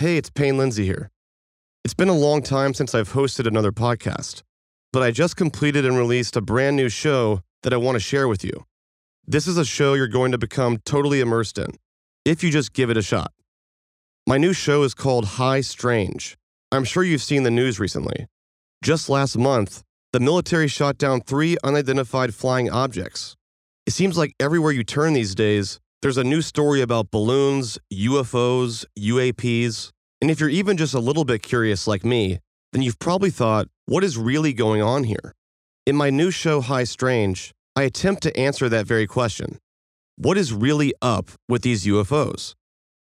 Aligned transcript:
Hey, 0.00 0.16
it's 0.16 0.30
Payne 0.30 0.56
Lindsey 0.56 0.86
here. 0.86 1.10
It's 1.84 1.92
been 1.92 2.08
a 2.08 2.14
long 2.16 2.40
time 2.40 2.72
since 2.72 2.94
I've 2.94 3.12
hosted 3.12 3.46
another 3.46 3.70
podcast, 3.70 4.42
but 4.94 5.02
I 5.02 5.10
just 5.10 5.36
completed 5.36 5.84
and 5.84 5.94
released 5.94 6.36
a 6.36 6.40
brand 6.40 6.76
new 6.76 6.88
show 6.88 7.42
that 7.62 7.74
I 7.74 7.76
want 7.76 7.96
to 7.96 8.00
share 8.00 8.26
with 8.26 8.42
you. 8.42 8.64
This 9.26 9.46
is 9.46 9.58
a 9.58 9.64
show 9.66 9.92
you're 9.92 10.08
going 10.08 10.32
to 10.32 10.38
become 10.38 10.78
totally 10.86 11.20
immersed 11.20 11.58
in 11.58 11.74
if 12.24 12.42
you 12.42 12.50
just 12.50 12.72
give 12.72 12.88
it 12.88 12.96
a 12.96 13.02
shot. 13.02 13.34
My 14.26 14.38
new 14.38 14.54
show 14.54 14.84
is 14.84 14.94
called 14.94 15.36
High 15.36 15.60
Strange. 15.60 16.38
I'm 16.72 16.84
sure 16.84 17.02
you've 17.02 17.20
seen 17.20 17.42
the 17.42 17.50
news 17.50 17.78
recently. 17.78 18.26
Just 18.82 19.10
last 19.10 19.36
month, 19.36 19.82
the 20.14 20.20
military 20.20 20.68
shot 20.68 20.96
down 20.96 21.20
three 21.20 21.58
unidentified 21.62 22.34
flying 22.34 22.70
objects. 22.70 23.36
It 23.84 23.90
seems 23.90 24.16
like 24.16 24.34
everywhere 24.40 24.72
you 24.72 24.82
turn 24.82 25.12
these 25.12 25.34
days, 25.34 25.78
there's 26.02 26.16
a 26.16 26.24
new 26.24 26.40
story 26.40 26.80
about 26.80 27.10
balloons, 27.10 27.78
UFOs, 27.92 28.86
UAPs. 28.98 29.90
And 30.22 30.30
if 30.30 30.40
you're 30.40 30.48
even 30.48 30.78
just 30.78 30.94
a 30.94 31.00
little 31.00 31.24
bit 31.24 31.42
curious 31.42 31.86
like 31.86 32.04
me, 32.04 32.38
then 32.72 32.80
you've 32.80 32.98
probably 32.98 33.30
thought, 33.30 33.68
what 33.84 34.02
is 34.02 34.16
really 34.16 34.54
going 34.54 34.80
on 34.80 35.04
here? 35.04 35.34
In 35.86 35.96
my 35.96 36.08
new 36.08 36.30
show, 36.30 36.62
High 36.62 36.84
Strange, 36.84 37.52
I 37.76 37.82
attempt 37.82 38.22
to 38.22 38.36
answer 38.36 38.68
that 38.68 38.86
very 38.86 39.06
question. 39.06 39.58
What 40.16 40.38
is 40.38 40.52
really 40.52 40.94
up 41.02 41.30
with 41.48 41.62
these 41.62 41.84
UFOs? 41.84 42.54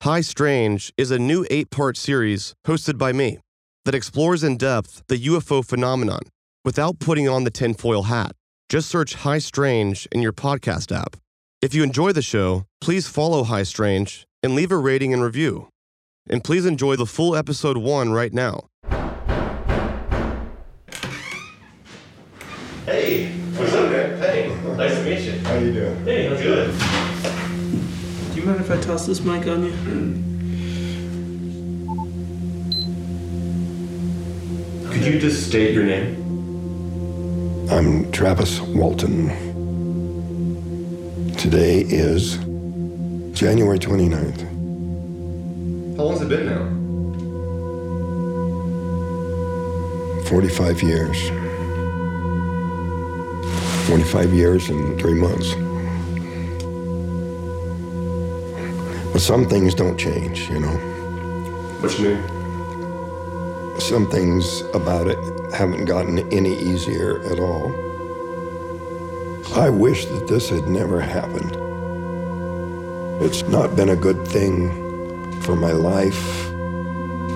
High 0.02 0.22
Strange 0.22 0.92
is 0.96 1.10
a 1.10 1.18
new 1.18 1.46
eight 1.50 1.70
part 1.70 1.98
series 1.98 2.54
hosted 2.66 2.96
by 2.96 3.12
me 3.12 3.38
that 3.84 3.94
explores 3.94 4.42
in 4.42 4.56
depth 4.56 5.02
the 5.08 5.18
UFO 5.18 5.64
phenomenon 5.64 6.20
without 6.64 6.98
putting 6.98 7.28
on 7.28 7.44
the 7.44 7.50
tinfoil 7.50 8.04
hat. 8.04 8.32
Just 8.70 8.88
search 8.88 9.14
High 9.14 9.38
Strange 9.38 10.08
in 10.12 10.22
your 10.22 10.32
podcast 10.32 10.96
app. 10.96 11.16
If 11.66 11.74
you 11.74 11.82
enjoy 11.82 12.12
the 12.12 12.22
show, 12.22 12.64
please 12.80 13.08
follow 13.08 13.42
High 13.42 13.64
Strange 13.64 14.24
and 14.40 14.54
leave 14.54 14.70
a 14.70 14.76
rating 14.76 15.12
and 15.12 15.20
review. 15.20 15.68
And 16.30 16.44
please 16.44 16.64
enjoy 16.64 16.94
the 16.94 17.06
full 17.06 17.34
episode 17.34 17.76
one 17.76 18.12
right 18.12 18.32
now. 18.32 18.68
Hey, 22.84 23.32
what's 23.56 23.72
up, 23.72 23.90
man? 23.90 24.16
Hey, 24.20 24.54
nice 24.76 24.94
to 24.94 25.02
meet 25.02 25.22
you. 25.22 25.40
How 25.40 25.56
you 25.56 25.72
doing? 25.72 26.04
Hey, 26.04 26.28
I'm 26.28 26.36
good. 26.36 26.72
Do 28.32 28.40
you 28.40 28.46
mind 28.46 28.60
if 28.60 28.70
I 28.70 28.80
toss 28.80 29.04
this 29.04 29.20
mic 29.22 29.48
on 29.48 29.64
you? 29.64 29.72
Could 34.88 35.04
you 35.04 35.18
just 35.18 35.48
state 35.48 35.74
your 35.74 35.82
name? 35.82 36.14
I'm 37.68 38.12
Travis 38.12 38.60
Walton. 38.60 39.45
Today 41.46 41.82
is 41.82 42.38
January 43.38 43.78
29th. 43.78 44.40
How 45.96 46.02
long's 46.02 46.20
it 46.20 46.28
been 46.28 46.46
now? 46.46 46.64
45 50.28 50.82
years. 50.82 51.28
45 53.86 54.34
years 54.34 54.68
and 54.70 55.00
three 55.00 55.14
months. 55.14 55.54
But 59.12 59.20
some 59.20 59.48
things 59.48 59.72
don't 59.72 59.96
change, 59.96 60.50
you 60.50 60.58
know. 60.58 60.76
What's 61.78 62.00
new? 62.00 62.16
Some 63.78 64.10
things 64.10 64.62
about 64.74 65.06
it 65.06 65.18
haven't 65.54 65.84
gotten 65.84 66.18
any 66.32 66.58
easier 66.58 67.22
at 67.30 67.38
all. 67.38 67.85
I 69.56 69.70
wish 69.70 70.04
that 70.04 70.28
this 70.28 70.50
had 70.50 70.68
never 70.68 71.00
happened. 71.00 71.56
It's 73.22 73.42
not 73.44 73.74
been 73.74 73.88
a 73.88 73.96
good 73.96 74.28
thing 74.28 74.68
for 75.40 75.56
my 75.56 75.72
life, 75.72 76.22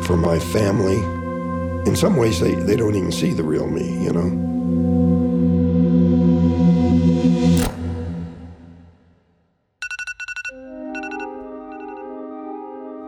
for 0.05 0.19
my 0.19 0.39
family. 0.39 0.99
In 1.89 1.97
some 1.97 2.17
ways, 2.17 2.39
they, 2.39 2.55
they 2.55 2.77
don't 2.77 2.95
even 2.95 3.11
see 3.11 3.33
the 3.33 3.43
real 3.43 3.67
me, 3.67 4.05
you 4.05 4.13
know? 4.13 4.29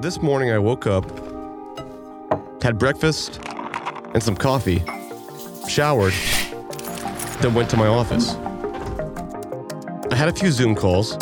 This 0.00 0.22
morning 0.22 0.52
I 0.52 0.58
woke 0.58 0.86
up, 0.86 1.04
had 2.62 2.78
breakfast 2.78 3.40
and 4.14 4.22
some 4.22 4.36
coffee, 4.36 4.82
showered, 5.68 6.14
then 7.42 7.52
went 7.52 7.68
to 7.68 7.76
my 7.76 7.88
office. 7.88 8.34
I 10.12 10.14
had 10.14 10.28
a 10.28 10.32
few 10.32 10.52
Zoom 10.52 10.74
calls, 10.74 11.14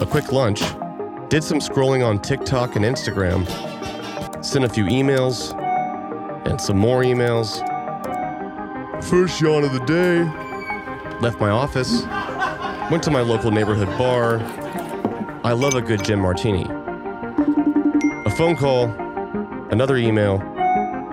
a 0.00 0.06
quick 0.10 0.32
lunch, 0.32 0.62
did 1.28 1.44
some 1.44 1.58
scrolling 1.58 2.02
on 2.02 2.18
TikTok 2.18 2.74
and 2.74 2.82
Instagram, 2.82 3.44
sent 4.42 4.64
a 4.64 4.68
few 4.70 4.86
emails, 4.86 5.52
and 6.46 6.58
some 6.58 6.78
more 6.78 7.02
emails. 7.02 7.60
First 9.04 9.42
yawn 9.42 9.62
of 9.62 9.74
the 9.74 9.84
day. 9.84 10.24
Left 11.20 11.38
my 11.38 11.50
office, 11.50 12.04
went 12.90 13.02
to 13.02 13.10
my 13.10 13.20
local 13.20 13.50
neighborhood 13.50 13.88
bar. 13.98 14.38
I 15.44 15.52
love 15.52 15.74
a 15.74 15.82
good 15.82 16.02
gin 16.02 16.18
martini. 16.18 16.64
A 16.64 18.30
phone 18.38 18.56
call, 18.56 18.86
another 19.70 19.98
email, 19.98 20.40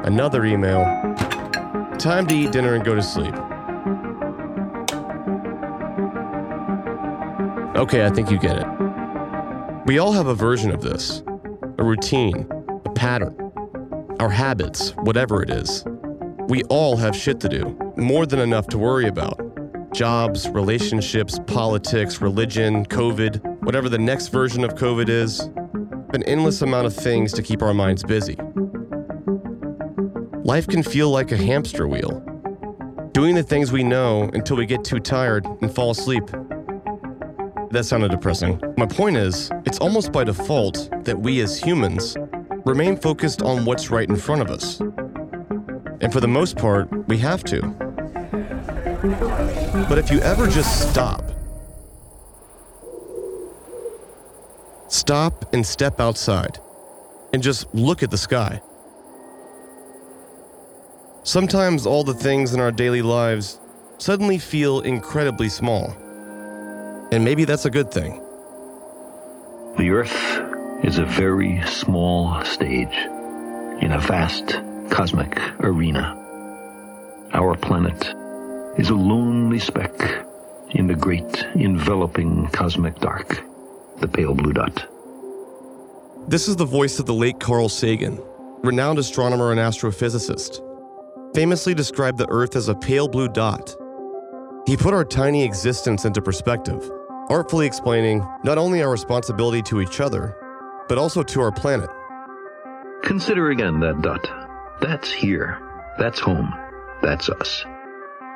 another 0.06 0.46
email. 0.46 0.86
Time 2.00 2.26
to 2.28 2.34
eat 2.34 2.54
dinner 2.54 2.76
and 2.76 2.86
go 2.86 2.96
to 2.96 3.04
sleep. 3.04 3.36
Okay, 7.82 8.06
I 8.06 8.12
think 8.12 8.30
you 8.30 8.38
get 8.38 8.60
it. 8.60 8.68
We 9.88 9.98
all 9.98 10.12
have 10.12 10.28
a 10.28 10.36
version 10.36 10.70
of 10.70 10.84
this 10.84 11.24
a 11.80 11.84
routine, 11.84 12.48
a 12.86 12.92
pattern, 12.92 13.36
our 14.20 14.30
habits, 14.30 14.92
whatever 14.98 15.42
it 15.42 15.50
is. 15.50 15.84
We 16.48 16.62
all 16.66 16.96
have 16.98 17.16
shit 17.16 17.40
to 17.40 17.50
do, 17.50 17.76
more 17.98 18.28
than 18.28 18.38
enough 18.38 18.68
to 18.68 18.78
worry 18.78 19.08
about. 19.08 19.42
Jobs, 19.96 20.48
relationships, 20.50 21.40
politics, 21.48 22.22
religion, 22.22 22.86
COVID, 22.86 23.64
whatever 23.64 23.90
the 23.90 23.98
next 23.98 24.28
version 24.28 24.64
of 24.64 24.76
COVID 24.76 25.10
is, 25.10 25.40
an 26.14 26.22
endless 26.28 26.62
amount 26.62 26.86
of 26.86 26.96
things 26.96 27.34
to 27.34 27.42
keep 27.42 27.64
our 27.64 27.74
minds 27.74 28.04
busy. 28.04 28.38
Life 30.44 30.68
can 30.68 30.84
feel 30.84 31.10
like 31.10 31.32
a 31.32 31.38
hamster 31.38 31.88
wheel, 31.88 32.20
doing 33.12 33.34
the 33.34 33.42
things 33.42 33.72
we 33.72 33.84
know 33.84 34.30
until 34.36 34.56
we 34.56 34.68
get 34.68 34.84
too 34.84 35.00
tired 35.00 35.48
and 35.64 35.74
fall 35.74 35.90
asleep. 35.90 36.30
That 37.72 37.86
sounded 37.86 38.12
depressing. 38.12 38.62
My 38.76 38.86
point 38.86 39.16
is, 39.16 39.50
it's 39.66 39.80
almost 39.80 40.12
by 40.12 40.26
default 40.26 40.90
that 41.06 41.18
we 41.18 41.40
as 41.40 41.58
humans 41.58 42.18
remain 42.66 42.98
focused 42.98 43.42
on 43.42 43.64
what's 43.64 43.90
right 43.90 44.10
in 44.10 44.18
front 44.18 44.42
of 44.42 44.50
us. 44.50 44.82
And 46.02 46.12
for 46.12 46.20
the 46.20 46.28
most 46.28 46.58
part, 46.58 46.90
we 47.08 47.18
have 47.20 47.46
to. 47.46 47.62
But 49.88 49.98
if 49.98 50.12
you 50.12 50.20
ever 50.20 50.48
just 50.48 50.90
stop, 50.92 51.24
stop 54.90 55.54
and 55.54 55.66
step 55.66 56.02
outside 56.02 56.60
and 57.32 57.42
just 57.42 57.74
look 57.74 58.04
at 58.04 58.12
the 58.12 58.18
sky. 58.18 58.62
Sometimes 61.24 61.86
all 61.86 62.04
the 62.04 62.14
things 62.14 62.54
in 62.54 62.60
our 62.60 62.72
daily 62.72 63.02
lives 63.02 63.62
suddenly 63.98 64.40
feel 64.40 64.82
incredibly 64.82 65.48
small. 65.48 65.96
And 67.12 67.26
maybe 67.26 67.44
that's 67.44 67.66
a 67.66 67.70
good 67.70 67.92
thing. 67.92 68.24
The 69.78 69.90
Earth 69.90 70.86
is 70.86 70.98
a 70.98 71.06
very 71.06 71.62
small 71.68 72.44
stage 72.46 72.96
in 73.82 73.92
a 73.92 74.00
vast 74.00 74.62
cosmic 74.90 75.38
arena. 75.60 76.18
Our 77.34 77.56
planet 77.56 78.14
is 78.80 78.90
a 78.90 78.96
lonely 78.96 79.60
speck 79.60 80.26
in 80.70 80.88
the 80.88 80.96
great 80.96 81.46
enveloping 81.56 82.48
cosmic 82.48 82.98
dark, 83.00 83.44
the 84.00 84.08
pale 84.08 84.34
blue 84.34 84.54
dot. 84.54 84.88
This 86.30 86.48
is 86.48 86.56
the 86.56 86.66
voice 86.66 86.98
of 87.00 87.08
the 87.08 87.14
late 87.14 87.42
Carl 87.42 87.68
Sagan, 87.68 88.22
renowned 88.64 89.00
astronomer 89.00 89.52
and 89.52 89.60
astrophysicist. 89.60 90.62
Famously 91.36 91.74
described 91.74 92.18
the 92.18 92.30
Earth 92.30 92.56
as 92.56 92.70
a 92.70 92.76
pale 92.76 93.08
blue 93.10 93.28
dot. 93.28 93.76
He 94.68 94.78
put 94.78 94.94
our 94.94 95.04
tiny 95.04 95.44
existence 95.44 96.06
into 96.06 96.22
perspective, 96.22 96.90
artfully 97.32 97.66
explaining 97.66 98.28
not 98.44 98.58
only 98.58 98.84
our 98.84 98.92
responsibility 98.92 99.62
to 99.62 99.80
each 99.80 100.02
other, 100.02 100.36
but 100.90 100.98
also 100.98 101.24
to 101.24 101.40
our 101.40 101.52
planet. 101.52 101.90
Consider 103.04 103.52
again 103.52 103.80
that 103.80 104.02
dot. 104.02 104.30
That's 104.82 105.10
here. 105.10 105.58
That's 105.98 106.20
home. 106.20 106.54
That's 107.02 107.30
us. 107.30 107.64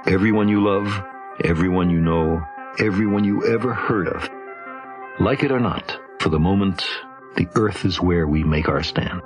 Everyone 0.07 0.47
you 0.47 0.63
love, 0.63 1.03
everyone 1.43 1.89
you 1.89 1.99
know, 1.99 2.41
everyone 2.79 3.25
you 3.25 3.45
ever 3.53 3.73
heard 3.73 4.07
of. 4.07 4.29
Like 5.19 5.43
it 5.43 5.51
or 5.51 5.59
not, 5.59 5.99
for 6.19 6.29
the 6.29 6.39
moment, 6.39 6.85
the 7.35 7.49
earth 7.55 7.83
is 7.83 7.99
where 7.99 8.25
we 8.25 8.45
make 8.45 8.69
our 8.69 8.81
stand. 8.81 9.21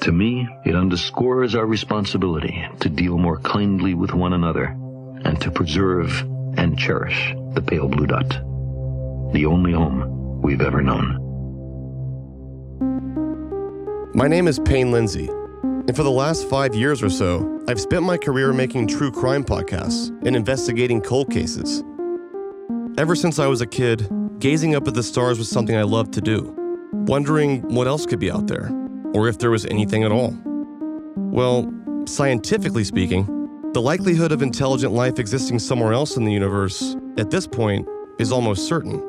To 0.00 0.10
me, 0.10 0.48
it 0.64 0.74
underscores 0.74 1.54
our 1.54 1.64
responsibility 1.66 2.66
to 2.80 2.88
deal 2.88 3.18
more 3.18 3.38
kindly 3.38 3.94
with 3.94 4.12
one 4.12 4.32
another 4.32 4.64
and 5.24 5.40
to 5.42 5.52
preserve 5.52 6.22
and 6.56 6.76
cherish 6.76 7.34
the 7.52 7.62
pale 7.62 7.88
blue 7.88 8.06
dot, 8.06 8.40
the 9.34 9.44
only 9.46 9.72
home 9.72 10.40
we've 10.42 10.60
ever 10.60 10.80
known. 10.80 11.20
My 14.14 14.28
name 14.28 14.46
is 14.46 14.60
Payne 14.60 14.92
Lindsey, 14.92 15.26
and 15.26 15.96
for 15.96 16.04
the 16.04 16.10
last 16.10 16.48
five 16.48 16.72
years 16.72 17.02
or 17.02 17.10
so, 17.10 17.60
I've 17.66 17.80
spent 17.80 18.04
my 18.04 18.16
career 18.16 18.52
making 18.52 18.86
true 18.86 19.10
crime 19.10 19.42
podcasts 19.42 20.08
and 20.24 20.36
investigating 20.36 21.00
cold 21.00 21.32
cases. 21.32 21.82
Ever 22.96 23.16
since 23.16 23.40
I 23.40 23.48
was 23.48 23.60
a 23.60 23.66
kid, 23.66 24.08
gazing 24.38 24.76
up 24.76 24.86
at 24.86 24.94
the 24.94 25.02
stars 25.02 25.36
was 25.36 25.48
something 25.48 25.76
I 25.76 25.82
loved 25.82 26.14
to 26.14 26.20
do, 26.20 26.54
wondering 26.92 27.60
what 27.62 27.88
else 27.88 28.06
could 28.06 28.20
be 28.20 28.30
out 28.30 28.46
there, 28.46 28.70
or 29.14 29.26
if 29.26 29.38
there 29.38 29.50
was 29.50 29.66
anything 29.66 30.04
at 30.04 30.12
all. 30.12 30.32
Well, 31.16 31.74
scientifically 32.06 32.84
speaking, 32.84 33.26
the 33.72 33.82
likelihood 33.82 34.30
of 34.30 34.42
intelligent 34.42 34.92
life 34.92 35.18
existing 35.18 35.58
somewhere 35.58 35.92
else 35.92 36.16
in 36.16 36.24
the 36.24 36.32
universe, 36.32 36.94
at 37.18 37.32
this 37.32 37.48
point, 37.48 37.88
is 38.20 38.30
almost 38.30 38.68
certain. 38.68 39.02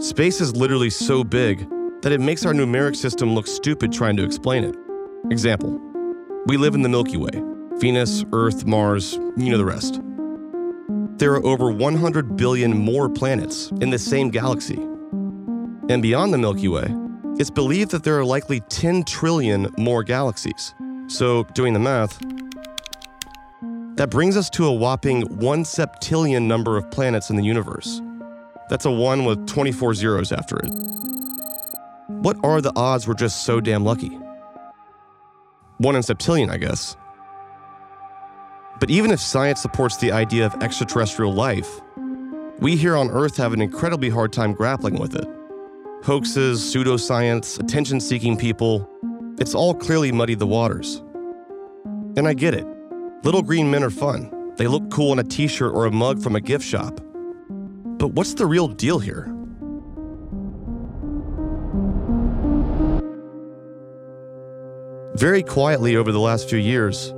Space 0.00 0.40
is 0.40 0.56
literally 0.56 0.88
so 0.88 1.22
big 1.22 1.68
that 2.00 2.10
it 2.10 2.22
makes 2.22 2.46
our 2.46 2.54
numeric 2.54 2.96
system 2.96 3.34
look 3.34 3.46
stupid 3.46 3.92
trying 3.92 4.16
to 4.16 4.24
explain 4.24 4.64
it. 4.64 4.74
Example 5.30 5.78
We 6.46 6.56
live 6.56 6.74
in 6.74 6.80
the 6.80 6.88
Milky 6.88 7.18
Way 7.18 7.42
Venus, 7.74 8.24
Earth, 8.32 8.64
Mars, 8.64 9.18
you 9.36 9.50
know 9.50 9.58
the 9.58 9.64
rest. 9.66 10.00
There 11.18 11.34
are 11.34 11.44
over 11.44 11.70
100 11.70 12.34
billion 12.34 12.78
more 12.78 13.10
planets 13.10 13.70
in 13.82 13.90
the 13.90 13.98
same 13.98 14.30
galaxy. 14.30 14.78
And 15.90 16.00
beyond 16.00 16.32
the 16.32 16.38
Milky 16.38 16.68
Way, 16.68 16.86
it's 17.38 17.50
believed 17.50 17.90
that 17.90 18.02
there 18.02 18.18
are 18.18 18.24
likely 18.24 18.60
10 18.60 19.04
trillion 19.04 19.68
more 19.76 20.02
galaxies. 20.02 20.74
So, 21.08 21.44
doing 21.52 21.74
the 21.74 21.78
math, 21.78 22.18
that 23.96 24.08
brings 24.08 24.38
us 24.38 24.48
to 24.50 24.64
a 24.64 24.72
whopping 24.72 25.22
1 25.40 25.64
septillion 25.64 26.44
number 26.44 26.78
of 26.78 26.90
planets 26.90 27.28
in 27.28 27.36
the 27.36 27.44
universe. 27.44 28.00
That's 28.70 28.84
a 28.84 28.90
1 28.90 29.24
with 29.24 29.48
24 29.48 29.94
zeros 29.94 30.30
after 30.30 30.56
it. 30.60 30.70
What 32.06 32.36
are 32.44 32.60
the 32.60 32.72
odds 32.76 33.08
we're 33.08 33.14
just 33.14 33.44
so 33.44 33.60
damn 33.60 33.84
lucky? 33.84 34.16
1 35.78 35.96
in 35.96 36.02
septillion, 36.02 36.50
I 36.50 36.56
guess. 36.56 36.96
But 38.78 38.88
even 38.88 39.10
if 39.10 39.18
science 39.18 39.60
supports 39.60 39.96
the 39.96 40.12
idea 40.12 40.46
of 40.46 40.54
extraterrestrial 40.62 41.34
life, 41.34 41.80
we 42.60 42.76
here 42.76 42.96
on 42.96 43.10
Earth 43.10 43.36
have 43.38 43.52
an 43.52 43.60
incredibly 43.60 44.08
hard 44.08 44.32
time 44.32 44.52
grappling 44.52 45.00
with 45.00 45.16
it. 45.16 45.26
Hoaxes, 46.04 46.60
pseudoscience, 46.60 47.58
attention 47.58 47.98
seeking 47.98 48.36
people, 48.36 48.88
it's 49.40 49.52
all 49.52 49.74
clearly 49.74 50.12
muddied 50.12 50.38
the 50.38 50.46
waters. 50.46 51.02
And 52.16 52.28
I 52.28 52.34
get 52.34 52.54
it. 52.54 52.68
Little 53.24 53.42
green 53.42 53.68
men 53.68 53.82
are 53.82 53.90
fun. 53.90 54.54
They 54.58 54.68
look 54.68 54.90
cool 54.92 55.12
in 55.12 55.18
a 55.18 55.24
t 55.24 55.48
shirt 55.48 55.74
or 55.74 55.86
a 55.86 55.90
mug 55.90 56.22
from 56.22 56.36
a 56.36 56.40
gift 56.40 56.64
shop. 56.64 57.00
But 58.00 58.14
what's 58.14 58.32
the 58.32 58.46
real 58.46 58.66
deal 58.66 58.98
here? 58.98 59.30
Very 65.16 65.42
quietly 65.42 65.96
over 65.96 66.10
the 66.10 66.18
last 66.18 66.48
few 66.48 66.58
years, 66.58 67.12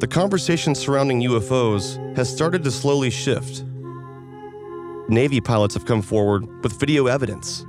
the 0.00 0.08
conversation 0.10 0.74
surrounding 0.74 1.22
UFOs 1.22 2.16
has 2.16 2.28
started 2.28 2.64
to 2.64 2.72
slowly 2.72 3.10
shift. 3.10 3.62
Navy 5.08 5.40
pilots 5.40 5.74
have 5.74 5.86
come 5.86 6.02
forward 6.02 6.44
with 6.64 6.72
video 6.80 7.06
evidence. 7.06 7.64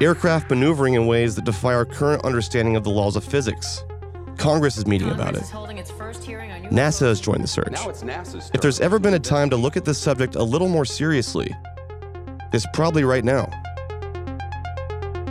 Aircraft 0.00 0.48
maneuvering 0.48 0.94
in 0.94 1.06
ways 1.06 1.34
that 1.34 1.44
defy 1.44 1.74
our 1.74 1.84
current 1.84 2.24
understanding 2.24 2.74
of 2.74 2.84
the 2.84 2.90
laws 2.90 3.16
of 3.16 3.24
physics. 3.24 3.84
Congress 4.38 4.78
is 4.78 4.86
meeting 4.86 5.10
about 5.10 5.34
it. 5.36 5.42
NASA 6.70 7.06
has 7.06 7.20
joined 7.20 7.42
the 7.42 7.48
search. 7.48 7.74
If 8.54 8.60
there's 8.60 8.80
ever 8.80 8.98
been 8.98 9.14
a 9.14 9.18
time 9.18 9.50
to 9.50 9.56
look 9.56 9.76
at 9.76 9.84
this 9.84 9.98
subject 9.98 10.34
a 10.34 10.42
little 10.42 10.68
more 10.68 10.84
seriously, 10.84 11.54
it's 12.52 12.66
probably 12.72 13.04
right 13.04 13.24
now. 13.24 13.46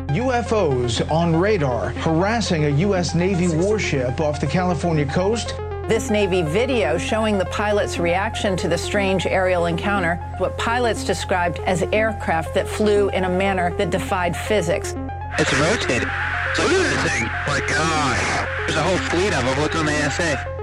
UFOs 0.09 1.09
on 1.11 1.35
radar 1.35 1.89
harassing 1.89 2.65
a 2.65 2.69
U.S. 2.69 3.13
Navy 3.13 3.49
warship 3.49 4.19
off 4.19 4.39
the 4.39 4.47
California 4.47 5.05
coast. 5.05 5.55
This 5.87 6.09
Navy 6.09 6.41
video 6.41 6.97
showing 6.97 7.37
the 7.37 7.45
pilot's 7.45 7.99
reaction 7.99 8.57
to 8.57 8.67
the 8.67 8.77
strange 8.77 9.25
aerial 9.25 9.67
encounter, 9.67 10.15
what 10.37 10.57
pilots 10.57 11.03
described 11.03 11.59
as 11.59 11.83
aircraft 11.93 12.53
that 12.55 12.67
flew 12.67 13.09
in 13.09 13.25
a 13.25 13.29
manner 13.29 13.75
that 13.77 13.89
defied 13.89 14.35
physics. 14.35 14.95
It's 15.37 15.53
rotated. 15.59 16.09
Look 16.57 16.71
at 16.71 17.03
this 17.03 17.11
thing. 17.11 17.25
My 17.45 17.59
God. 17.67 18.17
Uh, 18.19 18.65
there's 18.65 18.75
a 18.75 18.83
whole 18.83 18.97
fleet 18.97 19.33
of 19.33 19.45
them. 19.45 19.61
Look 19.61 19.75
on 19.75 19.85
the 19.85 20.05
ASA. 20.05 20.56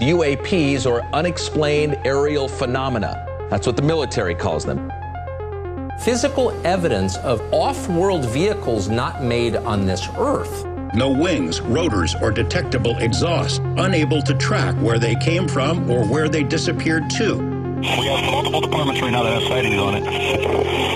UAPs 0.00 0.86
or 0.86 1.02
unexplained 1.12 1.98
aerial 2.04 2.46
phenomena. 2.46 3.26
That's 3.50 3.66
what 3.66 3.74
the 3.74 3.82
military 3.82 4.34
calls 4.34 4.64
them. 4.64 4.92
Physical 6.00 6.52
evidence 6.64 7.16
of 7.18 7.42
off 7.52 7.88
world 7.88 8.24
vehicles 8.26 8.88
not 8.88 9.24
made 9.24 9.56
on 9.56 9.86
this 9.86 10.08
Earth. 10.16 10.64
No 10.94 11.10
wings, 11.10 11.60
rotors, 11.60 12.14
or 12.22 12.30
detectable 12.30 12.96
exhaust. 12.98 13.60
Unable 13.76 14.22
to 14.22 14.34
track 14.34 14.76
where 14.76 15.00
they 15.00 15.16
came 15.16 15.48
from 15.48 15.90
or 15.90 16.06
where 16.06 16.28
they 16.28 16.44
disappeared 16.44 17.10
to. 17.10 17.34
We 17.36 18.06
have 18.06 18.30
multiple 18.30 18.60
departments 18.60 19.02
right 19.02 19.10
now 19.10 19.24
that 19.24 19.40
have 19.40 19.48
sightings 19.48 19.78
on 19.78 19.96
it. 19.96 20.04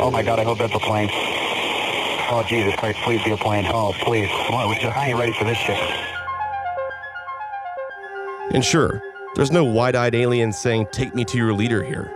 Oh 0.00 0.12
my 0.12 0.22
God, 0.22 0.38
I 0.38 0.44
hope 0.44 0.58
that's 0.58 0.74
a 0.74 0.78
plane. 0.78 1.08
Oh 1.10 2.44
Jesus 2.48 2.76
Christ, 2.76 2.98
please 3.00 3.22
be 3.24 3.32
a 3.32 3.36
plane. 3.36 3.66
Oh, 3.66 3.92
please. 4.00 4.28
Come 4.46 4.54
on, 4.54 4.74
I 4.74 5.08
ain't 5.08 5.18
ready 5.18 5.32
for 5.32 5.44
this 5.44 5.58
shit. 5.58 5.76
And 8.52 8.64
sure, 8.64 9.02
there's 9.34 9.50
no 9.50 9.64
wide 9.64 9.96
eyed 9.96 10.14
alien 10.14 10.52
saying, 10.52 10.88
Take 10.92 11.14
me 11.14 11.24
to 11.24 11.38
your 11.38 11.54
leader 11.54 11.82
here. 11.82 12.14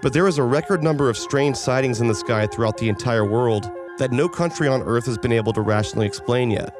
But 0.00 0.12
there 0.12 0.28
is 0.28 0.38
a 0.38 0.42
record 0.42 0.82
number 0.82 1.10
of 1.10 1.18
strange 1.18 1.56
sightings 1.56 2.00
in 2.00 2.06
the 2.06 2.14
sky 2.14 2.46
throughout 2.46 2.78
the 2.78 2.88
entire 2.88 3.24
world 3.24 3.70
that 3.98 4.12
no 4.12 4.28
country 4.28 4.68
on 4.68 4.82
Earth 4.82 5.06
has 5.06 5.18
been 5.18 5.32
able 5.32 5.52
to 5.52 5.60
rationally 5.60 6.06
explain 6.06 6.50
yet. 6.50 6.74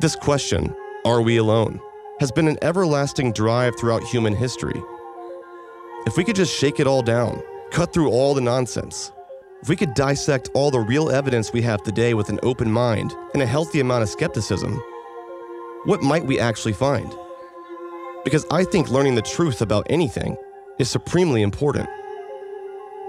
This 0.00 0.16
question, 0.16 0.74
are 1.04 1.22
we 1.22 1.36
alone, 1.36 1.78
has 2.20 2.32
been 2.32 2.48
an 2.48 2.58
everlasting 2.62 3.32
drive 3.32 3.78
throughout 3.78 4.02
human 4.02 4.34
history. 4.34 4.82
If 6.06 6.16
we 6.16 6.24
could 6.24 6.36
just 6.36 6.56
shake 6.56 6.80
it 6.80 6.86
all 6.86 7.02
down, 7.02 7.42
cut 7.70 7.92
through 7.92 8.10
all 8.10 8.34
the 8.34 8.40
nonsense, 8.40 9.12
if 9.62 9.68
we 9.68 9.76
could 9.76 9.94
dissect 9.94 10.50
all 10.54 10.70
the 10.70 10.80
real 10.80 11.10
evidence 11.10 11.52
we 11.52 11.62
have 11.62 11.82
today 11.82 12.14
with 12.14 12.28
an 12.30 12.40
open 12.42 12.70
mind 12.70 13.14
and 13.34 13.42
a 13.42 13.46
healthy 13.46 13.80
amount 13.80 14.02
of 14.02 14.08
skepticism, 14.08 14.82
what 15.84 16.02
might 16.02 16.24
we 16.24 16.40
actually 16.40 16.72
find? 16.72 17.14
Because 18.24 18.46
I 18.50 18.64
think 18.64 18.90
learning 18.90 19.16
the 19.16 19.22
truth 19.22 19.60
about 19.60 19.86
anything 19.90 20.36
is 20.78 20.90
supremely 20.90 21.42
important. 21.42 21.88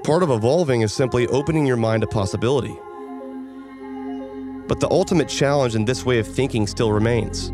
Part 0.04 0.24
of 0.24 0.30
evolving 0.30 0.82
is 0.82 0.92
simply 0.92 1.26
opening 1.28 1.66
your 1.66 1.78
mind 1.78 2.02
to 2.02 2.08
possibility. 2.08 2.78
But 4.68 4.82
the 4.82 4.90
ultimate 4.92 5.30
challenge 5.30 5.76
in 5.76 5.86
this 5.86 6.06
way 6.06 6.20
of 6.20 6.28
thinking 6.28 6.68
still 6.68 6.92
remains. 6.92 7.52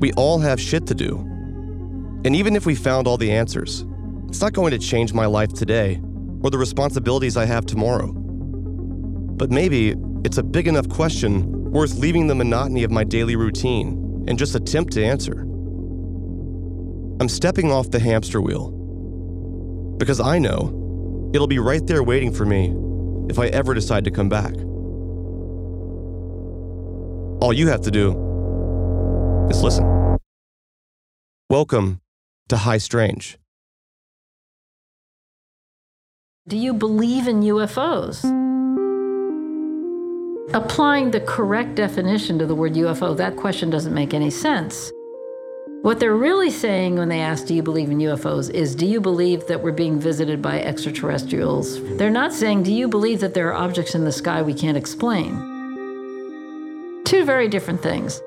We 0.00 0.12
all 0.14 0.38
have 0.38 0.58
shit 0.58 0.86
to 0.86 0.94
do. 0.94 1.18
And 2.24 2.34
even 2.34 2.56
if 2.56 2.64
we 2.64 2.74
found 2.74 3.06
all 3.06 3.18
the 3.18 3.30
answers, 3.30 3.84
it's 4.28 4.40
not 4.40 4.54
going 4.54 4.70
to 4.70 4.78
change 4.78 5.12
my 5.12 5.26
life 5.26 5.52
today 5.52 6.00
or 6.42 6.50
the 6.50 6.58
responsibilities 6.58 7.36
I 7.36 7.44
have 7.44 7.66
tomorrow. 7.66 8.10
But 8.10 9.50
maybe 9.50 9.94
it's 10.24 10.38
a 10.38 10.42
big 10.42 10.66
enough 10.66 10.88
question 10.88 11.61
worth 11.72 11.94
leaving 11.94 12.26
the 12.26 12.34
monotony 12.34 12.84
of 12.84 12.90
my 12.90 13.02
daily 13.02 13.34
routine 13.34 14.26
and 14.28 14.38
just 14.38 14.54
attempt 14.54 14.92
to 14.92 15.02
answer. 15.02 15.40
I'm 17.18 17.30
stepping 17.30 17.72
off 17.72 17.90
the 17.90 17.98
hamster 17.98 18.42
wheel 18.42 18.70
because 19.96 20.20
I 20.20 20.38
know 20.38 21.30
it'll 21.32 21.46
be 21.46 21.58
right 21.58 21.86
there 21.86 22.02
waiting 22.02 22.30
for 22.30 22.44
me 22.44 22.74
if 23.30 23.38
I 23.38 23.46
ever 23.46 23.72
decide 23.72 24.04
to 24.04 24.10
come 24.10 24.28
back. 24.28 24.52
All 27.42 27.54
you 27.54 27.68
have 27.68 27.80
to 27.82 27.90
do 27.90 28.10
is 29.48 29.62
listen. 29.62 30.18
Welcome 31.48 32.02
to 32.50 32.58
High 32.58 32.78
Strange. 32.78 33.38
Do 36.46 36.58
you 36.58 36.74
believe 36.74 37.28
in 37.28 37.40
UFOs? 37.40 38.51
Applying 40.50 41.12
the 41.12 41.20
correct 41.20 41.76
definition 41.76 42.38
to 42.38 42.46
the 42.46 42.54
word 42.54 42.74
UFO, 42.74 43.16
that 43.16 43.36
question 43.36 43.70
doesn't 43.70 43.94
make 43.94 44.12
any 44.12 44.28
sense. 44.28 44.92
What 45.82 45.98
they're 45.98 46.14
really 46.14 46.50
saying 46.50 46.96
when 46.96 47.08
they 47.08 47.20
ask, 47.20 47.46
Do 47.46 47.54
you 47.54 47.62
believe 47.62 47.90
in 47.90 47.98
UFOs? 47.98 48.50
is, 48.50 48.74
Do 48.74 48.84
you 48.84 49.00
believe 49.00 49.46
that 49.46 49.62
we're 49.62 49.72
being 49.72 49.98
visited 49.98 50.42
by 50.42 50.60
extraterrestrials? 50.60 51.80
They're 51.96 52.10
not 52.10 52.32
saying, 52.32 52.64
Do 52.64 52.72
you 52.72 52.86
believe 52.86 53.20
that 53.20 53.34
there 53.34 53.48
are 53.48 53.54
objects 53.54 53.94
in 53.94 54.04
the 54.04 54.12
sky 54.12 54.42
we 54.42 54.52
can't 54.52 54.76
explain? 54.76 55.32
Two 57.04 57.24
very 57.24 57.48
different 57.48 57.82
things. 57.82 58.20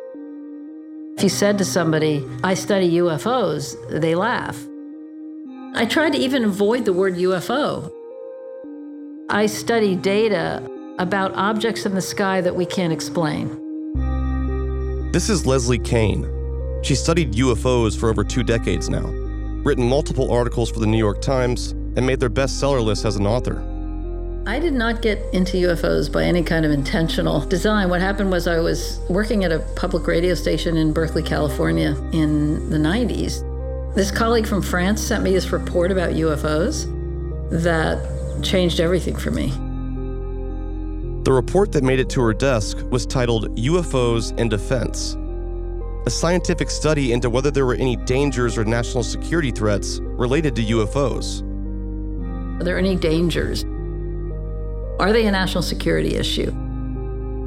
If 1.17 1.23
you 1.23 1.29
said 1.29 1.57
to 1.59 1.65
somebody, 1.65 2.25
I 2.43 2.55
study 2.55 2.91
UFOs, 2.93 3.75
they 3.89 4.15
laugh. 4.15 4.57
I 5.75 5.85
try 5.85 6.09
to 6.09 6.17
even 6.17 6.43
avoid 6.43 6.85
the 6.85 6.93
word 6.93 7.15
UFO. 7.15 7.91
I 9.29 9.45
study 9.45 9.95
data 9.95 10.61
about 10.99 11.33
objects 11.35 11.85
in 11.85 11.93
the 11.93 12.01
sky 12.01 12.41
that 12.41 12.55
we 12.55 12.65
can't 12.65 12.93
explain. 12.93 13.61
This 15.11 15.29
is 15.29 15.45
Leslie 15.45 15.79
Kean. 15.79 16.29
She 16.83 16.95
studied 16.95 17.33
UFOs 17.33 17.97
for 17.97 18.09
over 18.09 18.23
two 18.23 18.43
decades 18.43 18.89
now, 18.89 19.07
written 19.63 19.87
multiple 19.87 20.31
articles 20.31 20.69
for 20.69 20.79
the 20.79 20.87
New 20.87 20.97
York 20.97 21.21
Times, 21.21 21.71
and 21.71 22.05
made 22.05 22.19
their 22.19 22.29
bestseller 22.29 22.83
list 22.83 23.05
as 23.05 23.15
an 23.15 23.25
author. 23.25 23.63
I 24.47 24.59
did 24.59 24.73
not 24.73 25.01
get 25.01 25.17
into 25.33 25.57
UFOs 25.57 26.11
by 26.11 26.23
any 26.23 26.43
kind 26.43 26.65
of 26.65 26.71
intentional 26.71 27.39
design. 27.39 27.89
What 27.89 28.01
happened 28.01 28.29
was 28.29 28.45
I 28.47 28.59
was 28.59 28.99
working 29.09 29.43
at 29.43 29.51
a 29.51 29.59
public 29.75 30.05
radio 30.05 30.35
station 30.35 30.77
in 30.77 30.93
Berkeley, 30.93 31.23
California 31.23 31.95
in 32.13 32.69
the 32.69 32.77
90s. 32.77 33.43
This 33.95 34.11
colleague 34.11 34.45
from 34.45 34.61
France 34.61 35.01
sent 35.01 35.23
me 35.23 35.31
this 35.31 35.51
report 35.51 35.91
about 35.91 36.11
UFOs 36.11 36.85
that 37.49 37.97
changed 38.43 38.79
everything 38.79 39.15
for 39.15 39.31
me. 39.31 39.51
The 41.25 41.33
report 41.33 41.71
that 41.73 41.83
made 41.83 41.99
it 41.99 42.09
to 42.11 42.21
her 42.21 42.33
desk 42.33 42.77
was 42.89 43.05
titled 43.05 43.55
UFOs 43.57 44.33
and 44.39 44.49
Defense 44.49 45.17
a 46.05 46.09
scientific 46.09 46.69
study 46.69 47.13
into 47.13 47.31
whether 47.31 47.49
there 47.49 47.65
were 47.65 47.75
any 47.75 47.95
dangers 47.95 48.57
or 48.57 48.63
national 48.63 49.03
security 49.03 49.49
threats 49.49 49.99
related 50.01 50.55
to 50.55 50.61
UFOs. 50.61 51.41
Are 52.59 52.63
there 52.63 52.77
any 52.77 52.95
dangers? 52.95 53.63
Are 54.99 55.11
they 55.11 55.25
a 55.25 55.31
national 55.31 55.63
security 55.63 56.15
issue? 56.15 56.51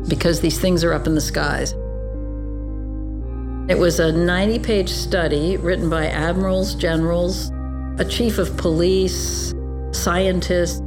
Because 0.08 0.40
these 0.40 0.58
things 0.58 0.82
are 0.82 0.92
up 0.92 1.06
in 1.06 1.14
the 1.14 1.20
skies. 1.20 1.72
It 3.70 3.78
was 3.78 4.00
a 4.00 4.10
90 4.10 4.58
page 4.58 4.88
study 4.88 5.56
written 5.56 5.88
by 5.88 6.06
admirals, 6.06 6.74
generals, 6.74 7.52
a 7.98 8.04
chief 8.04 8.38
of 8.38 8.56
police, 8.56 9.54
scientists, 9.92 10.82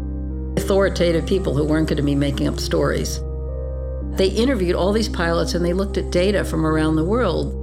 authoritative 0.72 1.26
people 1.26 1.54
who 1.54 1.66
weren't 1.66 1.90
going 1.90 1.98
to 1.98 2.04
be 2.04 2.16
making 2.16 2.48
up 2.48 2.58
stories. 2.58 3.20
They 4.16 4.30
interviewed 4.30 4.74
all 4.74 4.94
these 4.94 5.10
pilots 5.10 5.54
and 5.54 5.66
they 5.66 5.74
looked 5.74 5.98
at 5.98 6.12
data 6.12 6.46
from 6.46 6.66
around 6.66 6.96
the 6.96 7.04
world 7.04 7.58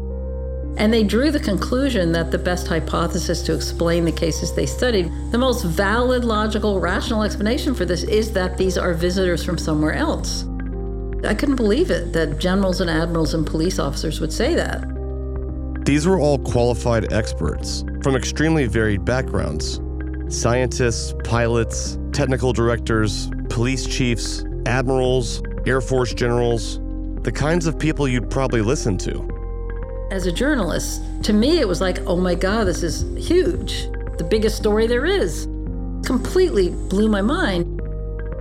and 0.76 0.92
they 0.92 1.04
drew 1.04 1.30
the 1.30 1.40
conclusion 1.40 2.12
that 2.12 2.30
the 2.30 2.36
best 2.36 2.68
hypothesis 2.68 3.40
to 3.44 3.54
explain 3.54 4.04
the 4.04 4.12
cases 4.12 4.52
they 4.52 4.66
studied, 4.66 5.10
the 5.30 5.38
most 5.38 5.64
valid, 5.64 6.22
logical, 6.22 6.80
rational 6.80 7.22
explanation 7.22 7.74
for 7.74 7.86
this 7.86 8.02
is 8.02 8.30
that 8.32 8.58
these 8.58 8.76
are 8.76 8.92
visitors 8.92 9.42
from 9.42 9.56
somewhere 9.56 9.94
else. 9.94 10.44
I 11.24 11.34
couldn't 11.34 11.56
believe 11.56 11.90
it 11.90 12.12
that 12.12 12.38
generals 12.38 12.82
and 12.82 12.90
admirals 12.90 13.32
and 13.32 13.46
police 13.46 13.78
officers 13.78 14.20
would 14.20 14.34
say 14.34 14.54
that. 14.54 14.84
These 15.86 16.06
were 16.06 16.20
all 16.20 16.38
qualified 16.40 17.10
experts 17.10 17.86
from 18.02 18.16
extremely 18.16 18.66
varied 18.66 19.06
backgrounds 19.06 19.80
scientists, 20.28 21.14
pilots, 21.24 21.96
technical 22.18 22.52
directors, 22.52 23.30
police 23.48 23.86
chiefs, 23.86 24.44
admirals, 24.66 25.40
Air 25.66 25.80
Force 25.80 26.12
generals, 26.12 26.80
the 27.22 27.30
kinds 27.30 27.68
of 27.68 27.78
people 27.78 28.08
you'd 28.08 28.28
probably 28.28 28.60
listen 28.60 28.98
to. 28.98 30.08
As 30.10 30.26
a 30.26 30.32
journalist, 30.32 31.00
to 31.22 31.32
me, 31.32 31.60
it 31.60 31.68
was 31.68 31.80
like, 31.80 32.00
oh 32.08 32.16
my 32.16 32.34
God, 32.34 32.64
this 32.64 32.82
is 32.82 33.04
huge. 33.24 33.88
The 34.18 34.26
biggest 34.28 34.56
story 34.56 34.88
there 34.88 35.06
is. 35.06 35.44
Completely 36.04 36.70
blew 36.70 37.08
my 37.08 37.22
mind. 37.22 37.80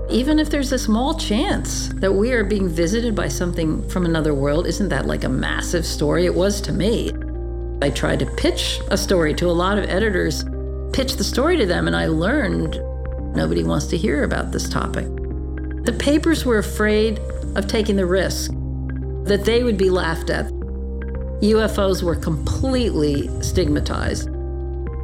Even 0.10 0.40
if 0.40 0.50
there's 0.50 0.72
a 0.72 0.80
small 0.80 1.14
chance 1.14 1.90
that 1.98 2.12
we 2.12 2.32
are 2.32 2.44
being 2.44 2.68
visited 2.68 3.14
by 3.14 3.28
something 3.28 3.88
from 3.90 4.06
another 4.08 4.34
world, 4.34 4.66
isn't 4.66 4.90
that 4.90 5.06
like 5.06 5.24
a 5.24 5.30
massive 5.30 5.86
story? 5.86 6.26
It 6.26 6.34
was 6.34 6.62
to 6.62 6.74
me. 6.74 7.12
I 7.84 7.92
tried 7.92 8.18
to 8.20 8.26
pitch 8.26 8.80
a 8.90 8.98
story 8.98 9.36
to 9.36 9.46
a 9.46 9.54
lot 9.54 9.78
of 9.78 9.84
editors, 9.88 10.46
pitch 10.94 11.18
the 11.18 11.24
story 11.24 11.58
to 11.58 11.68
them, 11.68 11.86
and 11.86 11.96
I 11.96 12.08
learned 12.08 12.82
nobody 13.36 13.64
wants 13.64 13.88
to 13.88 13.98
hear 13.98 14.24
about 14.24 14.52
this 14.52 14.70
topic. 14.70 15.06
The 15.86 15.96
papers 15.98 16.46
were 16.46 16.58
afraid 16.58 17.20
of 17.56 17.68
taking 17.68 17.96
the 17.96 18.06
risk 18.06 18.52
that 19.24 19.44
they 19.46 19.64
would 19.64 19.78
be 19.78 19.90
laughed 19.90 20.30
at. 20.30 20.48
UFOs 21.42 22.02
were 22.04 22.16
completely 22.16 23.30
stigmatized, 23.42 24.28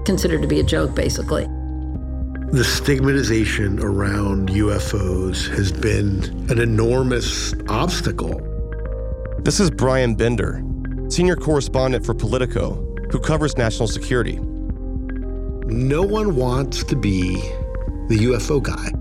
considered 0.05 0.41
to 0.41 0.47
be 0.47 0.59
a 0.59 0.63
joke, 0.63 0.95
basically. 0.95 1.47
The 2.51 2.63
stigmatization 2.63 3.79
around 3.79 4.49
UFOs 4.49 5.47
has 5.55 5.71
been 5.71 6.23
an 6.51 6.59
enormous 6.59 7.53
obstacle. 7.67 8.41
This 9.39 9.59
is 9.59 9.71
Brian 9.71 10.15
Bender, 10.15 10.63
senior 11.09 11.35
correspondent 11.35 12.05
for 12.05 12.13
Politico, 12.13 12.75
who 13.11 13.19
covers 13.19 13.57
national 13.57 13.87
security. 13.87 14.39
No 15.65 16.03
one 16.03 16.35
wants 16.35 16.83
to 16.83 16.95
be 16.95 17.41
the 18.09 18.17
UFO 18.17 18.61
guy. 18.61 18.91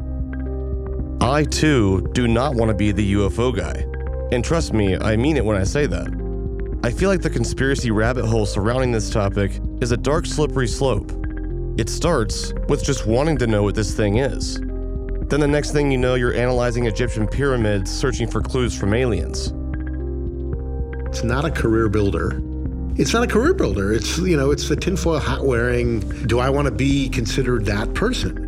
I, 1.25 1.44
too, 1.44 2.09
do 2.12 2.26
not 2.28 2.54
want 2.54 2.68
to 2.71 2.75
be 2.75 2.92
the 2.92 3.14
UFO 3.14 3.54
guy. 3.56 3.87
And 4.35 4.44
trust 4.44 4.73
me, 4.73 4.97
I 4.97 5.16
mean 5.16 5.37
it 5.37 5.44
when 5.44 5.56
I 5.56 5.64
say 5.64 5.87
that. 5.87 6.09
I 6.85 6.90
feel 6.90 7.09
like 7.09 7.23
the 7.23 7.30
conspiracy 7.30 7.90
rabbit 7.90 8.25
hole 8.26 8.44
surrounding 8.44 8.90
this 8.90 9.09
topic 9.09 9.61
is 9.80 9.92
a 9.92 9.97
dark, 9.97 10.26
slippery 10.26 10.66
slope. 10.66 11.12
It 11.78 11.88
starts 11.88 12.52
with 12.68 12.85
just 12.85 13.06
wanting 13.06 13.38
to 13.38 13.47
know 13.47 13.62
what 13.62 13.75
this 13.75 13.94
thing 13.94 14.18
is. 14.18 14.59
Then 14.59 15.40
the 15.40 15.49
next 15.49 15.71
thing 15.71 15.92
you 15.92 15.99
know, 15.99 16.16
you're 16.16 16.35
analyzing 16.35 16.87
Egyptian 16.87 17.26
pyramids, 17.26 17.90
searching 17.90 18.26
for 18.28 18.40
clues 18.40 18.76
from 18.76 18.92
aliens. 18.92 19.54
It's 21.09 21.23
not 21.23 21.44
a 21.44 21.50
career 21.50 21.88
builder. 21.88 22.42
It's 22.97 23.14
not 23.14 23.23
a 23.23 23.26
career 23.26 23.54
builder. 23.54 23.92
It's, 23.92 24.18
you 24.18 24.37
know, 24.37 24.50
it's 24.50 24.68
the 24.68 24.76
tinfoil 24.76 25.18
hat 25.18 25.42
wearing, 25.42 26.00
do 26.26 26.40
I 26.40 26.50
want 26.50 26.66
to 26.66 26.73
be 26.73 27.09
considered 27.09 27.64
that 27.66 27.94
person? 27.94 28.41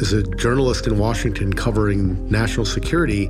As 0.00 0.14
a 0.14 0.22
journalist 0.22 0.86
in 0.86 0.98
Washington 0.98 1.52
covering 1.52 2.26
national 2.30 2.64
security, 2.64 3.26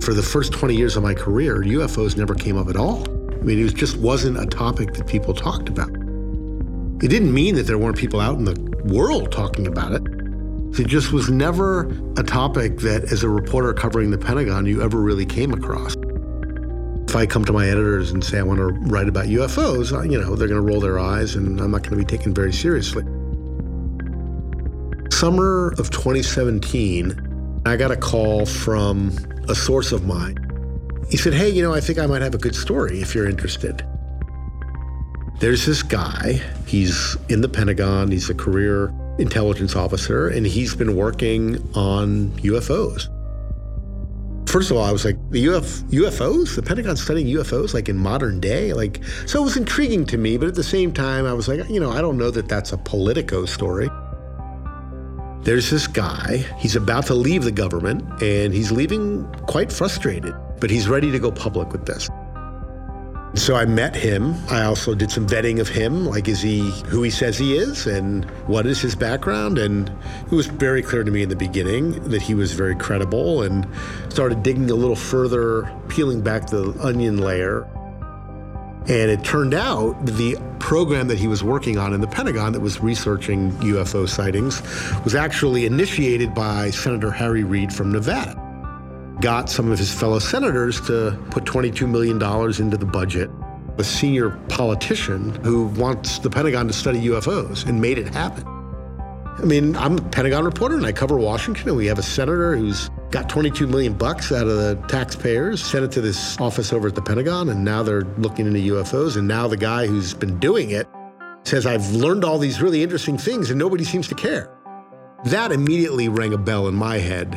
for 0.00 0.14
the 0.14 0.22
first 0.22 0.52
20 0.52 0.76
years 0.76 0.96
of 0.96 1.02
my 1.02 1.12
career, 1.12 1.56
UFOs 1.56 2.16
never 2.16 2.36
came 2.36 2.56
up 2.56 2.68
at 2.68 2.76
all. 2.76 3.02
I 3.32 3.42
mean, 3.42 3.58
it 3.58 3.74
just 3.74 3.96
wasn't 3.96 4.38
a 4.38 4.46
topic 4.46 4.94
that 4.94 5.08
people 5.08 5.34
talked 5.34 5.68
about. 5.68 5.90
It 7.02 7.08
didn't 7.08 7.34
mean 7.34 7.56
that 7.56 7.64
there 7.64 7.78
weren't 7.78 7.98
people 7.98 8.20
out 8.20 8.38
in 8.38 8.44
the 8.44 8.54
world 8.84 9.32
talking 9.32 9.66
about 9.66 9.92
it. 9.92 10.02
It 10.78 10.86
just 10.86 11.12
was 11.12 11.30
never 11.30 11.88
a 12.16 12.22
topic 12.22 12.78
that, 12.78 13.10
as 13.10 13.24
a 13.24 13.28
reporter 13.28 13.74
covering 13.74 14.12
the 14.12 14.18
Pentagon, 14.18 14.66
you 14.66 14.80
ever 14.82 14.98
really 14.98 15.26
came 15.26 15.52
across. 15.52 15.96
If 17.08 17.16
I 17.16 17.26
come 17.26 17.44
to 17.46 17.52
my 17.52 17.66
editors 17.66 18.12
and 18.12 18.22
say 18.22 18.38
I 18.38 18.42
want 18.42 18.58
to 18.60 18.66
write 18.88 19.08
about 19.08 19.26
UFOs, 19.26 19.90
you 20.08 20.20
know, 20.20 20.36
they're 20.36 20.46
going 20.46 20.64
to 20.64 20.72
roll 20.72 20.80
their 20.80 21.00
eyes 21.00 21.34
and 21.34 21.60
I'm 21.60 21.72
not 21.72 21.82
going 21.82 21.98
to 21.98 22.04
be 22.04 22.04
taken 22.04 22.32
very 22.32 22.52
seriously. 22.52 23.02
Summer 25.18 25.74
of 25.78 25.90
2017, 25.90 27.62
I 27.66 27.76
got 27.76 27.90
a 27.90 27.96
call 27.96 28.46
from 28.46 29.10
a 29.48 29.54
source 29.54 29.92
of 29.92 30.06
mine 30.06 30.48
he 31.08 31.16
said, 31.16 31.32
Hey, 31.32 31.48
you 31.48 31.62
know, 31.62 31.72
I 31.72 31.80
think 31.80 31.98
I 31.98 32.06
might 32.06 32.22
have 32.22 32.34
a 32.34 32.38
good 32.38 32.54
story 32.54 33.00
if 33.00 33.14
you're 33.14 33.28
interested. 33.28 33.84
There's 35.40 35.64
this 35.64 35.82
guy, 35.82 36.40
he's 36.66 37.16
in 37.28 37.40
the 37.40 37.48
Pentagon, 37.48 38.10
he's 38.10 38.28
a 38.28 38.34
career 38.34 38.92
intelligence 39.18 39.74
officer, 39.76 40.28
and 40.28 40.46
he's 40.46 40.74
been 40.74 40.96
working 40.96 41.56
on 41.74 42.30
UFOs. 42.40 43.08
First 44.48 44.70
of 44.70 44.76
all, 44.76 44.84
I 44.84 44.92
was 44.92 45.04
like, 45.04 45.16
the 45.30 45.48
Uf- 45.48 45.82
UFOs? 45.90 46.56
The 46.56 46.62
Pentagon 46.62 46.96
studying 46.96 47.26
UFOs 47.26 47.74
like 47.74 47.88
in 47.88 47.96
modern 47.96 48.40
day? 48.40 48.72
Like, 48.72 49.02
so 49.26 49.42
it 49.42 49.44
was 49.44 49.56
intriguing 49.56 50.06
to 50.06 50.18
me, 50.18 50.36
but 50.36 50.48
at 50.48 50.54
the 50.54 50.64
same 50.64 50.92
time, 50.92 51.26
I 51.26 51.32
was 51.32 51.48
like, 51.48 51.68
you 51.68 51.80
know, 51.80 51.90
I 51.90 52.00
don't 52.00 52.18
know 52.18 52.30
that 52.30 52.48
that's 52.48 52.72
a 52.72 52.78
Politico 52.78 53.44
story. 53.44 53.88
There's 55.48 55.70
this 55.70 55.86
guy, 55.86 56.44
he's 56.58 56.76
about 56.76 57.06
to 57.06 57.14
leave 57.14 57.42
the 57.42 57.50
government, 57.50 58.22
and 58.22 58.52
he's 58.52 58.70
leaving 58.70 59.24
quite 59.46 59.72
frustrated 59.72 60.34
but 60.60 60.70
he's 60.70 60.88
ready 60.88 61.10
to 61.10 61.18
go 61.18 61.30
public 61.30 61.72
with 61.72 61.86
this. 61.86 62.08
So 63.34 63.56
I 63.56 63.66
met 63.66 63.94
him. 63.94 64.34
I 64.48 64.64
also 64.64 64.94
did 64.94 65.10
some 65.10 65.26
vetting 65.26 65.60
of 65.60 65.68
him. 65.68 66.06
Like, 66.06 66.28
is 66.28 66.40
he 66.40 66.70
who 66.86 67.02
he 67.02 67.10
says 67.10 67.36
he 67.36 67.56
is? 67.56 67.86
And 67.86 68.24
what 68.46 68.66
is 68.66 68.80
his 68.80 68.96
background? 68.96 69.58
And 69.58 69.88
it 70.24 70.32
was 70.32 70.46
very 70.46 70.82
clear 70.82 71.04
to 71.04 71.10
me 71.10 71.22
in 71.22 71.28
the 71.28 71.36
beginning 71.36 71.92
that 72.08 72.22
he 72.22 72.34
was 72.34 72.52
very 72.52 72.74
credible 72.74 73.42
and 73.42 73.68
started 74.08 74.42
digging 74.42 74.70
a 74.70 74.74
little 74.74 74.96
further, 74.96 75.70
peeling 75.88 76.22
back 76.22 76.46
the 76.46 76.74
onion 76.80 77.18
layer. 77.18 77.68
And 78.88 79.10
it 79.10 79.22
turned 79.22 79.54
out 79.54 79.94
the 80.06 80.38
program 80.58 81.08
that 81.08 81.18
he 81.18 81.28
was 81.28 81.44
working 81.44 81.76
on 81.76 81.92
in 81.92 82.00
the 82.00 82.06
Pentagon 82.06 82.52
that 82.54 82.60
was 82.60 82.80
researching 82.80 83.52
UFO 83.58 84.08
sightings 84.08 84.62
was 85.04 85.14
actually 85.14 85.66
initiated 85.66 86.34
by 86.34 86.70
Senator 86.70 87.10
Harry 87.10 87.44
Reid 87.44 87.72
from 87.72 87.92
Nevada 87.92 88.44
got 89.20 89.50
some 89.50 89.70
of 89.72 89.78
his 89.78 89.92
fellow 89.92 90.18
senators 90.20 90.80
to 90.82 91.18
put 91.30 91.44
$22 91.44 91.88
million 91.88 92.22
into 92.60 92.76
the 92.76 92.86
budget 92.86 93.30
a 93.78 93.84
senior 93.84 94.30
politician 94.48 95.30
who 95.44 95.66
wants 95.66 96.18
the 96.18 96.28
Pentagon 96.28 96.66
to 96.66 96.72
study 96.72 97.00
UFOs 97.06 97.64
and 97.66 97.80
made 97.80 97.96
it 97.96 98.12
happen. 98.12 98.44
I 99.38 99.42
mean, 99.42 99.76
I'm 99.76 99.98
a 99.98 100.02
Pentagon 100.02 100.44
reporter 100.44 100.76
and 100.76 100.84
I 100.84 100.90
cover 100.90 101.16
Washington, 101.16 101.68
and 101.68 101.76
we 101.76 101.86
have 101.86 101.98
a 101.98 102.02
senator 102.02 102.56
who's 102.56 102.90
got 103.10 103.28
22 103.28 103.66
million 103.66 103.94
bucks 103.94 104.32
out 104.32 104.46
of 104.46 104.56
the 104.56 104.74
taxpayers, 104.88 105.64
sent 105.64 105.84
it 105.84 105.92
to 105.92 106.00
this 106.00 106.38
office 106.40 106.72
over 106.72 106.88
at 106.88 106.94
the 106.94 107.02
Pentagon, 107.02 107.48
and 107.48 107.64
now 107.64 107.82
they're 107.82 108.04
looking 108.18 108.46
into 108.46 108.60
UFOs. 108.74 109.16
And 109.16 109.26
now 109.26 109.48
the 109.48 109.56
guy 109.56 109.86
who's 109.86 110.12
been 110.14 110.38
doing 110.38 110.70
it 110.70 110.86
says, 111.44 111.64
I've 111.64 111.90
learned 111.92 112.24
all 112.24 112.38
these 112.38 112.60
really 112.60 112.82
interesting 112.82 113.16
things, 113.16 113.50
and 113.50 113.58
nobody 113.58 113.84
seems 113.84 114.08
to 114.08 114.14
care. 114.14 114.50
That 115.24 115.52
immediately 115.52 116.08
rang 116.08 116.34
a 116.34 116.38
bell 116.38 116.68
in 116.68 116.74
my 116.74 116.98
head 116.98 117.32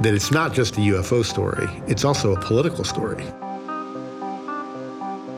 that 0.00 0.12
it's 0.12 0.30
not 0.30 0.52
just 0.52 0.76
a 0.76 0.80
UFO 0.80 1.24
story, 1.24 1.68
it's 1.86 2.04
also 2.04 2.34
a 2.34 2.40
political 2.40 2.84
story. 2.84 3.24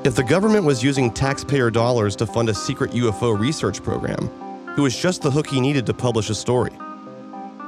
If 0.05 0.15
the 0.15 0.25
government 0.25 0.65
was 0.65 0.83
using 0.83 1.13
taxpayer 1.13 1.71
dollars 1.71 2.15
to 2.17 2.27
fund 2.27 2.49
a 2.49 2.55
secret 2.55 2.93
UFO 2.93 3.39
research 3.39 3.83
program, 3.83 4.31
it 4.77 4.81
was 4.81 4.97
just 4.97 5.23
the 5.23 5.31
hook 5.31 5.49
he 5.49 5.61
needed 5.61 5.85
to 5.87 5.95
publish 5.95 6.31
a 6.31 6.35
story. 6.35 6.71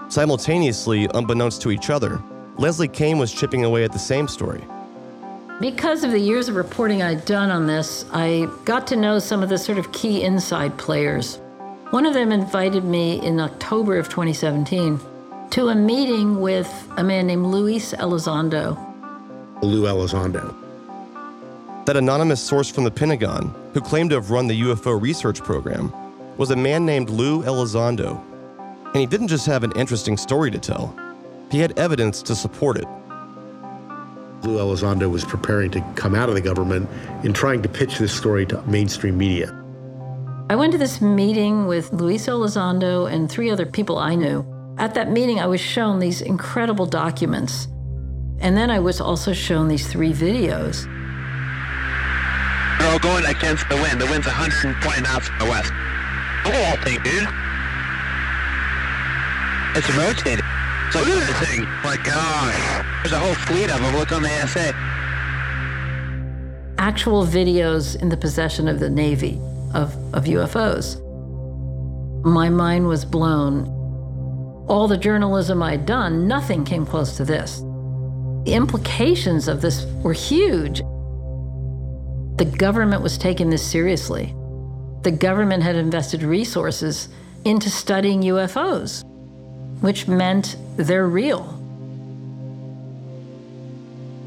Simultaneously, 0.08 1.06
unbeknownst 1.14 1.60
to 1.62 1.70
each 1.70 1.90
other, 1.90 2.22
Leslie 2.56 2.88
Kean 2.88 3.18
was 3.18 3.32
chipping 3.32 3.64
away 3.64 3.84
at 3.84 3.92
the 3.92 3.98
same 3.98 4.26
story. 4.26 4.64
Because 5.60 6.02
of 6.02 6.12
the 6.12 6.18
years 6.18 6.48
of 6.48 6.54
reporting 6.54 7.02
I'd 7.02 7.24
done 7.24 7.50
on 7.50 7.66
this, 7.66 8.04
I 8.12 8.48
got 8.64 8.86
to 8.88 8.96
know 8.96 9.18
some 9.18 9.42
of 9.42 9.48
the 9.48 9.58
sort 9.58 9.76
of 9.76 9.92
key 9.92 10.22
inside 10.22 10.78
players. 10.78 11.36
One 11.90 12.06
of 12.06 12.14
them 12.14 12.32
invited 12.32 12.84
me 12.84 13.20
in 13.24 13.38
October 13.38 13.98
of 13.98 14.08
2017 14.08 15.00
to 15.50 15.68
a 15.68 15.74
meeting 15.74 16.40
with 16.40 16.68
a 16.96 17.04
man 17.04 17.26
named 17.26 17.46
Luis 17.46 17.92
Elizondo. 17.92 18.76
Lou 19.62 19.82
Elizondo. 19.82 20.54
That 21.86 21.96
anonymous 21.96 22.40
source 22.40 22.70
from 22.70 22.84
the 22.84 22.90
Pentagon, 22.90 23.54
who 23.74 23.80
claimed 23.80 24.10
to 24.10 24.16
have 24.16 24.30
run 24.30 24.46
the 24.46 24.60
UFO 24.62 25.00
research 25.00 25.42
program, 25.42 25.92
was 26.36 26.50
a 26.50 26.56
man 26.56 26.86
named 26.86 27.10
Lou 27.10 27.42
Elizondo. 27.42 28.22
And 28.94 28.96
he 28.96 29.06
didn't 29.06 29.28
just 29.28 29.46
have 29.46 29.64
an 29.64 29.72
interesting 29.72 30.16
story 30.16 30.50
to 30.50 30.58
tell, 30.58 30.96
he 31.50 31.58
had 31.60 31.78
evidence 31.78 32.22
to 32.22 32.34
support 32.34 32.76
it. 32.76 32.86
Lou 34.42 34.58
Elizondo 34.58 35.10
was 35.10 35.24
preparing 35.24 35.70
to 35.72 35.80
come 35.96 36.14
out 36.14 36.28
of 36.28 36.34
the 36.34 36.40
government 36.40 36.88
and 37.24 37.34
trying 37.34 37.60
to 37.62 37.68
pitch 37.68 37.98
this 37.98 38.12
story 38.12 38.46
to 38.46 38.62
mainstream 38.62 39.18
media. 39.18 39.54
I 40.50 40.56
went 40.56 40.72
to 40.72 40.78
this 40.78 41.00
meeting 41.00 41.66
with 41.66 41.92
Luis 41.92 42.26
Elizondo 42.26 43.10
and 43.12 43.30
three 43.30 43.50
other 43.50 43.66
people 43.66 43.98
I 43.98 44.14
knew. 44.14 44.46
At 44.78 44.94
that 44.94 45.10
meeting, 45.10 45.40
I 45.40 45.46
was 45.46 45.60
shown 45.60 45.98
these 45.98 46.22
incredible 46.22 46.86
documents. 46.86 47.66
And 48.40 48.56
then 48.56 48.70
I 48.70 48.78
was 48.78 49.00
also 49.00 49.32
shown 49.32 49.68
these 49.68 49.86
three 49.86 50.12
videos. 50.12 50.84
They're 52.78 52.90
all 52.92 52.98
going 53.00 53.26
against 53.26 53.68
the 53.68 53.76
wind. 53.76 54.00
The 54.00 54.06
wind's 54.06 54.26
120 54.26 55.02
knots 55.02 55.28
from 55.28 55.38
the 55.40 55.44
west. 55.46 55.72
Look 56.44 56.54
at 56.54 56.76
that 56.76 56.84
thing, 56.84 57.02
dude. 57.02 57.28
It's 59.74 59.90
rotating. 59.94 60.44
So 60.90 61.00
look 61.00 61.22
at 61.22 61.26
this 61.26 61.48
thing. 61.48 61.64
My 61.84 61.96
God. 62.02 62.84
There's 63.02 63.12
a 63.12 63.18
whole 63.18 63.34
fleet 63.34 63.70
of 63.70 63.80
them. 63.80 63.94
Look 63.94 64.12
on 64.12 64.22
the 64.22 64.46
SA. 64.46 64.72
Actual 66.78 67.26
videos 67.26 68.00
in 68.00 68.08
the 68.08 68.16
possession 68.16 68.68
of 68.68 68.80
the 68.80 68.88
Navy 68.88 69.38
of, 69.74 69.94
of 70.14 70.24
UFOs. 70.24 71.04
My 72.24 72.48
mind 72.48 72.86
was 72.88 73.04
blown. 73.04 73.66
All 74.68 74.88
the 74.88 74.96
journalism 74.96 75.62
I'd 75.62 75.86
done, 75.86 76.26
nothing 76.26 76.64
came 76.64 76.84
close 76.84 77.16
to 77.16 77.24
this. 77.24 77.60
The 78.44 78.54
implications 78.54 79.48
of 79.48 79.60
this 79.60 79.84
were 80.02 80.12
huge. 80.12 80.78
The 82.38 82.50
government 82.56 83.02
was 83.02 83.18
taking 83.18 83.50
this 83.50 83.68
seriously. 83.68 84.34
The 85.02 85.10
government 85.10 85.62
had 85.62 85.76
invested 85.76 86.22
resources 86.22 87.08
into 87.44 87.70
studying 87.70 88.22
UFOs, 88.22 89.04
which 89.80 90.08
meant 90.08 90.56
they're 90.76 91.06
real. 91.06 91.54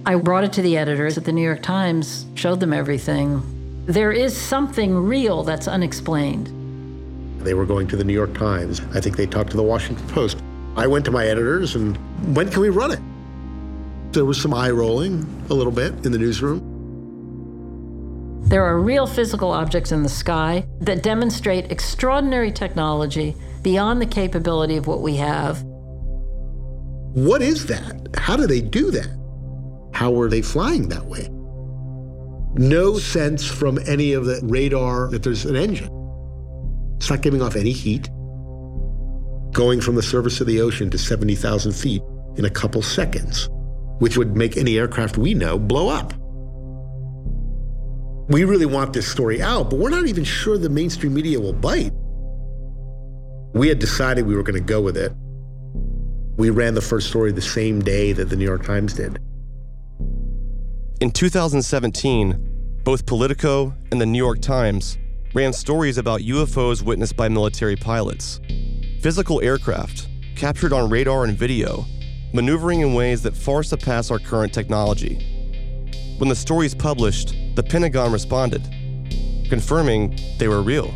I 0.05 0.15
brought 0.15 0.43
it 0.43 0.53
to 0.53 0.61
the 0.61 0.77
editors 0.77 1.17
at 1.17 1.25
the 1.25 1.31
New 1.31 1.43
York 1.43 1.61
Times, 1.61 2.25
showed 2.35 2.59
them 2.59 2.73
everything. 2.73 3.43
There 3.85 4.11
is 4.11 4.35
something 4.35 4.95
real 4.95 5.43
that's 5.43 5.67
unexplained. 5.67 6.47
They 7.43 7.53
were 7.53 7.65
going 7.65 7.87
to 7.87 7.95
the 7.95 8.03
New 8.03 8.13
York 8.13 8.33
Times. 8.33 8.81
I 8.93 9.01
think 9.01 9.17
they 9.17 9.25
talked 9.25 9.51
to 9.51 9.57
the 9.57 9.63
Washington 9.63 10.07
Post. 10.09 10.41
I 10.75 10.87
went 10.87 11.05
to 11.05 11.11
my 11.11 11.27
editors 11.27 11.75
and 11.75 11.97
when 12.35 12.49
can 12.49 12.61
we 12.61 12.69
run 12.69 12.91
it? 12.91 12.99
There 14.13 14.25
was 14.25 14.41
some 14.41 14.53
eye 14.53 14.71
rolling 14.71 15.25
a 15.49 15.53
little 15.53 15.71
bit 15.71 15.93
in 16.05 16.11
the 16.11 16.17
newsroom. 16.17 16.67
There 18.43 18.65
are 18.65 18.79
real 18.79 19.07
physical 19.07 19.51
objects 19.51 19.91
in 19.91 20.03
the 20.03 20.09
sky 20.09 20.65
that 20.81 21.03
demonstrate 21.03 21.71
extraordinary 21.71 22.51
technology 22.51 23.35
beyond 23.61 24.01
the 24.01 24.05
capability 24.05 24.77
of 24.77 24.87
what 24.87 25.01
we 25.01 25.15
have. 25.15 25.61
What 27.13 27.41
is 27.41 27.65
that? 27.67 28.07
How 28.15 28.35
do 28.35 28.47
they 28.47 28.61
do 28.61 28.91
that? 28.91 29.09
How 29.93 30.19
are 30.19 30.29
they 30.29 30.41
flying 30.41 30.89
that 30.89 31.05
way? 31.05 31.27
No 32.53 32.97
sense 32.97 33.45
from 33.45 33.79
any 33.87 34.13
of 34.13 34.25
the 34.25 34.39
radar 34.43 35.09
that 35.09 35.23
there's 35.23 35.45
an 35.45 35.55
engine. 35.55 35.89
It's 36.97 37.09
not 37.09 37.21
giving 37.21 37.41
off 37.41 37.55
any 37.55 37.71
heat. 37.71 38.09
Going 39.51 39.81
from 39.81 39.95
the 39.95 40.03
surface 40.03 40.39
of 40.41 40.47
the 40.47 40.61
ocean 40.61 40.89
to 40.91 40.97
70,000 40.97 41.73
feet 41.73 42.01
in 42.37 42.45
a 42.45 42.49
couple 42.49 42.81
seconds, 42.81 43.49
which 43.99 44.17
would 44.17 44.35
make 44.35 44.55
any 44.57 44.77
aircraft 44.77 45.17
we 45.17 45.33
know 45.33 45.59
blow 45.59 45.89
up. 45.89 46.13
We 48.29 48.45
really 48.45 48.65
want 48.65 48.93
this 48.93 49.11
story 49.11 49.41
out, 49.41 49.69
but 49.69 49.79
we're 49.79 49.89
not 49.89 50.07
even 50.07 50.23
sure 50.23 50.57
the 50.57 50.69
mainstream 50.69 51.13
media 51.13 51.39
will 51.39 51.53
bite. 51.53 51.91
We 53.53 53.67
had 53.67 53.79
decided 53.79 54.25
we 54.25 54.35
were 54.35 54.43
going 54.43 54.59
to 54.59 54.65
go 54.65 54.81
with 54.81 54.95
it. 54.95 55.11
We 56.37 56.49
ran 56.49 56.73
the 56.73 56.81
first 56.81 57.09
story 57.09 57.31
the 57.31 57.41
same 57.41 57.81
day 57.81 58.13
that 58.13 58.29
the 58.29 58.35
New 58.35 58.45
York 58.45 58.65
Times 58.65 58.93
did. 58.93 59.19
In 61.01 61.11
2017, 61.11 62.79
both 62.83 63.05
Politico 63.05 63.73
and 63.91 63.99
the 63.99 64.05
New 64.05 64.17
York 64.17 64.39
Times 64.39 64.97
ran 65.33 65.51
stories 65.51 65.97
about 65.97 66.21
UFOs 66.21 66.81
witnessed 66.81 67.17
by 67.17 67.27
military 67.27 67.75
pilots. 67.75 68.39
Physical 69.01 69.41
aircraft, 69.41 70.07
captured 70.35 70.71
on 70.71 70.89
radar 70.89 71.25
and 71.25 71.37
video, 71.37 71.85
maneuvering 72.33 72.79
in 72.81 72.93
ways 72.93 73.21
that 73.23 73.35
far 73.35 73.63
surpass 73.63 74.11
our 74.11 74.19
current 74.19 74.53
technology. 74.53 75.15
When 76.19 76.29
the 76.29 76.35
stories 76.35 76.73
published, 76.73 77.35
the 77.55 77.63
Pentagon 77.63 78.11
responded, 78.11 78.63
confirming 79.49 80.17
they 80.37 80.47
were 80.47 80.61
real. 80.61 80.93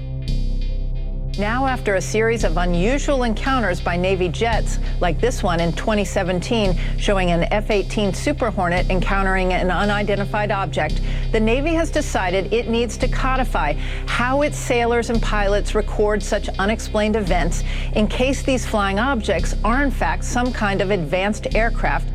Now, 1.38 1.68
after 1.68 1.96
a 1.96 2.02
series 2.02 2.46
of 2.46 2.56
unusual 2.56 3.24
encounters 3.24 3.82
by 3.82 3.98
Navy 3.98 4.30
jets, 4.30 4.80
like 5.02 5.20
this 5.20 5.44
one 5.44 5.60
in 5.60 5.74
2017, 5.74 6.80
showing 6.98 7.32
an 7.32 7.44
F 7.52 7.70
18 7.72 8.14
Super 8.14 8.50
Hornet 8.50 8.90
encountering 8.90 9.52
an 9.52 9.70
unidentified 9.70 10.50
object, 10.50 11.02
the 11.34 11.40
Navy 11.42 11.74
has 11.74 11.92
decided 11.92 12.54
it 12.54 12.70
needs 12.70 12.96
to 13.00 13.10
codify 13.10 13.74
how 14.06 14.44
its 14.44 14.58
sailors 14.58 15.10
and 15.10 15.22
pilots 15.22 15.76
record 15.76 16.24
such 16.24 16.48
unexplained 16.58 17.18
events 17.18 17.64
in 17.96 18.08
case 18.08 18.42
these 18.42 18.66
flying 18.66 18.98
objects 18.98 19.56
are, 19.66 19.84
in 19.84 19.92
fact, 19.92 20.24
some 20.24 20.54
kind 20.54 20.80
of 20.80 20.92
advanced 20.92 21.54
aircraft 21.54 22.08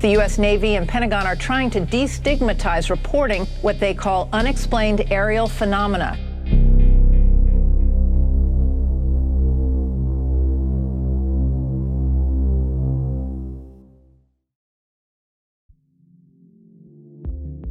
the 0.00 0.10
U.S. 0.10 0.36
Navy 0.36 0.74
and 0.74 0.86
Pentagon 0.86 1.26
are 1.26 1.34
trying 1.34 1.70
to 1.70 1.80
destigmatize 1.80 2.90
reporting 2.90 3.46
what 3.62 3.80
they 3.80 3.94
call 3.94 4.28
unexplained 4.30 5.10
aerial 5.10 5.48
phenomena. 5.48 6.25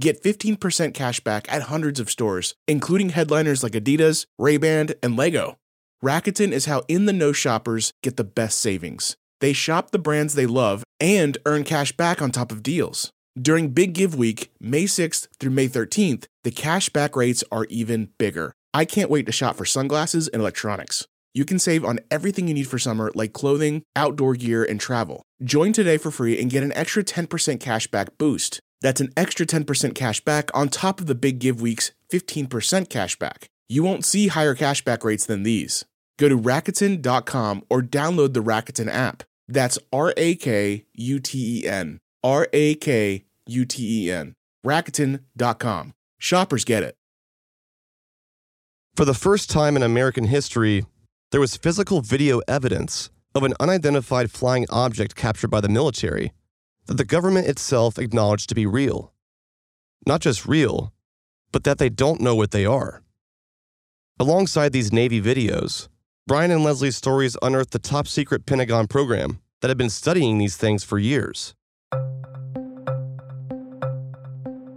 Get 0.00 0.22
15% 0.22 0.92
cash 0.92 1.20
back 1.20 1.50
at 1.52 1.62
hundreds 1.62 2.00
of 2.00 2.10
stores, 2.10 2.54
including 2.66 3.10
headliners 3.10 3.62
like 3.62 3.72
Adidas, 3.72 4.26
Ray-Ban, 4.38 4.88
and 5.02 5.16
Lego. 5.16 5.56
Rakuten 6.04 6.50
is 6.50 6.66
how 6.66 6.82
in-the-know 6.88 7.32
shoppers 7.32 7.92
get 8.02 8.16
the 8.16 8.24
best 8.24 8.58
savings. 8.58 9.16
They 9.40 9.52
shop 9.52 9.90
the 9.90 9.98
brands 9.98 10.34
they 10.34 10.46
love 10.46 10.82
and 10.98 11.38
earn 11.46 11.64
cash 11.64 11.92
back 11.92 12.20
on 12.20 12.30
top 12.30 12.50
of 12.50 12.62
deals. 12.62 13.10
During 13.40 13.70
Big 13.70 13.94
Give 13.94 14.14
Week, 14.14 14.52
May 14.60 14.84
6th 14.84 15.28
through 15.38 15.50
May 15.50 15.68
13th, 15.68 16.26
the 16.42 16.50
cash 16.50 16.88
back 16.88 17.14
rates 17.14 17.44
are 17.52 17.64
even 17.66 18.10
bigger. 18.18 18.52
I 18.72 18.84
can't 18.84 19.10
wait 19.10 19.26
to 19.26 19.32
shop 19.32 19.56
for 19.56 19.64
sunglasses 19.64 20.26
and 20.28 20.40
electronics. 20.42 21.06
You 21.34 21.44
can 21.44 21.58
save 21.58 21.84
on 21.84 22.00
everything 22.10 22.48
you 22.48 22.54
need 22.54 22.68
for 22.68 22.78
summer, 22.78 23.10
like 23.14 23.32
clothing, 23.32 23.82
outdoor 23.96 24.34
gear, 24.34 24.64
and 24.64 24.80
travel. 24.80 25.22
Join 25.42 25.72
today 25.72 25.98
for 25.98 26.10
free 26.10 26.40
and 26.40 26.50
get 26.50 26.62
an 26.62 26.72
extra 26.74 27.02
10% 27.02 27.58
cash 27.60 27.88
back 27.88 28.16
boost. 28.18 28.60
That's 28.84 29.00
an 29.00 29.14
extra 29.16 29.46
10% 29.46 29.94
cash 29.94 30.20
back 30.20 30.50
on 30.52 30.68
top 30.68 31.00
of 31.00 31.06
the 31.06 31.14
Big 31.14 31.38
Give 31.38 31.58
Week's 31.58 31.92
15% 32.12 32.90
cash 32.90 33.18
back. 33.18 33.48
You 33.66 33.82
won't 33.82 34.04
see 34.04 34.28
higher 34.28 34.54
cashback 34.54 35.02
rates 35.04 35.24
than 35.24 35.42
these. 35.42 35.86
Go 36.18 36.28
to 36.28 36.38
Rakuten.com 36.38 37.64
or 37.70 37.80
download 37.80 38.34
the 38.34 38.42
Rakuten 38.42 38.92
app. 38.92 39.22
That's 39.48 39.78
R 39.90 40.12
A 40.18 40.34
K 40.34 40.84
U 40.92 41.18
T 41.18 41.62
E 41.62 41.66
N. 41.66 41.98
R 42.22 42.46
A 42.52 42.74
K 42.74 43.24
U 43.46 43.64
T 43.64 44.04
E 44.04 44.12
N. 44.12 44.34
Rakuten.com. 44.66 45.94
Shoppers 46.18 46.66
get 46.66 46.82
it. 46.82 46.94
For 48.96 49.06
the 49.06 49.14
first 49.14 49.48
time 49.48 49.76
in 49.76 49.82
American 49.82 50.24
history, 50.24 50.84
there 51.30 51.40
was 51.40 51.56
physical 51.56 52.02
video 52.02 52.42
evidence 52.46 53.08
of 53.34 53.44
an 53.44 53.54
unidentified 53.58 54.30
flying 54.30 54.66
object 54.68 55.14
captured 55.16 55.48
by 55.48 55.62
the 55.62 55.70
military 55.70 56.32
that 56.86 56.96
the 56.96 57.04
government 57.04 57.46
itself 57.46 57.98
acknowledged 57.98 58.48
to 58.48 58.54
be 58.54 58.66
real. 58.66 59.12
Not 60.06 60.20
just 60.20 60.46
real, 60.46 60.92
but 61.52 61.64
that 61.64 61.78
they 61.78 61.88
don't 61.88 62.20
know 62.20 62.34
what 62.34 62.50
they 62.50 62.66
are. 62.66 63.02
Alongside 64.18 64.72
these 64.72 64.92
Navy 64.92 65.20
videos, 65.20 65.88
Brian 66.26 66.50
and 66.50 66.62
Leslie's 66.62 66.96
stories 66.96 67.36
unearthed 67.42 67.72
the 67.72 67.78
top 67.78 68.06
secret 68.06 68.46
Pentagon 68.46 68.86
program 68.86 69.40
that 69.60 69.68
had 69.68 69.78
been 69.78 69.90
studying 69.90 70.38
these 70.38 70.56
things 70.56 70.84
for 70.84 70.98
years. 70.98 71.54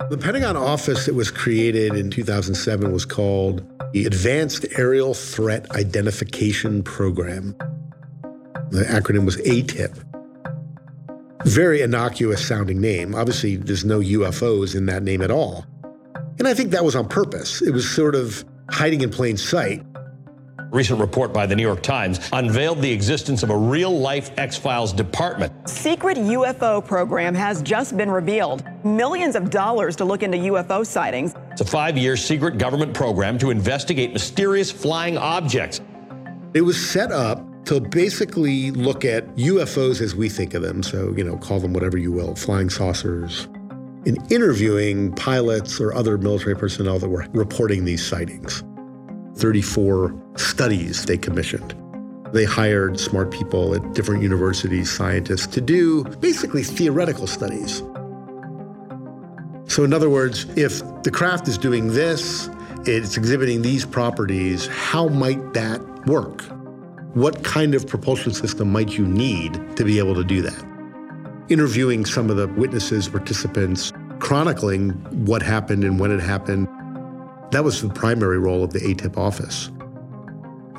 The 0.10 0.18
Pentagon 0.18 0.56
office 0.56 1.06
that 1.06 1.16
was 1.16 1.30
created 1.30 1.94
in 1.96 2.10
2007 2.10 2.94
was 2.94 3.04
called 3.04 3.66
the 3.92 4.06
Advanced 4.06 4.66
Aerial 4.78 5.14
Threat 5.14 5.70
Identification 5.72 6.82
Program. 6.84 7.56
The 8.70 8.84
acronym 8.84 9.26
was 9.26 9.38
ATIP. 9.38 10.04
Very 11.46 11.82
innocuous 11.82 12.46
sounding 12.46 12.82
name. 12.82 13.16
Obviously, 13.16 13.56
there's 13.56 13.86
no 13.86 14.00
UFOs 14.00 14.76
in 14.76 14.86
that 14.88 15.04
name 15.04 15.22
at 15.22 15.32
all. 15.32 15.66
And 16.40 16.48
I 16.48 16.54
think 16.54 16.72
that 16.72 16.84
was 16.84 16.96
on 16.96 17.08
purpose. 17.08 17.62
It 17.62 17.72
was 17.72 17.90
sort 17.90 18.16
of 18.16 18.44
hiding 18.70 19.02
in 19.02 19.10
plain 19.10 19.38
sight. 19.38 19.84
Recent 20.72 21.00
report 21.00 21.34
by 21.34 21.46
the 21.46 21.56
New 21.56 21.64
York 21.64 21.82
Times 21.82 22.20
unveiled 22.34 22.82
the 22.82 22.92
existence 22.92 23.42
of 23.42 23.50
a 23.50 23.58
real 23.58 23.98
life 23.98 24.32
X 24.38 24.58
Files 24.58 24.92
department. 24.92 25.54
Secret 25.70 26.18
UFO 26.18 26.86
program 26.86 27.34
has 27.34 27.62
just 27.62 27.96
been 27.96 28.12
revealed. 28.12 28.66
Millions 28.84 29.36
of 29.36 29.50
dollars 29.50 29.96
to 29.96 30.06
look 30.06 30.24
into 30.24 30.38
UFO 30.38 30.86
sightings. 30.86 31.34
It's 31.52 31.62
a 31.62 31.66
five 31.66 31.98
year 31.98 32.18
secret 32.18 32.58
government 32.58 32.94
program 32.94 33.38
to 33.40 33.50
investigate 33.50 34.12
mysterious 34.12 34.70
flying 34.70 35.18
objects. 35.18 35.80
It 36.54 36.62
was 36.62 36.90
set 36.90 37.12
up 37.14 37.42
to 37.68 37.82
basically 37.82 38.72
look 38.72 39.04
at 39.04 39.28
UFOs 39.36 40.02
as 40.02 40.16
we 40.16 40.30
think 40.30 40.54
of 40.54 40.62
them. 40.62 40.82
So, 40.84 41.14
you 41.18 41.24
know, 41.24 41.38
call 41.38 41.60
them 41.60 41.74
whatever 41.74 41.98
you 41.98 42.14
will, 42.14 42.34
flying 42.36 42.70
saucers, 42.70 43.48
in 44.06 44.16
interviewing 44.32 45.12
pilots 45.14 45.82
or 45.82 45.94
other 45.94 46.18
military 46.18 46.56
personnel 46.56 46.98
that 47.00 47.10
were 47.10 47.28
reporting 47.34 47.84
these 47.84 48.06
sightings. 48.06 48.64
34 49.36 50.16
studies 50.38 51.06
they 51.06 51.18
commissioned. 51.18 51.76
They 52.32 52.46
hired 52.46 53.02
smart 53.02 53.32
people 53.32 53.76
at 53.76 53.94
different 53.94 54.24
universities, 54.24 54.90
scientists, 54.90 55.48
to 55.48 55.60
do 55.60 56.06
basically 56.22 56.64
theoretical 56.64 57.28
studies. 57.28 57.80
So, 59.68 59.84
in 59.84 59.94
other 59.94 60.10
words, 60.10 60.46
if 60.56 60.80
the 61.04 61.12
craft 61.12 61.50
is 61.50 61.58
doing 61.58 61.90
this, 61.90 62.50
it's 62.86 63.18
exhibiting 63.18 63.62
these 63.62 63.86
properties, 63.86 64.68
how 64.68 65.10
might 65.10 65.54
that 65.54 65.82
work? 66.08 66.46
What 67.18 67.44
kind 67.44 67.74
of 67.74 67.88
propulsion 67.88 68.32
system 68.32 68.72
might 68.72 68.96
you 68.96 69.04
need 69.04 69.76
to 69.76 69.84
be 69.84 69.98
able 69.98 70.14
to 70.14 70.24
do 70.24 70.44
that? 70.44 70.64
Interviewing 71.50 72.06
some 72.06 72.30
of 72.30 72.38
the 72.38 72.48
witnesses, 72.48 73.10
participants, 73.10 73.92
chronicling 74.20 74.92
what 75.26 75.42
happened 75.42 75.84
and 75.84 76.00
when 76.00 76.12
it 76.12 76.20
happened. 76.20 76.68
That 77.50 77.64
was 77.64 77.82
the 77.82 77.90
primary 77.90 78.38
role 78.38 78.64
of 78.64 78.72
the 78.72 78.82
ATIP 78.82 79.18
office. 79.18 79.72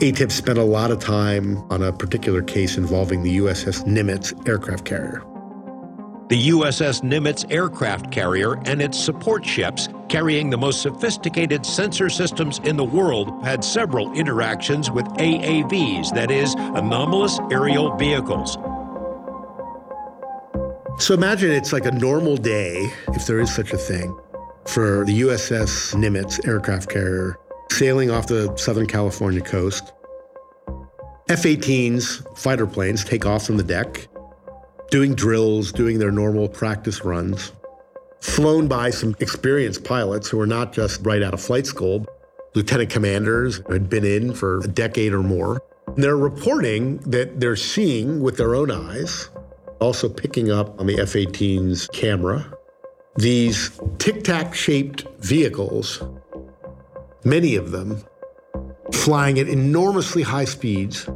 ATIP 0.00 0.30
spent 0.30 0.58
a 0.58 0.62
lot 0.62 0.92
of 0.92 1.00
time 1.00 1.58
on 1.72 1.82
a 1.82 1.92
particular 1.92 2.44
case 2.44 2.76
involving 2.76 3.24
the 3.24 3.38
USS 3.38 3.84
Nimitz 3.84 4.32
aircraft 4.48 4.84
carrier. 4.84 5.24
The 6.28 6.48
USS 6.50 7.00
Nimitz 7.00 7.50
aircraft 7.50 8.10
carrier 8.10 8.58
and 8.66 8.82
its 8.82 9.02
support 9.02 9.46
ships, 9.46 9.88
carrying 10.10 10.50
the 10.50 10.58
most 10.58 10.82
sophisticated 10.82 11.64
sensor 11.64 12.10
systems 12.10 12.58
in 12.64 12.76
the 12.76 12.84
world, 12.84 13.42
had 13.46 13.64
several 13.64 14.12
interactions 14.12 14.90
with 14.90 15.06
AAVs, 15.06 16.12
that 16.14 16.30
is, 16.30 16.52
anomalous 16.54 17.38
aerial 17.50 17.96
vehicles. 17.96 18.58
So 21.02 21.14
imagine 21.14 21.50
it's 21.50 21.72
like 21.72 21.86
a 21.86 21.92
normal 21.92 22.36
day, 22.36 22.92
if 23.14 23.26
there 23.26 23.40
is 23.40 23.54
such 23.54 23.72
a 23.72 23.78
thing, 23.78 24.14
for 24.66 25.06
the 25.06 25.22
USS 25.22 25.94
Nimitz 25.94 26.46
aircraft 26.46 26.90
carrier 26.90 27.38
sailing 27.72 28.10
off 28.10 28.26
the 28.26 28.54
Southern 28.58 28.86
California 28.86 29.40
coast. 29.40 29.94
F 31.30 31.44
18s, 31.44 32.36
fighter 32.36 32.66
planes, 32.66 33.02
take 33.02 33.24
off 33.24 33.46
from 33.46 33.56
the 33.56 33.62
deck 33.62 34.08
doing 34.90 35.14
drills, 35.14 35.72
doing 35.72 35.98
their 35.98 36.10
normal 36.10 36.48
practice 36.48 37.04
runs, 37.04 37.52
flown 38.20 38.68
by 38.68 38.90
some 38.90 39.14
experienced 39.20 39.84
pilots 39.84 40.28
who 40.28 40.40
are 40.40 40.46
not 40.46 40.72
just 40.72 41.04
right 41.04 41.22
out 41.22 41.34
of 41.34 41.40
flight 41.40 41.66
school, 41.66 42.06
lieutenant 42.54 42.90
commanders 42.90 43.56
who 43.66 43.72
had 43.72 43.88
been 43.88 44.04
in 44.04 44.32
for 44.32 44.60
a 44.60 44.68
decade 44.68 45.12
or 45.12 45.22
more. 45.22 45.62
And 45.86 46.02
they're 46.02 46.16
reporting 46.16 46.98
that 46.98 47.40
they're 47.40 47.56
seeing 47.56 48.20
with 48.20 48.36
their 48.36 48.54
own 48.54 48.70
eyes, 48.70 49.28
also 49.80 50.08
picking 50.08 50.50
up 50.50 50.78
on 50.80 50.86
the 50.86 51.00
F 51.00 51.12
18's 51.12 51.86
camera, 51.88 52.52
these 53.16 53.78
tic 53.98 54.24
tac 54.24 54.54
shaped 54.54 55.06
vehicles, 55.18 56.02
many 57.24 57.56
of 57.56 57.72
them 57.72 58.02
flying 58.92 59.38
at 59.38 59.48
enormously 59.48 60.22
high 60.22 60.44
speeds 60.44 61.08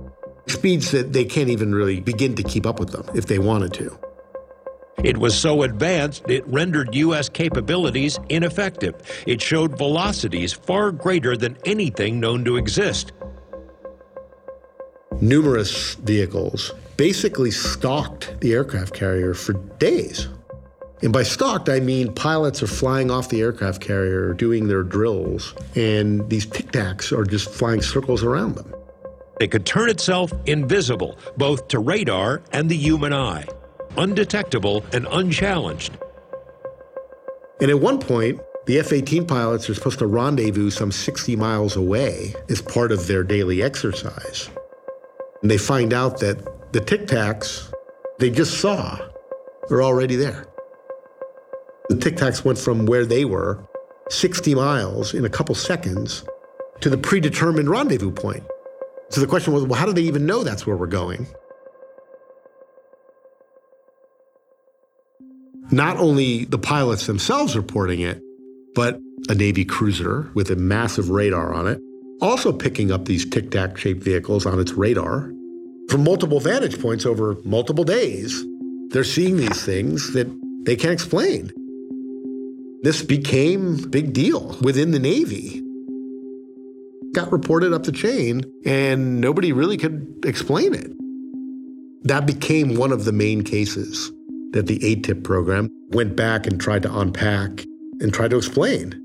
speeds 0.47 0.91
that 0.91 1.13
they 1.13 1.25
can't 1.25 1.49
even 1.49 1.75
really 1.75 2.01
begin 2.01 2.35
to 2.35 2.43
keep 2.43 2.67
up 2.67 2.81
with 2.81 2.91
them 2.91 3.05
if 3.15 3.27
they 3.27 3.39
wanted 3.39 3.73
to. 3.75 3.99
It 5.03 5.17
was 5.17 5.37
so 5.37 5.63
advanced, 5.63 6.23
it 6.29 6.47
rendered 6.47 6.95
U.S. 6.95 7.29
capabilities 7.29 8.19
ineffective. 8.29 8.95
It 9.27 9.41
showed 9.41 9.77
velocities 9.77 10.53
far 10.53 10.93
greater 10.93 11.37
than 11.37 11.59
anything 11.65 12.21
known 12.21 12.45
to 12.45 12.57
exist. 12.57 13.13
Numerous 15.21 15.95
vehicles 15.95 16.73
basically 16.97 17.51
stalked 17.51 18.41
the 18.41 18.53
aircraft 18.53 18.95
carrier 18.95 19.35
for 19.35 19.55
days. 19.79 20.29
And 21.03 21.13
by 21.13 21.25
stalked, 21.25 21.69
I 21.69 21.81
mean 21.81 22.15
pilots 22.15 22.63
are 22.63 22.69
flying 22.69 23.11
off 23.11 23.29
the 23.29 23.41
aircraft 23.41 23.81
carrier 23.81 24.35
doing 24.35 24.69
their 24.69 24.85
drills, 24.85 25.55
and 25.75 26.29
these 26.31 26.47
tic 26.47 26.71
tacs 26.71 27.11
are 27.17 27.25
just 27.25 27.51
flying 27.51 27.83
circles 27.83 28.23
around 28.23 28.55
them. 28.55 28.73
It 29.41 29.51
could 29.51 29.67
turn 29.67 29.89
itself 29.89 30.33
invisible, 30.47 31.19
both 31.37 31.69
to 31.69 31.79
radar 31.79 32.43
and 32.53 32.69
the 32.69 32.77
human 32.77 33.13
eye, 33.13 33.47
undetectable 33.97 34.85
and 34.93 35.07
unchallenged. 35.11 35.97
And 37.61 37.71
at 37.71 37.81
one 37.81 37.99
point, 37.99 38.41
The 38.67 38.79
F 38.79 38.93
18 38.93 39.27
pilots 39.27 39.69
are 39.69 39.75
supposed 39.75 39.99
to 39.99 40.07
rendezvous 40.07 40.71
some 40.71 40.93
60 40.93 41.35
miles 41.35 41.75
away 41.75 42.35
as 42.49 42.63
part 42.63 42.93
of 42.93 43.09
their 43.09 43.25
daily 43.25 43.61
exercise. 43.61 44.49
And 45.43 45.51
they 45.51 45.59
find 45.59 45.93
out 45.93 46.21
that 46.21 46.73
the 46.73 46.81
Tic 46.81 47.07
Tacs 47.07 47.73
they 48.19 48.31
just 48.31 48.61
saw 48.61 48.99
are 49.69 49.83
already 49.83 50.15
there. 50.15 50.47
The 51.89 51.97
Tic 51.97 52.17
Tacs 52.17 52.45
went 52.45 52.57
from 52.57 52.87
where 52.87 53.05
they 53.05 53.25
were, 53.25 53.59
60 54.11 54.55
miles 54.55 55.13
in 55.13 55.25
a 55.25 55.29
couple 55.29 55.57
seconds, 55.57 56.25
to 56.81 56.89
the 56.89 56.99
predetermined 56.99 57.69
rendezvous 57.69 58.13
point. 58.13 58.45
So 59.13 59.21
the 59.21 59.27
question 59.27 59.53
was 59.53 59.65
well, 59.65 59.79
how 59.79 59.87
do 59.87 59.93
they 59.93 60.03
even 60.03 60.25
know 60.25 60.43
that's 60.43 60.67
where 60.67 60.77
we're 60.77 60.87
going? 60.87 61.27
Not 65.71 65.99
only 65.99 66.47
the 66.47 66.59
pilots 66.59 67.07
themselves 67.07 67.57
reporting 67.57 68.01
it, 68.01 68.21
but 68.75 68.99
a 69.29 69.35
Navy 69.35 69.65
cruiser 69.65 70.31
with 70.35 70.51
a 70.51 70.57
massive 70.57 71.11
radar 71.11 71.53
on 71.53 71.67
it, 71.67 71.79
also 72.21 72.53
picking 72.53 72.91
up 72.91 73.05
these 73.05 73.29
tic 73.29 73.51
tac 73.51 73.77
shaped 73.77 74.03
vehicles 74.03 74.47
on 74.47 74.59
its 74.59 74.73
radar 74.73 75.31
from 75.89 76.05
multiple 76.05 76.41
vantage 76.41 76.81
points 76.81 77.05
over 77.05 77.37
multiple 77.45 77.85
days. 77.85 78.45
They're 78.89 79.05
seeing 79.05 79.37
these 79.37 79.63
things 79.65 80.13
that 80.15 80.27
they 80.65 80.77
can't 80.77 80.93
explain. 80.93 81.53
This 82.83 83.03
became 83.03 83.79
a 83.85 83.89
big 83.89 84.13
deal 84.13 84.57
within 84.63 84.91
the 84.91 84.99
Navy. 84.99 85.63
Got 87.15 87.31
reported 87.31 87.75
up 87.75 87.85
the 87.85 87.93
chain, 87.93 88.43
and 88.65 89.21
nobody 89.21 89.53
really 89.53 89.77
could 89.77 90.25
explain 90.25 90.75
it. 90.75 90.91
That 92.05 92.27
became 92.27 92.77
one 92.77 92.91
of 92.91 93.05
the 93.05 93.13
main 93.13 93.43
cases 93.43 94.11
that 94.53 94.67
the 94.67 94.79
ATIP 94.79 95.23
program 95.23 95.69
went 95.91 96.17
back 96.17 96.47
and 96.47 96.61
tried 96.61 96.83
to 96.83 96.99
unpack 96.99 97.65
and 98.01 98.15
try 98.15 98.29
to 98.29 98.37
explain. 98.37 98.99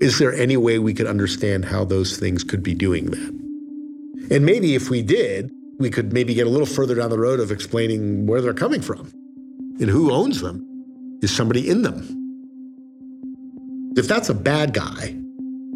Is 0.00 0.18
there 0.18 0.32
any 0.32 0.56
way 0.56 0.78
we 0.78 0.94
could 0.94 1.06
understand 1.06 1.64
how 1.64 1.84
those 1.84 2.18
things 2.18 2.44
could 2.44 2.62
be 2.62 2.74
doing 2.74 3.06
that? 3.06 4.34
And 4.34 4.46
maybe 4.46 4.74
if 4.74 4.90
we 4.90 5.02
did, 5.02 5.50
we 5.78 5.90
could 5.90 6.12
maybe 6.12 6.34
get 6.34 6.46
a 6.46 6.50
little 6.50 6.66
further 6.66 6.94
down 6.94 7.10
the 7.10 7.18
road 7.18 7.40
of 7.40 7.50
explaining 7.50 8.26
where 8.26 8.40
they're 8.40 8.54
coming 8.54 8.80
from 8.80 9.10
and 9.80 9.90
who 9.90 10.12
owns 10.12 10.40
them. 10.40 10.62
Is 11.22 11.34
somebody 11.34 11.68
in 11.68 11.82
them? 11.82 12.06
If 13.96 14.06
that's 14.06 14.28
a 14.28 14.34
bad 14.34 14.72
guy 14.72 15.16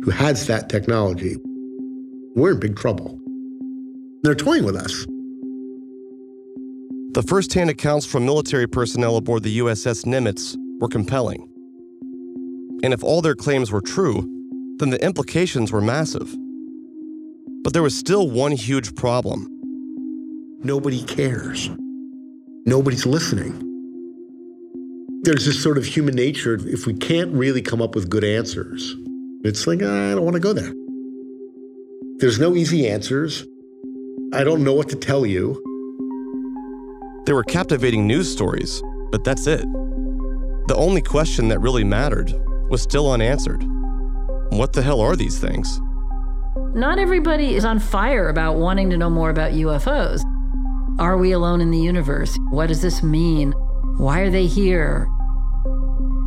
who 0.02 0.10
has 0.10 0.46
that 0.46 0.68
technology, 0.68 1.36
we're 2.34 2.52
in 2.52 2.60
big 2.60 2.76
trouble. 2.76 3.20
They're 4.22 4.34
toying 4.34 4.64
with 4.64 4.76
us. 4.76 5.06
The 7.12 7.24
first 7.26 7.52
hand 7.54 7.70
accounts 7.70 8.06
from 8.06 8.24
military 8.24 8.68
personnel 8.68 9.16
aboard 9.16 9.42
the 9.42 9.58
USS 9.58 10.04
Nimitz 10.04 10.56
were 10.80 10.88
compelling. 10.88 11.48
And 12.82 12.94
if 12.94 13.02
all 13.02 13.20
their 13.20 13.34
claims 13.34 13.72
were 13.72 13.80
true, 13.80 14.20
then 14.78 14.90
the 14.90 15.04
implications 15.04 15.72
were 15.72 15.80
massive. 15.80 16.34
But 17.62 17.72
there 17.72 17.82
was 17.82 17.94
still 17.94 18.30
one 18.30 18.52
huge 18.52 18.94
problem. 18.94 19.48
Nobody 20.62 21.02
cares. 21.02 21.68
Nobody's 22.64 23.06
listening. 23.06 23.66
There's 25.22 25.44
this 25.44 25.62
sort 25.62 25.76
of 25.76 25.84
human 25.84 26.14
nature 26.14 26.58
if 26.66 26.86
we 26.86 26.94
can't 26.94 27.32
really 27.32 27.60
come 27.60 27.82
up 27.82 27.94
with 27.94 28.08
good 28.08 28.24
answers, 28.24 28.94
it's 29.42 29.66
like, 29.66 29.80
ah, 29.82 30.10
I 30.10 30.14
don't 30.14 30.24
want 30.24 30.34
to 30.34 30.40
go 30.40 30.52
there. 30.52 30.72
There's 32.18 32.38
no 32.38 32.54
easy 32.54 32.88
answers. 32.88 33.46
I 34.32 34.44
don't 34.44 34.62
know 34.62 34.74
what 34.74 34.88
to 34.90 34.96
tell 34.96 35.24
you. 35.24 35.54
There 37.24 37.34
were 37.34 37.44
captivating 37.44 38.06
news 38.06 38.30
stories, 38.30 38.82
but 39.10 39.24
that's 39.24 39.46
it. 39.46 39.62
The 40.68 40.74
only 40.76 41.02
question 41.02 41.48
that 41.48 41.58
really 41.60 41.84
mattered 41.84 42.32
was 42.68 42.82
still 42.82 43.10
unanswered. 43.10 43.64
What 44.50 44.72
the 44.72 44.82
hell 44.82 45.00
are 45.00 45.16
these 45.16 45.38
things? 45.38 45.80
Not 46.74 46.98
everybody 46.98 47.54
is 47.54 47.64
on 47.64 47.78
fire 47.78 48.28
about 48.28 48.56
wanting 48.56 48.90
to 48.90 48.96
know 48.96 49.10
more 49.10 49.30
about 49.30 49.52
UFOs. 49.52 50.22
Are 50.98 51.16
we 51.16 51.32
alone 51.32 51.60
in 51.60 51.70
the 51.70 51.78
universe? 51.78 52.36
What 52.50 52.66
does 52.66 52.82
this 52.82 53.02
mean? 53.02 53.52
Why 53.96 54.20
are 54.20 54.30
they 54.30 54.46
here? 54.46 55.08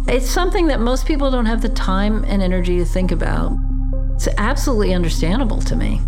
It's 0.06 0.30
something 0.30 0.68
that 0.68 0.82
most 0.82 1.06
people 1.06 1.32
don't 1.32 1.46
have 1.46 1.62
the 1.62 1.70
time 1.70 2.26
and 2.26 2.42
energy 2.42 2.78
to 2.78 2.86
think 2.86 3.12
about. 3.12 3.58
It's 4.16 4.28
absolutely 4.38 4.94
understandable 4.94 5.62
to 5.62 5.78
me. 5.78 6.02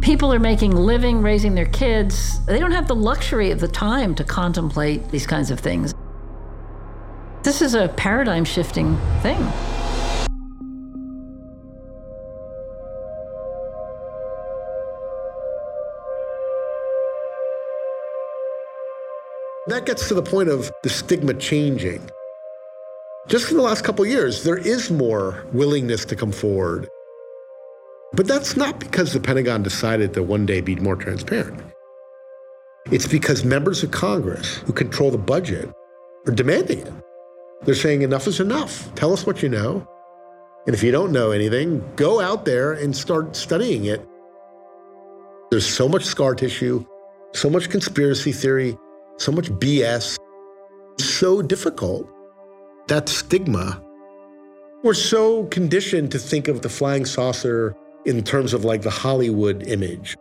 People 0.00 0.32
are 0.34 0.40
making 0.40 0.72
living, 0.72 1.22
raising 1.22 1.54
their 1.54 1.66
kids. 1.66 2.44
They 2.46 2.58
don't 2.58 2.72
have 2.72 2.88
the 2.88 2.96
luxury 2.96 3.52
of 3.52 3.60
the 3.60 3.68
time 3.68 4.16
to 4.16 4.24
contemplate 4.24 5.10
these 5.10 5.28
kinds 5.28 5.52
of 5.52 5.60
things. 5.60 5.94
This 7.44 7.62
is 7.62 7.74
a 7.74 7.88
paradigm 7.96 8.44
shifting 8.44 8.98
thing. 9.22 9.38
That 19.68 19.86
gets 19.86 20.08
to 20.08 20.14
the 20.14 20.22
point 20.22 20.48
of 20.48 20.72
the 20.82 20.88
stigma 20.88 21.34
changing. 21.34 22.10
Just 23.28 23.50
in 23.50 23.56
the 23.56 23.62
last 23.62 23.84
couple 23.84 24.04
years, 24.06 24.44
there 24.44 24.58
is 24.58 24.90
more 24.90 25.44
willingness 25.52 26.04
to 26.06 26.16
come 26.16 26.32
forward 26.32 26.88
but 28.12 28.26
that's 28.26 28.56
not 28.56 28.80
because 28.80 29.12
the 29.12 29.20
Pentagon 29.20 29.62
decided 29.62 30.14
to 30.14 30.22
one 30.22 30.44
day 30.44 30.60
be 30.60 30.74
more 30.76 30.96
transparent. 30.96 31.60
It's 32.90 33.06
because 33.06 33.44
members 33.44 33.82
of 33.84 33.92
Congress 33.92 34.56
who 34.58 34.72
control 34.72 35.10
the 35.10 35.18
budget 35.18 35.70
are 36.26 36.32
demanding 36.32 36.80
it. 36.80 36.92
They're 37.62 37.74
saying 37.74 38.02
enough 38.02 38.26
is 38.26 38.40
enough. 38.40 38.92
Tell 38.94 39.12
us 39.12 39.26
what 39.26 39.42
you 39.42 39.48
know. 39.48 39.86
And 40.66 40.74
if 40.74 40.82
you 40.82 40.90
don't 40.90 41.12
know 41.12 41.30
anything, 41.30 41.84
go 41.94 42.20
out 42.20 42.44
there 42.44 42.72
and 42.72 42.96
start 42.96 43.36
studying 43.36 43.84
it. 43.84 44.06
There's 45.50 45.66
so 45.66 45.88
much 45.88 46.04
scar 46.04 46.34
tissue, 46.34 46.84
so 47.32 47.48
much 47.48 47.70
conspiracy 47.70 48.32
theory, 48.32 48.76
so 49.18 49.30
much 49.30 49.50
BS. 49.50 50.16
it's 50.94 51.04
so 51.04 51.42
difficult. 51.42 52.08
That 52.90 53.08
stigma. 53.08 53.80
We're 54.82 54.94
so 54.94 55.44
conditioned 55.44 56.10
to 56.10 56.18
think 56.18 56.48
of 56.48 56.62
the 56.62 56.68
flying 56.68 57.04
saucer 57.04 57.76
in 58.04 58.24
terms 58.24 58.52
of 58.52 58.64
like 58.64 58.82
the 58.82 58.90
Hollywood 58.90 59.62
image. 59.62 60.16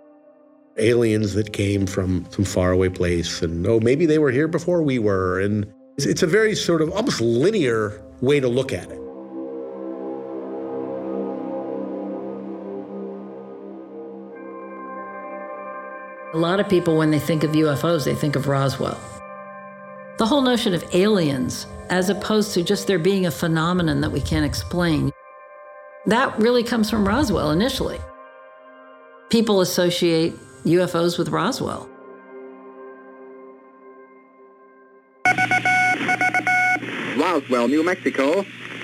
Aliens 0.78 1.34
that 1.34 1.52
came 1.52 1.88
from 1.88 2.28
some 2.30 2.46
faraway 2.46 2.90
place, 2.90 3.42
and 3.42 3.66
oh, 3.66 3.80
maybe 3.80 4.06
they 4.06 4.20
were 4.20 4.30
here 4.30 4.48
before 4.48 4.84
we 4.84 5.00
were. 5.00 5.40
And 5.40 5.66
it's, 5.98 6.06
it's 6.06 6.22
a 6.22 6.28
very 6.28 6.54
sort 6.54 6.84
of 6.84 6.92
almost 6.92 7.20
linear 7.22 8.00
way 8.22 8.40
to 8.40 8.48
look 8.48 8.72
at 8.72 8.88
it. 8.92 9.00
A 16.36 16.38
lot 16.38 16.60
of 16.60 16.70
people, 16.70 16.96
when 16.98 17.10
they 17.10 17.18
think 17.18 17.44
of 17.44 17.54
UFOs, 17.54 18.06
they 18.06 18.14
think 18.14 18.36
of 18.36 18.48
Roswell. 18.48 19.00
The 20.20 20.28
whole 20.28 20.44
notion 20.44 20.76
of 20.76 20.84
aliens, 20.94 21.66
as 21.90 22.10
opposed 22.10 22.54
to 22.54 22.64
just 22.64 22.88
there 22.88 23.00
being 23.00 23.26
a 23.26 23.32
phenomenon 23.32 24.02
that 24.02 24.12
we 24.12 24.22
can't 24.22 24.46
explain, 24.46 25.12
that 26.06 26.38
really 26.38 26.64
comes 26.64 26.90
from 26.90 27.08
Roswell 27.08 27.52
initially. 27.52 28.00
People 29.30 29.62
associate 29.62 30.34
UFOs 30.64 31.18
with 31.18 31.30
Roswell. 31.30 31.90
Roswell, 37.18 37.68
New 37.68 37.84
Mexico, 37.84 38.44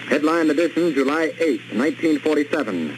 headline 0.09 0.49
edition 0.49 0.93
July 0.93 1.33
8, 1.39 1.61
1947. 1.73 2.97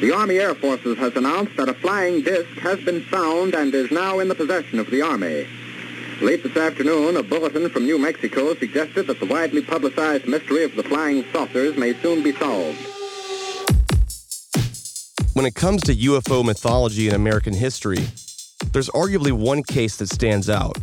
The 0.00 0.14
Army 0.14 0.38
Air 0.38 0.54
Forces 0.54 0.96
has 0.98 1.14
announced 1.16 1.56
that 1.56 1.68
a 1.68 1.74
flying 1.74 2.22
disc 2.22 2.48
has 2.60 2.80
been 2.80 3.02
found 3.02 3.54
and 3.54 3.74
is 3.74 3.90
now 3.90 4.20
in 4.20 4.28
the 4.28 4.34
possession 4.34 4.78
of 4.78 4.90
the 4.90 5.02
Army. 5.02 5.46
Late 6.20 6.42
this 6.42 6.54
afternoon, 6.54 7.16
a 7.16 7.22
bulletin 7.22 7.70
from 7.70 7.86
New 7.86 7.98
Mexico 7.98 8.54
suggested 8.54 9.06
that 9.06 9.18
the 9.20 9.24
widely 9.24 9.62
publicized 9.62 10.28
mystery 10.28 10.64
of 10.64 10.76
the 10.76 10.82
flying 10.82 11.24
saucers 11.32 11.78
may 11.78 11.94
soon 11.94 12.22
be 12.22 12.32
solved. 12.32 12.76
When 15.32 15.46
it 15.46 15.54
comes 15.54 15.82
to 15.84 15.94
UFO 15.94 16.44
mythology 16.44 17.08
in 17.08 17.14
American 17.14 17.54
history, 17.54 18.04
there's 18.72 18.90
arguably 18.90 19.32
one 19.32 19.62
case 19.62 19.96
that 19.96 20.10
stands 20.10 20.50
out, 20.50 20.76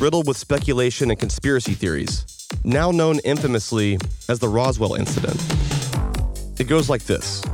riddled 0.00 0.26
with 0.26 0.36
speculation 0.36 1.08
and 1.08 1.20
conspiracy 1.20 1.74
theories, 1.74 2.48
now 2.64 2.90
known 2.90 3.20
infamously 3.20 3.96
as 4.28 4.40
the 4.40 4.48
Roswell 4.48 4.94
incident. 4.94 5.40
It 6.58 6.64
goes 6.64 6.90
like 6.90 7.04
this 7.04 7.44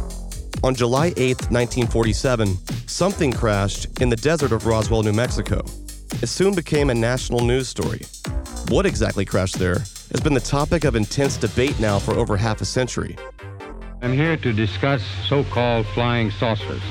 On 0.65 0.75
July 0.75 1.13
8, 1.19 1.51
1947, 1.51 2.57
something 2.87 3.31
crashed 3.31 4.01
in 4.01 4.09
the 4.09 4.17
desert 4.17 4.53
of 4.53 4.65
Roswell, 4.65 5.03
New 5.03 5.13
Mexico. 5.13 5.63
It 6.23 6.29
soon 6.29 6.55
became 6.55 6.91
a 6.91 6.95
national 6.95 7.41
news 7.41 7.67
story. 7.67 8.03
What 8.69 8.85
exactly 8.85 9.25
crashed 9.25 9.59
there 9.59 9.79
has 9.79 10.21
been 10.23 10.35
the 10.35 10.41
topic 10.41 10.85
of 10.85 10.95
intense 10.95 11.39
debate 11.39 11.81
now 11.81 11.99
for 11.99 12.13
over 12.13 12.37
half 12.37 12.61
a 12.61 12.67
century. 12.67 13.17
I'm 14.03 14.13
here 14.13 14.37
to 14.37 14.53
discuss 14.53 15.03
so-called 15.27 15.87
flying 15.89 16.31
saucers. 16.31 16.83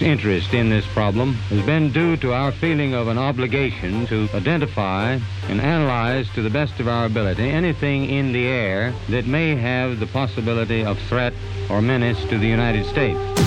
interest 0.00 0.54
in 0.54 0.68
this 0.68 0.86
problem 0.88 1.34
has 1.50 1.64
been 1.66 1.90
due 1.90 2.16
to 2.18 2.32
our 2.32 2.52
feeling 2.52 2.94
of 2.94 3.08
an 3.08 3.18
obligation 3.18 4.06
to 4.06 4.28
identify 4.34 5.18
and 5.48 5.60
analyze 5.60 6.28
to 6.34 6.42
the 6.42 6.50
best 6.50 6.78
of 6.78 6.86
our 6.86 7.06
ability 7.06 7.48
anything 7.48 8.08
in 8.08 8.32
the 8.32 8.46
air 8.46 8.94
that 9.08 9.26
may 9.26 9.56
have 9.56 9.98
the 9.98 10.06
possibility 10.06 10.84
of 10.84 10.96
threat 11.08 11.32
or 11.68 11.82
menace 11.82 12.22
to 12.26 12.38
the 12.38 12.46
United 12.46 12.86
States. 12.86 13.43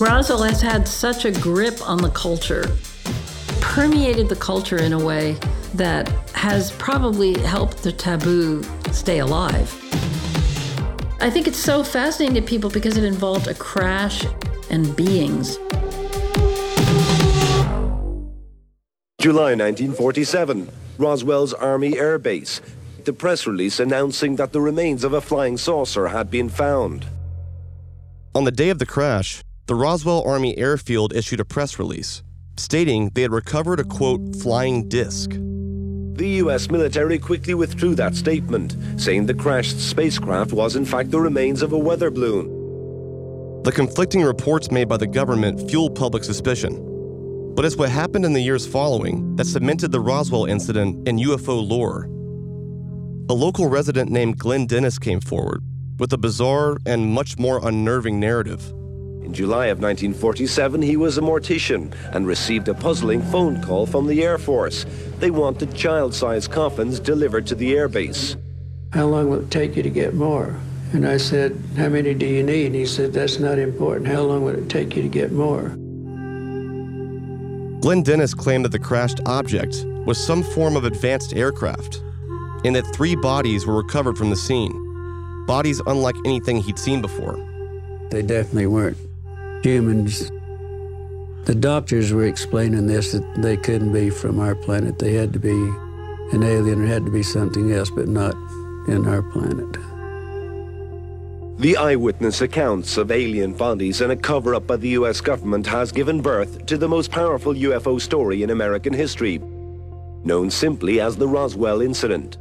Roswell 0.00 0.44
has 0.44 0.62
had 0.62 0.86
such 0.86 1.24
a 1.24 1.32
grip 1.32 1.80
on 1.82 1.98
the 1.98 2.10
culture, 2.10 2.70
permeated 3.60 4.28
the 4.28 4.36
culture 4.36 4.76
in 4.76 4.92
a 4.92 5.04
way 5.04 5.36
that 5.74 6.08
has 6.34 6.70
probably 6.72 7.36
helped 7.40 7.82
the 7.82 7.90
taboo 7.90 8.62
stay 8.92 9.18
alive. 9.18 9.74
I 11.20 11.28
think 11.30 11.48
it's 11.48 11.58
so 11.58 11.82
fascinating 11.82 12.40
to 12.40 12.42
people 12.42 12.70
because 12.70 12.96
it 12.96 13.02
involved 13.02 13.48
a 13.48 13.54
crash 13.54 14.24
and 14.70 14.94
beings. 14.94 15.56
July 19.20 19.56
1947, 19.56 20.68
Roswell's 20.96 21.52
Army 21.52 21.98
Air 21.98 22.20
Base. 22.20 22.60
The 23.04 23.12
press 23.12 23.48
release 23.48 23.80
announcing 23.80 24.36
that 24.36 24.52
the 24.52 24.60
remains 24.60 25.02
of 25.02 25.12
a 25.12 25.20
flying 25.20 25.56
saucer 25.56 26.06
had 26.06 26.30
been 26.30 26.48
found. 26.48 27.04
On 28.32 28.44
the 28.44 28.52
day 28.52 28.70
of 28.70 28.78
the 28.78 28.86
crash, 28.86 29.42
the 29.68 29.74
Roswell 29.74 30.22
Army 30.26 30.56
Airfield 30.56 31.14
issued 31.14 31.40
a 31.40 31.44
press 31.44 31.78
release 31.78 32.22
stating 32.56 33.10
they 33.14 33.20
had 33.22 33.30
recovered 33.30 33.78
a 33.78 33.84
quote, 33.84 34.34
flying 34.36 34.88
disc. 34.88 35.30
The 35.30 36.40
US 36.42 36.70
military 36.70 37.18
quickly 37.18 37.52
withdrew 37.52 37.94
that 37.96 38.16
statement, 38.16 38.76
saying 38.96 39.26
the 39.26 39.34
crashed 39.34 39.78
spacecraft 39.78 40.52
was 40.52 40.74
in 40.74 40.86
fact 40.86 41.10
the 41.10 41.20
remains 41.20 41.60
of 41.60 41.72
a 41.72 41.78
weather 41.78 42.10
balloon. 42.10 43.62
The 43.62 43.70
conflicting 43.70 44.22
reports 44.22 44.70
made 44.70 44.88
by 44.88 44.96
the 44.96 45.06
government 45.06 45.70
fueled 45.70 45.94
public 45.94 46.24
suspicion. 46.24 47.52
But 47.54 47.66
it's 47.66 47.76
what 47.76 47.90
happened 47.90 48.24
in 48.24 48.32
the 48.32 48.40
years 48.40 48.66
following 48.66 49.36
that 49.36 49.44
cemented 49.44 49.92
the 49.92 50.00
Roswell 50.00 50.46
incident 50.46 51.06
in 51.06 51.18
UFO 51.18 51.68
lore. 51.68 52.04
A 53.28 53.34
local 53.34 53.68
resident 53.68 54.10
named 54.10 54.38
Glenn 54.38 54.66
Dennis 54.66 54.98
came 54.98 55.20
forward 55.20 55.62
with 55.98 56.10
a 56.14 56.18
bizarre 56.18 56.78
and 56.86 57.12
much 57.12 57.38
more 57.38 57.60
unnerving 57.62 58.18
narrative. 58.18 58.72
In 59.28 59.34
July 59.34 59.66
of 59.66 59.76
1947, 59.82 60.80
he 60.80 60.96
was 60.96 61.18
a 61.18 61.20
mortician 61.20 61.94
and 62.14 62.26
received 62.26 62.66
a 62.68 62.72
puzzling 62.72 63.20
phone 63.24 63.62
call 63.62 63.84
from 63.84 64.06
the 64.06 64.24
Air 64.24 64.38
Force. 64.38 64.86
They 65.18 65.30
wanted 65.30 65.74
child 65.74 66.14
sized 66.14 66.50
coffins 66.50 66.98
delivered 66.98 67.46
to 67.48 67.54
the 67.54 67.74
airbase. 67.74 68.40
How 68.94 69.04
long 69.04 69.28
will 69.28 69.40
it 69.40 69.50
take 69.50 69.76
you 69.76 69.82
to 69.82 69.90
get 69.90 70.14
more? 70.14 70.56
And 70.94 71.06
I 71.06 71.18
said, 71.18 71.60
How 71.76 71.90
many 71.90 72.14
do 72.14 72.24
you 72.24 72.42
need? 72.42 72.68
And 72.68 72.74
he 72.74 72.86
said, 72.86 73.12
That's 73.12 73.38
not 73.38 73.58
important. 73.58 74.08
How 74.08 74.22
long 74.22 74.46
will 74.46 74.54
it 74.54 74.70
take 74.70 74.96
you 74.96 75.02
to 75.02 75.08
get 75.10 75.30
more? 75.30 75.76
Glenn 77.82 78.02
Dennis 78.02 78.32
claimed 78.32 78.64
that 78.64 78.72
the 78.72 78.78
crashed 78.78 79.20
object 79.26 79.84
was 80.06 80.16
some 80.16 80.42
form 80.42 80.74
of 80.74 80.84
advanced 80.84 81.34
aircraft, 81.34 82.02
and 82.64 82.74
that 82.74 82.86
three 82.94 83.14
bodies 83.14 83.66
were 83.66 83.76
recovered 83.76 84.16
from 84.16 84.30
the 84.30 84.36
scene. 84.36 84.72
Bodies 85.46 85.82
unlike 85.86 86.16
anything 86.24 86.62
he'd 86.62 86.78
seen 86.78 87.02
before. 87.02 87.36
They 88.10 88.22
definitely 88.22 88.68
weren't 88.68 88.96
humans. 89.62 90.30
The 91.44 91.54
doctors 91.54 92.12
were 92.12 92.26
explaining 92.26 92.86
this 92.86 93.12
that 93.12 93.42
they 93.42 93.56
couldn't 93.56 93.92
be 93.92 94.10
from 94.10 94.38
our 94.38 94.54
planet. 94.54 94.98
They 94.98 95.14
had 95.14 95.32
to 95.32 95.38
be 95.38 95.72
an 96.32 96.42
alien, 96.42 96.82
or 96.82 96.86
had 96.86 97.06
to 97.06 97.10
be 97.10 97.22
something 97.22 97.72
else, 97.72 97.90
but 97.90 98.06
not 98.08 98.34
in 98.86 99.06
our 99.06 99.22
planet. 99.22 99.76
The 101.58 101.76
eyewitness 101.76 102.40
accounts 102.40 102.96
of 102.98 103.10
alien 103.10 103.52
bodies 103.52 104.00
and 104.00 104.12
a 104.12 104.16
cover 104.16 104.54
up 104.54 104.66
by 104.66 104.76
the 104.76 104.90
US 104.90 105.20
government 105.20 105.66
has 105.66 105.90
given 105.90 106.20
birth 106.20 106.66
to 106.66 106.78
the 106.78 106.88
most 106.88 107.10
powerful 107.10 107.54
UFO 107.54 108.00
story 108.00 108.42
in 108.42 108.50
American 108.50 108.92
history, 108.92 109.38
known 110.22 110.50
simply 110.50 111.00
as 111.00 111.16
the 111.16 111.26
Roswell 111.26 111.80
Incident. 111.80 112.38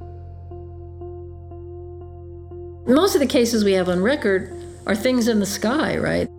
Most 2.86 3.15
of 3.15 3.21
the 3.21 3.27
cases 3.27 3.63
we 3.63 3.73
have 3.73 3.89
on 3.89 4.01
record 4.01 4.53
are 4.86 4.95
things 4.95 5.27
in 5.27 5.39
the 5.39 5.45
sky, 5.45 5.97
right? 5.97 6.30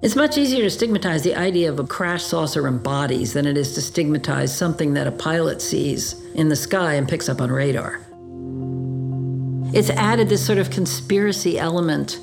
It's 0.00 0.14
much 0.14 0.38
easier 0.38 0.62
to 0.62 0.70
stigmatize 0.70 1.24
the 1.24 1.34
idea 1.34 1.68
of 1.68 1.80
a 1.80 1.84
crash 1.84 2.22
saucer 2.22 2.68
in 2.68 2.78
bodies 2.78 3.32
than 3.32 3.46
it 3.46 3.58
is 3.58 3.74
to 3.74 3.82
stigmatize 3.82 4.56
something 4.56 4.94
that 4.94 5.08
a 5.08 5.10
pilot 5.10 5.60
sees 5.60 6.14
in 6.36 6.48
the 6.48 6.54
sky 6.54 6.94
and 6.94 7.08
picks 7.08 7.28
up 7.28 7.40
on 7.40 7.50
radar. 7.50 8.00
It's 9.76 9.90
added 9.90 10.28
this 10.28 10.46
sort 10.46 10.58
of 10.58 10.70
conspiracy 10.70 11.58
element, 11.58 12.20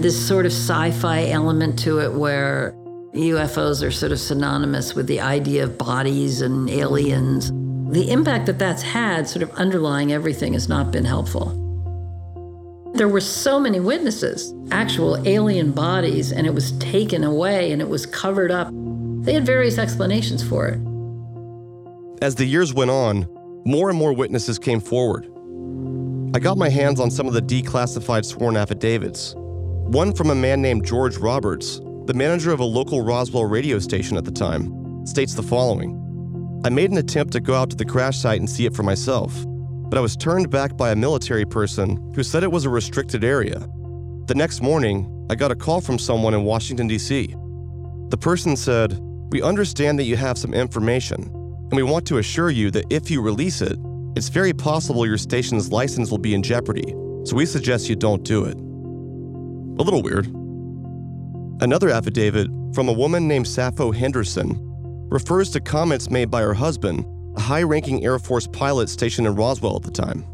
this 0.00 0.26
sort 0.26 0.46
of 0.46 0.52
sci 0.52 0.90
fi 0.90 1.28
element 1.28 1.78
to 1.80 2.00
it 2.00 2.12
where 2.12 2.72
UFOs 3.14 3.86
are 3.86 3.92
sort 3.92 4.10
of 4.10 4.18
synonymous 4.18 4.96
with 4.96 5.06
the 5.06 5.20
idea 5.20 5.62
of 5.62 5.78
bodies 5.78 6.42
and 6.42 6.68
aliens. 6.68 7.52
The 7.92 8.10
impact 8.10 8.46
that 8.46 8.58
that's 8.58 8.82
had, 8.82 9.28
sort 9.28 9.44
of 9.44 9.50
underlying 9.52 10.12
everything, 10.12 10.54
has 10.54 10.68
not 10.68 10.90
been 10.90 11.04
helpful. 11.04 11.61
There 12.94 13.08
were 13.08 13.22
so 13.22 13.58
many 13.58 13.80
witnesses, 13.80 14.54
actual 14.70 15.26
alien 15.26 15.72
bodies, 15.72 16.30
and 16.30 16.46
it 16.46 16.52
was 16.52 16.72
taken 16.72 17.24
away 17.24 17.72
and 17.72 17.80
it 17.80 17.88
was 17.88 18.04
covered 18.04 18.50
up. 18.50 18.68
They 19.24 19.32
had 19.32 19.46
various 19.46 19.78
explanations 19.78 20.46
for 20.46 20.66
it. 20.68 20.78
As 22.20 22.34
the 22.34 22.44
years 22.44 22.74
went 22.74 22.90
on, 22.90 23.26
more 23.64 23.88
and 23.88 23.98
more 23.98 24.12
witnesses 24.12 24.58
came 24.58 24.78
forward. 24.78 25.24
I 26.36 26.38
got 26.38 26.58
my 26.58 26.68
hands 26.68 27.00
on 27.00 27.10
some 27.10 27.26
of 27.26 27.32
the 27.32 27.40
declassified 27.40 28.26
sworn 28.26 28.58
affidavits. 28.58 29.34
One 29.36 30.12
from 30.12 30.30
a 30.30 30.34
man 30.34 30.60
named 30.60 30.84
George 30.84 31.16
Roberts, 31.16 31.80
the 32.04 32.14
manager 32.14 32.52
of 32.52 32.60
a 32.60 32.64
local 32.64 33.00
Roswell 33.00 33.46
radio 33.46 33.78
station 33.78 34.18
at 34.18 34.26
the 34.26 34.30
time, 34.30 35.06
states 35.06 35.32
the 35.32 35.42
following 35.42 35.98
I 36.64 36.68
made 36.68 36.90
an 36.90 36.98
attempt 36.98 37.32
to 37.32 37.40
go 37.40 37.54
out 37.54 37.70
to 37.70 37.76
the 37.76 37.86
crash 37.86 38.18
site 38.18 38.38
and 38.38 38.48
see 38.48 38.66
it 38.66 38.76
for 38.76 38.82
myself 38.82 39.46
but 39.92 39.98
I 39.98 40.00
was 40.00 40.16
turned 40.16 40.48
back 40.48 40.74
by 40.78 40.90
a 40.90 40.96
military 40.96 41.44
person 41.44 42.14
who 42.14 42.22
said 42.22 42.42
it 42.42 42.50
was 42.50 42.64
a 42.64 42.70
restricted 42.70 43.22
area. 43.22 43.58
The 44.24 44.34
next 44.34 44.62
morning, 44.62 45.26
I 45.28 45.34
got 45.34 45.50
a 45.50 45.54
call 45.54 45.82
from 45.82 45.98
someone 45.98 46.32
in 46.32 46.44
Washington, 46.44 46.88
D.C. 46.88 47.34
The 48.08 48.16
person 48.16 48.56
said, 48.56 48.98
We 49.32 49.42
understand 49.42 49.98
that 49.98 50.04
you 50.04 50.16
have 50.16 50.38
some 50.38 50.54
information, 50.54 51.24
and 51.24 51.72
we 51.72 51.82
want 51.82 52.06
to 52.06 52.16
assure 52.16 52.48
you 52.48 52.70
that 52.70 52.86
if 52.88 53.10
you 53.10 53.20
release 53.20 53.60
it, 53.60 53.78
it's 54.16 54.30
very 54.30 54.54
possible 54.54 55.06
your 55.06 55.18
station's 55.18 55.70
license 55.70 56.10
will 56.10 56.16
be 56.16 56.32
in 56.32 56.42
jeopardy, 56.42 56.94
so 57.26 57.36
we 57.36 57.44
suggest 57.44 57.90
you 57.90 57.94
don't 57.94 58.22
do 58.22 58.46
it. 58.46 58.56
A 58.56 59.84
little 59.84 60.00
weird. 60.00 60.24
Another 61.60 61.90
affidavit 61.90 62.48
from 62.74 62.88
a 62.88 62.94
woman 62.94 63.28
named 63.28 63.46
Sappho 63.46 63.92
Henderson 63.92 64.58
refers 65.10 65.50
to 65.50 65.60
comments 65.60 66.08
made 66.08 66.30
by 66.30 66.40
her 66.40 66.54
husband 66.54 67.04
a 67.36 67.40
high 67.40 67.62
ranking 67.62 68.04
Air 68.04 68.18
Force 68.18 68.46
pilot 68.46 68.88
stationed 68.88 69.26
in 69.26 69.34
Roswell 69.34 69.76
at 69.76 69.82
the 69.82 69.90
time. 69.90 70.24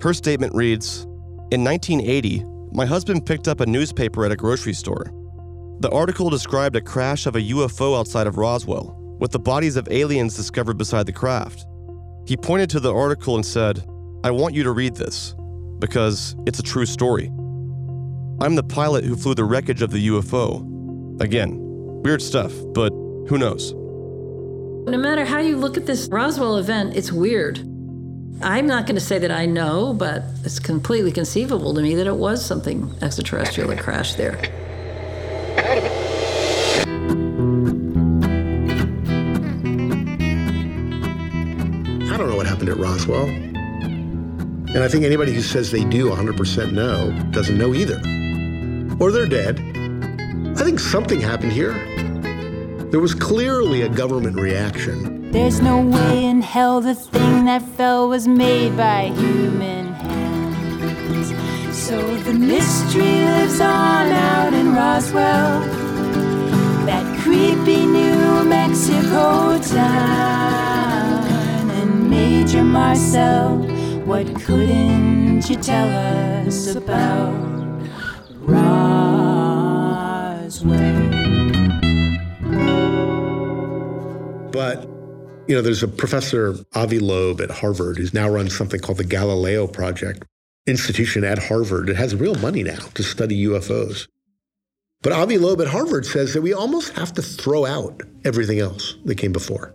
Her 0.00 0.12
statement 0.12 0.54
reads 0.54 1.04
In 1.50 1.64
1980, 1.64 2.44
my 2.72 2.84
husband 2.84 3.24
picked 3.24 3.48
up 3.48 3.60
a 3.60 3.66
newspaper 3.66 4.24
at 4.24 4.32
a 4.32 4.36
grocery 4.36 4.72
store. 4.72 5.12
The 5.80 5.90
article 5.90 6.30
described 6.30 6.76
a 6.76 6.80
crash 6.80 7.26
of 7.26 7.36
a 7.36 7.40
UFO 7.40 7.98
outside 7.98 8.26
of 8.26 8.38
Roswell, 8.38 8.96
with 9.18 9.30
the 9.30 9.38
bodies 9.38 9.76
of 9.76 9.88
aliens 9.90 10.36
discovered 10.36 10.76
beside 10.76 11.06
the 11.06 11.12
craft. 11.12 11.66
He 12.26 12.36
pointed 12.36 12.70
to 12.70 12.80
the 12.80 12.92
article 12.92 13.36
and 13.36 13.46
said, 13.46 13.84
I 14.24 14.30
want 14.30 14.54
you 14.54 14.62
to 14.64 14.72
read 14.72 14.96
this, 14.96 15.34
because 15.78 16.34
it's 16.46 16.58
a 16.58 16.62
true 16.62 16.86
story. 16.86 17.26
I'm 18.40 18.54
the 18.54 18.62
pilot 18.62 19.04
who 19.04 19.16
flew 19.16 19.34
the 19.34 19.44
wreckage 19.44 19.80
of 19.80 19.90
the 19.90 20.08
UFO. 20.08 21.20
Again, 21.20 21.58
weird 22.02 22.20
stuff, 22.20 22.52
but 22.74 22.90
who 23.28 23.38
knows? 23.38 23.72
No 24.88 24.98
matter 24.98 25.24
how 25.24 25.40
you 25.40 25.56
look 25.56 25.76
at 25.76 25.84
this 25.84 26.06
Roswell 26.06 26.58
event, 26.58 26.94
it's 26.96 27.10
weird. 27.10 27.58
I'm 28.40 28.68
not 28.68 28.86
going 28.86 28.94
to 28.94 29.00
say 29.00 29.18
that 29.18 29.32
I 29.32 29.44
know, 29.44 29.92
but 29.92 30.22
it's 30.44 30.60
completely 30.60 31.10
conceivable 31.10 31.74
to 31.74 31.82
me 31.82 31.96
that 31.96 32.06
it 32.06 32.14
was 32.14 32.44
something 32.44 32.94
extraterrestrial 33.02 33.68
that 33.70 33.80
crashed 33.80 34.16
there. 34.16 34.38
I 41.98 42.16
don't 42.16 42.30
know 42.30 42.36
what 42.36 42.46
happened 42.46 42.68
at 42.68 42.76
Roswell. 42.76 43.26
And 43.26 44.78
I 44.78 44.86
think 44.86 45.04
anybody 45.04 45.32
who 45.34 45.42
says 45.42 45.72
they 45.72 45.82
do 45.82 46.10
100% 46.10 46.72
know 46.72 47.10
doesn't 47.32 47.58
know 47.58 47.74
either. 47.74 47.96
Or 49.00 49.10
they're 49.10 49.26
dead. 49.26 49.58
I 50.56 50.62
think 50.62 50.78
something 50.78 51.20
happened 51.20 51.50
here. 51.50 51.95
There 52.96 53.02
was 53.02 53.12
clearly 53.14 53.82
a 53.82 53.90
government 53.90 54.40
reaction. 54.40 55.30
There's 55.30 55.60
no 55.60 55.82
way 55.82 56.24
in 56.24 56.40
hell 56.40 56.80
the 56.80 56.94
thing 56.94 57.44
that 57.44 57.60
fell 57.60 58.08
was 58.08 58.26
made 58.26 58.74
by 58.74 59.08
human 59.08 59.92
hands. 59.92 61.28
So 61.76 62.00
the 62.20 62.32
mystery 62.32 63.02
lives 63.02 63.60
on 63.60 64.10
out 64.12 64.54
in 64.54 64.74
Roswell, 64.74 65.60
that 66.86 67.04
creepy 67.20 67.84
New 67.84 68.44
Mexico 68.44 69.58
town. 69.58 71.22
And 71.72 72.08
Major 72.08 72.64
Marcel, 72.64 73.58
what 74.06 74.24
couldn't 74.40 75.50
you 75.50 75.56
tell 75.56 75.86
us 76.46 76.74
about 76.74 77.34
Roswell? 78.40 79.16
But, 84.56 84.84
you 85.48 85.54
know, 85.54 85.60
there's 85.60 85.82
a 85.82 85.88
professor, 85.88 86.54
Avi 86.74 86.98
Loeb 86.98 87.42
at 87.42 87.50
Harvard, 87.50 87.98
who's 87.98 88.14
now 88.14 88.26
runs 88.26 88.56
something 88.56 88.80
called 88.80 88.96
the 88.96 89.04
Galileo 89.04 89.66
Project 89.66 90.24
institution 90.66 91.24
at 91.24 91.38
Harvard. 91.38 91.90
It 91.90 91.96
has 91.96 92.16
real 92.16 92.36
money 92.36 92.62
now 92.62 92.86
to 92.94 93.02
study 93.02 93.44
UFOs. 93.44 94.08
But 95.02 95.12
Avi 95.12 95.36
Loeb 95.36 95.60
at 95.60 95.66
Harvard 95.66 96.06
says 96.06 96.32
that 96.32 96.40
we 96.40 96.54
almost 96.54 96.94
have 96.94 97.12
to 97.12 97.22
throw 97.22 97.66
out 97.66 98.00
everything 98.24 98.58
else 98.58 98.94
that 99.04 99.16
came 99.16 99.30
before. 99.30 99.74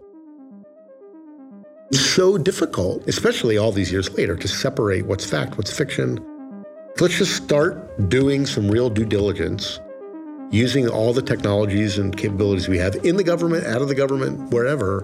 It's 1.92 2.04
so 2.04 2.40
difficult, 2.40 3.08
especially 3.08 3.60
all 3.60 3.72
these 3.72 3.92
years 3.92 4.12
later, 4.18 4.36
to 4.36 4.48
separate 4.48 5.06
what's 5.06 5.30
fact, 5.30 5.58
what's 5.58 5.72
fiction. 5.72 6.18
Let's 7.00 7.20
just 7.20 7.36
start 7.36 8.10
doing 8.10 8.48
some 8.48 8.68
real 8.68 8.90
due 8.90 9.06
diligence, 9.06 9.80
using 10.52 10.88
all 10.88 11.14
the 11.14 11.22
technologies 11.22 11.98
and 11.98 12.16
capabilities 12.16 12.68
we 12.68 12.78
have 12.78 12.96
in 13.06 13.16
the 13.16 13.24
government, 13.24 13.66
out 13.66 13.82
of 13.82 13.88
the 13.88 13.96
government, 13.96 14.52
wherever, 14.52 15.00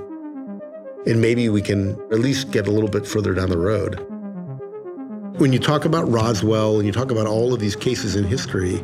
and 1.05 1.21
maybe 1.21 1.47
we 1.47 1.61
can 1.61 1.91
at 2.11 2.19
least 2.19 2.51
get 2.51 2.67
a 2.67 2.71
little 2.71 2.89
bit 2.89 3.07
further 3.07 3.33
down 3.33 3.49
the 3.49 3.57
road. 3.57 3.95
When 5.39 5.53
you 5.53 5.59
talk 5.59 5.85
about 5.85 6.09
Roswell 6.09 6.77
and 6.77 6.85
you 6.85 6.91
talk 6.91 7.11
about 7.11 7.27
all 7.27 7.53
of 7.53 7.59
these 7.59 7.75
cases 7.75 8.15
in 8.15 8.25
history, 8.25 8.83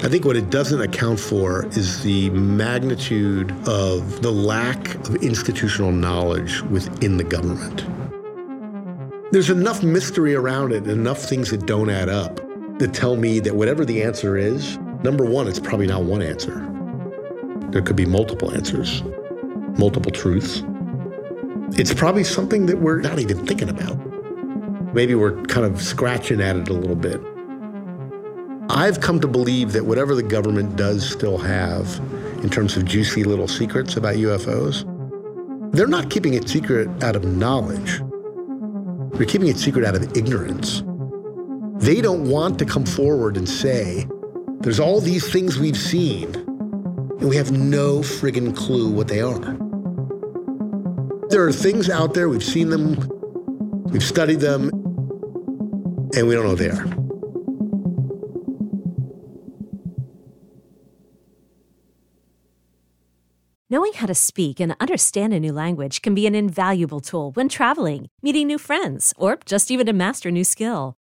I 0.00 0.08
think 0.08 0.24
what 0.24 0.36
it 0.36 0.50
doesn't 0.50 0.80
account 0.80 1.18
for 1.18 1.66
is 1.68 2.04
the 2.04 2.30
magnitude 2.30 3.50
of 3.66 4.22
the 4.22 4.30
lack 4.30 4.94
of 5.08 5.16
institutional 5.16 5.90
knowledge 5.90 6.62
within 6.62 7.16
the 7.16 7.24
government. 7.24 7.84
There's 9.32 9.50
enough 9.50 9.82
mystery 9.82 10.36
around 10.36 10.72
it, 10.72 10.86
enough 10.86 11.18
things 11.18 11.50
that 11.50 11.66
don't 11.66 11.90
add 11.90 12.08
up 12.08 12.36
that 12.78 12.94
tell 12.94 13.16
me 13.16 13.40
that 13.40 13.56
whatever 13.56 13.84
the 13.84 14.02
answer 14.02 14.36
is, 14.36 14.78
number 15.02 15.24
one, 15.24 15.48
it's 15.48 15.60
probably 15.60 15.86
not 15.86 16.04
one 16.04 16.22
answer. 16.22 16.64
There 17.70 17.82
could 17.82 17.96
be 17.96 18.06
multiple 18.06 18.52
answers, 18.54 19.02
multiple 19.78 20.10
truths. 20.10 20.62
It's 21.72 21.92
probably 21.92 22.24
something 22.24 22.66
that 22.66 22.78
we're 22.78 23.00
not 23.00 23.18
even 23.18 23.46
thinking 23.46 23.68
about. 23.68 23.96
Maybe 24.94 25.14
we're 25.14 25.42
kind 25.44 25.66
of 25.66 25.82
scratching 25.82 26.40
at 26.40 26.56
it 26.56 26.68
a 26.68 26.72
little 26.72 26.96
bit. 26.96 27.20
I've 28.70 29.00
come 29.00 29.20
to 29.20 29.28
believe 29.28 29.72
that 29.72 29.86
whatever 29.86 30.14
the 30.14 30.22
government 30.22 30.76
does 30.76 31.08
still 31.08 31.38
have 31.38 32.00
in 32.42 32.50
terms 32.50 32.76
of 32.76 32.84
juicy 32.84 33.24
little 33.24 33.48
secrets 33.48 33.96
about 33.96 34.16
UFOs, 34.16 34.84
they're 35.72 35.86
not 35.86 36.10
keeping 36.10 36.34
it 36.34 36.48
secret 36.48 36.88
out 37.02 37.16
of 37.16 37.24
knowledge. 37.24 38.00
They're 39.14 39.26
keeping 39.26 39.48
it 39.48 39.58
secret 39.58 39.84
out 39.84 39.94
of 39.94 40.16
ignorance. 40.16 40.82
They 41.76 42.00
don't 42.00 42.28
want 42.28 42.58
to 42.58 42.64
come 42.64 42.84
forward 42.84 43.36
and 43.36 43.48
say, 43.48 44.06
there's 44.68 44.80
all 44.80 45.00
these 45.00 45.26
things 45.32 45.58
we've 45.58 45.78
seen, 45.78 46.34
and 46.34 47.26
we 47.26 47.36
have 47.36 47.50
no 47.50 48.00
friggin' 48.00 48.54
clue 48.54 48.90
what 48.90 49.08
they 49.08 49.22
are. 49.22 49.56
There 51.30 51.42
are 51.46 51.52
things 51.52 51.88
out 51.88 52.12
there, 52.12 52.28
we've 52.28 52.44
seen 52.44 52.68
them, 52.68 52.96
we've 53.86 54.02
studied 54.02 54.40
them, 54.40 54.68
and 56.14 56.28
we 56.28 56.34
don't 56.34 56.44
know 56.44 56.50
what 56.50 56.58
they 56.58 56.68
are. 56.68 56.84
Knowing 63.70 63.94
how 63.94 64.06
to 64.06 64.14
speak 64.14 64.60
and 64.60 64.76
understand 64.80 65.32
a 65.32 65.40
new 65.40 65.54
language 65.54 66.02
can 66.02 66.14
be 66.14 66.26
an 66.26 66.34
invaluable 66.34 67.00
tool 67.00 67.30
when 67.32 67.48
traveling, 67.48 68.10
meeting 68.20 68.46
new 68.46 68.58
friends, 68.58 69.14
or 69.16 69.38
just 69.46 69.70
even 69.70 69.86
to 69.86 69.94
master 69.94 70.28
a 70.28 70.32
new 70.32 70.44
skill. 70.44 70.94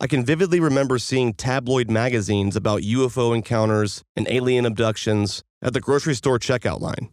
I 0.00 0.06
can 0.06 0.24
vividly 0.24 0.60
remember 0.60 0.98
seeing 0.98 1.32
tabloid 1.32 1.90
magazines 1.90 2.54
about 2.54 2.82
UFO 2.82 3.34
encounters 3.34 4.04
and 4.14 4.28
alien 4.30 4.64
abductions 4.64 5.42
at 5.60 5.72
the 5.72 5.80
grocery 5.80 6.14
store 6.14 6.38
checkout 6.38 6.80
line. 6.80 7.08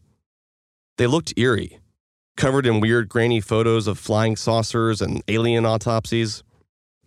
They 0.97 1.07
looked 1.07 1.33
eerie, 1.35 1.79
covered 2.37 2.67
in 2.67 2.79
weird, 2.79 3.09
grainy 3.09 3.41
photos 3.41 3.87
of 3.87 3.97
flying 3.97 4.35
saucers 4.35 5.01
and 5.01 5.23
alien 5.27 5.65
autopsies. 5.65 6.43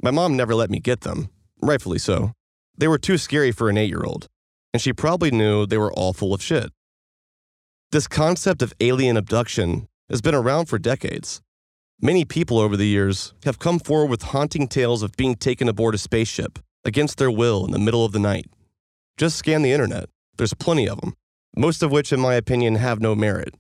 My 0.03 0.11
mom 0.11 0.37
never 0.37 0.53
let 0.53 0.69
me 0.69 0.81
get 0.81 1.03
them, 1.03 1.29
rightfully 1.63 1.99
so. 1.99 2.33
They 2.77 2.89
were 2.89 2.99
too 2.99 3.17
scary 3.17 3.53
for 3.53 3.71
an 3.71 3.79
eight 3.79 3.89
year 3.89 4.03
old, 4.05 4.27
and 4.73 4.83
she 4.83 4.93
probably 4.93 5.31
knew 5.31 5.65
they 5.65 5.79
were 5.79 5.93
all 5.93 6.13
full 6.13 6.35
of 6.35 6.43
shit. 6.43 6.73
This 7.93 8.09
concept 8.09 8.63
of 8.63 8.75
alien 8.81 9.17
abduction 9.17 9.87
has 10.11 10.21
been 10.21 10.35
around 10.35 10.67
for 10.67 10.79
decades. 10.79 11.41
Many 12.01 12.25
people 12.25 12.61
over 12.61 12.77
the 12.77 12.87
years 12.87 13.35
have 13.45 13.59
come 13.59 13.81
forward 13.81 14.09
with 14.09 14.23
haunting 14.23 14.69
tales 14.69 15.03
of 15.03 15.17
being 15.17 15.35
taken 15.35 15.69
aboard 15.69 15.97
a 15.97 15.99
spaceship 15.99 16.61
against 16.85 17.19
their 17.19 17.31
will 17.31 17.65
in 17.65 17.73
the 17.73 17.79
middle 17.81 18.05
of 18.05 18.13
the 18.13 18.21
night. 18.21 18.47
Just 19.17 19.37
scan 19.37 19.63
the 19.63 19.73
internet, 19.73 20.09
there's 20.37 20.55
plenty 20.55 20.89
of 20.89 21.01
them, 21.01 21.15
most 21.57 21.83
of 21.83 21.91
which, 21.91 22.13
in 22.13 22.21
my 22.21 22.35
opinion, 22.35 22.77
have 22.77 23.01
no 23.01 23.17
merit. 23.17 23.53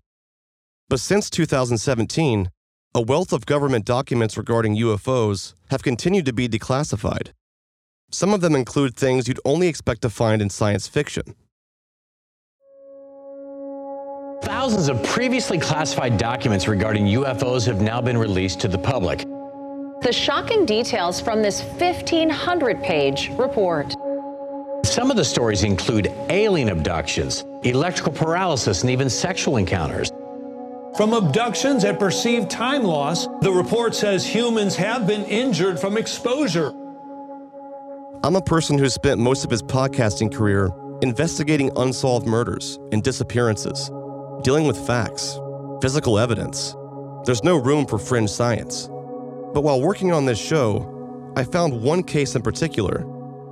But 0.88 1.00
since 1.00 1.28
2017, 1.30 2.48
a 2.94 3.00
wealth 3.00 3.32
of 3.32 3.44
government 3.44 3.84
documents 3.84 4.36
regarding 4.36 4.76
UFOs 4.76 5.54
have 5.70 5.82
continued 5.82 6.26
to 6.26 6.32
be 6.32 6.48
declassified. 6.48 7.30
Some 8.12 8.32
of 8.32 8.40
them 8.40 8.54
include 8.54 8.94
things 8.94 9.26
you'd 9.26 9.40
only 9.44 9.66
expect 9.66 10.02
to 10.02 10.10
find 10.10 10.40
in 10.40 10.48
science 10.48 10.86
fiction. 10.86 11.34
Thousands 14.42 14.88
of 14.88 15.02
previously 15.02 15.58
classified 15.58 16.16
documents 16.16 16.68
regarding 16.68 17.06
UFOs 17.06 17.66
have 17.66 17.80
now 17.80 18.00
been 18.00 18.16
released 18.16 18.60
to 18.60 18.68
the 18.68 18.78
public. 18.78 19.24
The 20.02 20.12
shocking 20.12 20.64
details 20.64 21.20
from 21.20 21.42
this 21.42 21.62
1,500 21.62 22.82
page 22.82 23.30
report. 23.36 23.94
Some 24.84 25.10
of 25.10 25.16
the 25.16 25.24
stories 25.24 25.64
include 25.64 26.12
alien 26.30 26.68
abductions, 26.68 27.44
electrical 27.64 28.12
paralysis, 28.12 28.82
and 28.82 28.90
even 28.90 29.10
sexual 29.10 29.56
encounters. 29.56 30.12
From 30.96 31.12
abductions 31.12 31.84
and 31.84 31.98
perceived 31.98 32.48
time 32.48 32.84
loss, 32.84 33.26
the 33.40 33.52
report 33.52 33.94
says 33.94 34.24
humans 34.24 34.76
have 34.76 35.06
been 35.06 35.24
injured 35.24 35.78
from 35.80 35.96
exposure. 35.96 36.72
I'm 38.24 38.36
a 38.36 38.42
person 38.42 38.78
who 38.78 38.88
spent 38.88 39.20
most 39.20 39.44
of 39.44 39.50
his 39.50 39.62
podcasting 39.62 40.32
career 40.32 40.70
investigating 41.02 41.70
unsolved 41.76 42.26
murders 42.26 42.78
and 42.92 43.02
disappearances, 43.02 43.90
dealing 44.48 44.66
with 44.66 44.86
facts, 44.86 45.38
physical 45.82 46.18
evidence. 46.18 46.74
There's 47.26 47.44
no 47.44 47.58
room 47.58 47.84
for 47.84 47.98
fringe 47.98 48.30
science. 48.30 48.88
But 49.52 49.60
while 49.60 49.82
working 49.82 50.10
on 50.10 50.24
this 50.24 50.38
show, 50.38 51.34
I 51.36 51.44
found 51.44 51.82
one 51.82 52.02
case 52.02 52.34
in 52.34 52.40
particular 52.40 53.04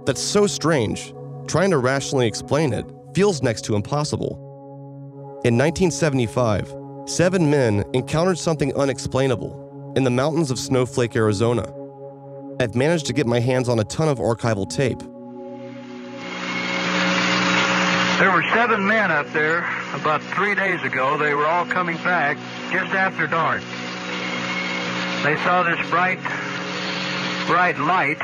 that's 0.06 0.22
so 0.22 0.46
strange, 0.46 1.12
trying 1.46 1.70
to 1.72 1.76
rationally 1.76 2.26
explain 2.26 2.72
it 2.72 2.86
feels 3.14 3.42
next 3.42 3.66
to 3.66 3.76
impossible. 3.76 5.42
In 5.44 5.58
1975, 5.58 6.74
seven 7.04 7.50
men 7.50 7.84
encountered 7.92 8.38
something 8.38 8.74
unexplainable 8.74 9.92
in 9.96 10.02
the 10.02 10.10
mountains 10.10 10.50
of 10.50 10.58
Snowflake, 10.58 11.14
Arizona. 11.14 11.70
I've 12.58 12.74
managed 12.74 13.04
to 13.08 13.12
get 13.12 13.26
my 13.26 13.40
hands 13.40 13.68
on 13.68 13.80
a 13.80 13.84
ton 13.84 14.08
of 14.08 14.16
archival 14.16 14.66
tape. 14.66 15.02
There 18.18 18.32
were 18.32 18.44
seven 18.54 18.86
men 18.86 19.10
up 19.10 19.30
there 19.34 19.58
about 19.92 20.22
three 20.22 20.54
days 20.54 20.82
ago. 20.82 21.18
They 21.18 21.34
were 21.34 21.46
all 21.46 21.66
coming 21.66 21.98
back 21.98 22.38
just 22.72 22.94
after 22.94 23.26
dark. 23.26 23.60
They 25.22 25.36
saw 25.44 25.62
this 25.64 25.78
bright, 25.90 26.22
bright 27.46 27.78
light 27.78 28.18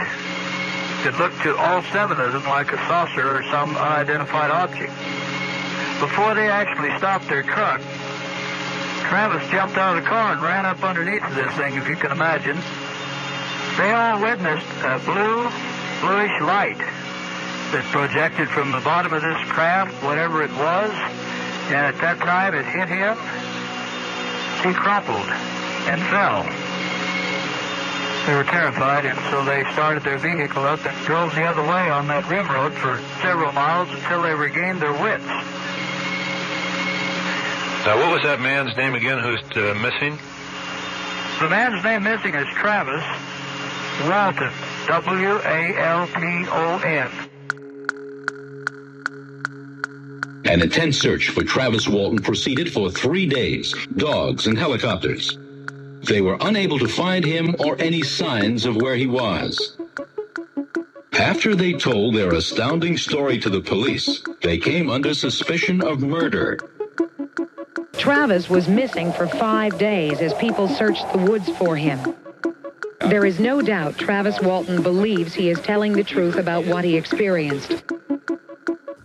that 1.04 1.14
looked 1.18 1.42
to 1.42 1.54
all 1.58 1.82
seven 1.92 2.18
of 2.18 2.32
them 2.32 2.42
like 2.44 2.72
a 2.72 2.78
saucer 2.88 3.36
or 3.36 3.42
some 3.50 3.76
unidentified 3.76 4.50
object. 4.50 4.92
Before 6.00 6.32
they 6.32 6.48
actually 6.48 6.96
stopped 6.96 7.28
their 7.28 7.42
truck, 7.42 7.82
Travis 9.10 9.46
jumped 9.50 9.76
out 9.76 9.98
of 9.98 10.04
the 10.04 10.08
car 10.08 10.32
and 10.32 10.40
ran 10.40 10.64
up 10.64 10.82
underneath 10.82 11.22
this 11.34 11.52
thing, 11.58 11.74
if 11.74 11.86
you 11.86 11.96
can 11.96 12.12
imagine. 12.12 12.56
They 13.76 13.92
all 13.92 14.22
witnessed 14.22 14.72
a 14.84 14.98
blue, 15.04 15.50
bluish 16.00 16.40
light 16.40 16.80
that 17.72 17.84
projected 17.88 18.48
from 18.48 18.70
the 18.70 18.80
bottom 18.80 19.12
of 19.12 19.22
this 19.22 19.40
craft, 19.48 19.92
whatever 20.04 20.42
it 20.42 20.52
was, 20.52 20.92
and 21.72 21.80
at 21.88 21.96
that 22.04 22.18
time 22.20 22.54
it 22.54 22.68
hit 22.68 22.88
him. 22.88 23.16
He 24.60 24.76
crumpled 24.76 25.26
and 25.88 25.98
fell. 26.12 26.44
They 28.28 28.36
were 28.36 28.44
terrified, 28.44 29.04
and 29.04 29.18
so 29.32 29.44
they 29.44 29.64
started 29.72 30.04
their 30.04 30.18
vehicle 30.18 30.62
up 30.62 30.84
and 30.84 30.94
drove 31.06 31.34
the 31.34 31.42
other 31.42 31.62
way 31.62 31.90
on 31.90 32.06
that 32.08 32.28
rim 32.28 32.46
road 32.46 32.72
for 32.74 33.00
several 33.20 33.50
miles 33.52 33.88
until 33.90 34.22
they 34.22 34.34
regained 34.34 34.80
their 34.80 34.92
wits. 34.92 35.26
Now, 37.82 37.98
what 37.98 38.12
was 38.12 38.22
that 38.22 38.38
man's 38.38 38.76
name 38.76 38.94
again 38.94 39.18
who's 39.18 39.42
uh, 39.56 39.74
missing? 39.80 40.16
The 41.40 41.48
man's 41.48 41.82
name 41.82 42.04
missing 42.04 42.34
is 42.34 42.46
Travis 42.54 43.02
Walton. 44.06 44.52
W 44.86 45.38
A 45.44 45.78
L 45.78 46.06
T 46.06 46.46
O 46.48 46.78
N. 46.84 47.21
An 50.44 50.60
intense 50.60 50.98
search 50.98 51.28
for 51.28 51.44
Travis 51.44 51.86
Walton 51.88 52.18
proceeded 52.18 52.72
for 52.72 52.90
three 52.90 53.26
days, 53.26 53.74
dogs 53.96 54.46
and 54.46 54.58
helicopters. 54.58 55.38
They 56.02 56.20
were 56.20 56.36
unable 56.40 56.80
to 56.80 56.88
find 56.88 57.24
him 57.24 57.54
or 57.60 57.80
any 57.80 58.02
signs 58.02 58.66
of 58.66 58.76
where 58.76 58.96
he 58.96 59.06
was. 59.06 59.76
After 61.12 61.54
they 61.54 61.74
told 61.74 62.14
their 62.14 62.34
astounding 62.34 62.96
story 62.96 63.38
to 63.38 63.50
the 63.50 63.60
police, 63.60 64.22
they 64.42 64.58
came 64.58 64.90
under 64.90 65.14
suspicion 65.14 65.80
of 65.80 66.00
murder. 66.00 66.58
Travis 67.92 68.50
was 68.50 68.66
missing 68.66 69.12
for 69.12 69.28
five 69.28 69.78
days 69.78 70.20
as 70.20 70.34
people 70.34 70.66
searched 70.66 71.10
the 71.12 71.18
woods 71.18 71.48
for 71.50 71.76
him. 71.76 72.16
There 73.00 73.24
is 73.24 73.38
no 73.38 73.62
doubt 73.62 73.96
Travis 73.96 74.40
Walton 74.40 74.82
believes 74.82 75.34
he 75.34 75.50
is 75.50 75.60
telling 75.60 75.92
the 75.92 76.02
truth 76.02 76.36
about 76.36 76.66
what 76.66 76.84
he 76.84 76.96
experienced. 76.96 77.84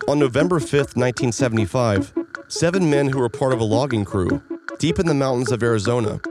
On 0.10 0.18
November 0.18 0.58
5th, 0.60 0.96
1975, 0.96 2.14
seven 2.48 2.90
men 2.90 3.10
who 3.10 3.20
were 3.20 3.28
part 3.28 3.52
of 3.52 3.60
a 3.60 3.66
logging 3.66 4.06
crew 4.06 4.42
deep 4.80 5.00
in 5.00 5.06
the 5.06 5.14
mountains 5.14 5.52
of 5.52 5.62
Arizona 5.62 6.22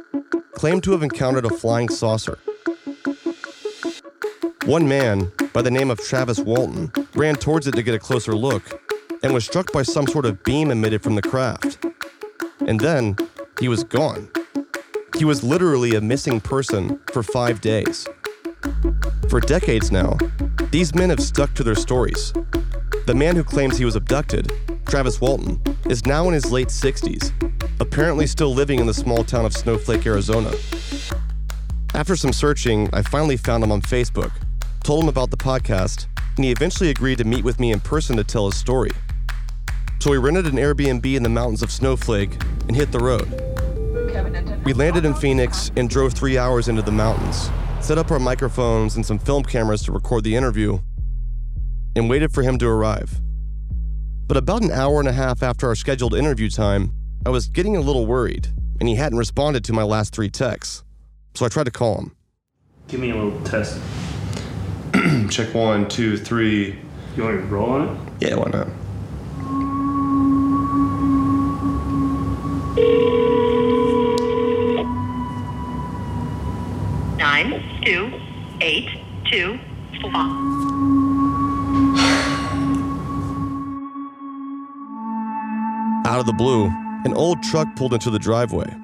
claimed 0.55 0.83
to 0.85 0.93
have 0.93 1.03
encountered 1.03 1.45
a 1.45 1.51
flying 1.51 1.91
saucer. 1.91 2.39
One 4.65 4.89
man, 4.89 5.31
by 5.53 5.61
the 5.61 5.71
name 5.71 5.91
of 5.91 6.01
Travis 6.01 6.39
Walton, 6.39 6.91
ran 7.15 7.35
towards 7.35 7.67
it 7.67 7.75
to 7.75 7.83
get 7.83 7.95
a 7.95 7.99
closer 7.99 8.35
look 8.35 8.83
and 9.23 9.35
was 9.35 9.45
struck 9.45 9.71
by 9.73 9.83
some 9.83 10.07
sort 10.07 10.25
of 10.25 10.43
beam 10.43 10.71
emitted 10.71 11.03
from 11.03 11.15
the 11.15 11.21
craft. 11.21 11.85
And 12.67 12.81
then 12.81 13.19
he 13.61 13.69
was 13.69 13.85
gone. 13.85 14.31
He 15.19 15.27
was 15.27 15.45
literally 15.45 15.95
a 15.95 16.01
missing 16.01 16.41
person 16.41 16.99
for 17.13 17.23
five 17.23 17.61
days. 17.61 18.09
For 19.29 19.39
decades 19.39 19.93
now, 19.93 20.17
these 20.71 20.95
men 20.95 21.11
have 21.11 21.21
stuck 21.21 21.53
to 21.55 21.63
their 21.63 21.75
stories. 21.75 22.33
The 23.07 23.15
man 23.15 23.37
who 23.37 23.45
claims 23.45 23.79
he 23.79 23.85
was 23.85 23.95
abducted, 23.95 24.51
Travis 24.85 25.21
Walton, 25.21 25.61
is 25.89 26.05
now 26.07 26.27
in 26.27 26.35
his 26.35 26.51
late 26.51 26.67
60s, 26.67 27.31
apparently 27.79 28.27
still 28.27 28.53
living 28.53 28.81
in 28.81 28.87
the 28.87 28.93
small 28.93 29.23
town 29.23 29.45
of 29.45 29.53
Snowflake, 29.53 30.05
Arizona. 30.05 30.53
After 31.95 32.17
some 32.17 32.33
searching, 32.33 32.91
I 32.93 33.03
finally 33.03 33.37
found 33.37 33.63
him 33.63 33.71
on 33.71 33.81
Facebook, 33.81 34.33
told 34.83 35.05
him 35.05 35.09
about 35.09 35.31
the 35.31 35.37
podcast, 35.37 36.07
and 36.35 36.45
he 36.45 36.51
eventually 36.51 36.91
agreed 36.91 37.19
to 37.19 37.25
meet 37.25 37.45
with 37.45 37.61
me 37.61 37.71
in 37.71 37.79
person 37.79 38.17
to 38.17 38.25
tell 38.25 38.47
his 38.47 38.57
story. 38.57 38.91
So 40.01 40.11
we 40.11 40.19
rented 40.19 40.47
an 40.47 40.57
Airbnb 40.57 41.07
in 41.07 41.23
the 41.23 41.29
mountains 41.29 41.63
of 41.63 41.71
Snowflake 41.71 42.33
and 42.67 42.75
hit 42.75 42.91
the 42.91 42.99
road. 42.99 43.31
We 44.65 44.73
landed 44.73 45.05
in 45.05 45.15
Phoenix 45.15 45.71
and 45.77 45.89
drove 45.89 46.13
three 46.13 46.39
hours 46.39 46.67
into 46.67 46.83
the 46.83 46.91
mountains, 46.91 47.51
set 47.81 47.99
up 47.99 48.11
our 48.11 48.19
microphones 48.19 48.97
and 48.97 49.07
some 49.07 49.21
film 49.21 49.45
cameras 49.45 49.83
to 49.83 49.93
record 49.93 50.25
the 50.25 50.35
interview, 50.35 50.81
and 51.97 52.11
waited 52.11 52.33
for 52.33 52.43
him 52.43 52.59
to 52.59 52.69
arrive. 52.69 53.21
But 54.29 54.37
about 54.37 54.63
an 54.63 54.71
hour 54.71 55.01
and 55.01 55.09
a 55.09 55.13
half 55.13 55.43
after 55.43 55.67
our 55.67 55.75
scheduled 55.75 56.15
interview 56.15 56.51
time, 56.51 56.93
I 57.25 57.31
was 57.31 57.49
getting 57.49 57.77
a 57.77 57.81
little 57.81 58.07
worried, 58.07 58.49
and 58.79 58.89
he 58.89 58.97
hadn't 58.97 59.19
responded 59.19 59.65
to 59.65 59.73
my 59.73 59.83
last 59.83 60.15
three 60.15 60.29
texts. 60.29 60.85
So 61.35 61.47
I 61.47 61.49
tried 61.49 61.65
to 61.65 61.71
call 61.71 61.99
him. 61.99 62.17
Give 62.89 63.01
me 63.01 63.11
a 63.11 63.17
little 63.17 63.41
test. 63.43 63.81
Check 65.31 65.55
one, 65.55 65.89
two, 65.89 66.17
three. 66.17 66.79
You 67.17 67.23
want 67.23 67.37
me 67.37 67.43
to 67.43 67.49
roll 67.49 67.71
on 67.71 67.89
it? 67.89 68.29
Yeah, 68.29 68.35
why 68.37 68.51
not? 68.51 68.69
Nine 77.17 77.83
two 77.83 78.13
eight 78.61 78.89
two 79.31 79.59
four. 80.03 80.46
Out 86.17 86.21
of 86.21 86.27
the 86.27 86.33
blue, 86.33 86.65
an 87.05 87.13
old 87.13 87.43
truck 87.43 87.77
pulled 87.77 87.93
into 87.93 88.09
the 88.09 88.19
driveway. 88.19 88.75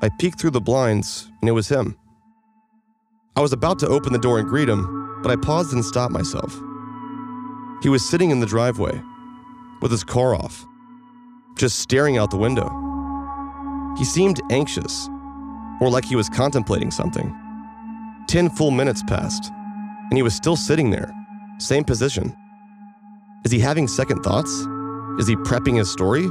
I 0.00 0.08
peeked 0.08 0.40
through 0.40 0.52
the 0.52 0.62
blinds, 0.62 1.30
and 1.42 1.48
it 1.50 1.52
was 1.52 1.68
him. 1.68 1.94
I 3.36 3.42
was 3.42 3.52
about 3.52 3.78
to 3.80 3.86
open 3.86 4.14
the 4.14 4.18
door 4.18 4.38
and 4.38 4.48
greet 4.48 4.66
him, 4.66 5.20
but 5.22 5.30
I 5.30 5.36
paused 5.36 5.74
and 5.74 5.84
stopped 5.84 6.10
myself. 6.10 6.58
He 7.82 7.90
was 7.90 8.02
sitting 8.02 8.30
in 8.30 8.40
the 8.40 8.46
driveway, 8.46 8.98
with 9.82 9.90
his 9.90 10.02
car 10.02 10.34
off, 10.34 10.64
just 11.58 11.80
staring 11.80 12.16
out 12.16 12.30
the 12.30 12.38
window. 12.38 12.70
He 13.98 14.06
seemed 14.06 14.40
anxious, 14.50 15.06
or 15.82 15.90
like 15.90 16.06
he 16.06 16.16
was 16.16 16.30
contemplating 16.30 16.90
something. 16.90 17.28
Ten 18.26 18.48
full 18.48 18.70
minutes 18.70 19.02
passed, 19.02 19.52
and 19.52 20.16
he 20.16 20.22
was 20.22 20.34
still 20.34 20.56
sitting 20.56 20.88
there, 20.88 21.14
same 21.58 21.84
position. 21.84 22.34
Is 23.44 23.52
he 23.52 23.58
having 23.58 23.86
second 23.86 24.22
thoughts? 24.22 24.66
Is 25.18 25.26
he 25.26 25.34
prepping 25.34 25.76
his 25.76 25.90
story? 25.90 26.30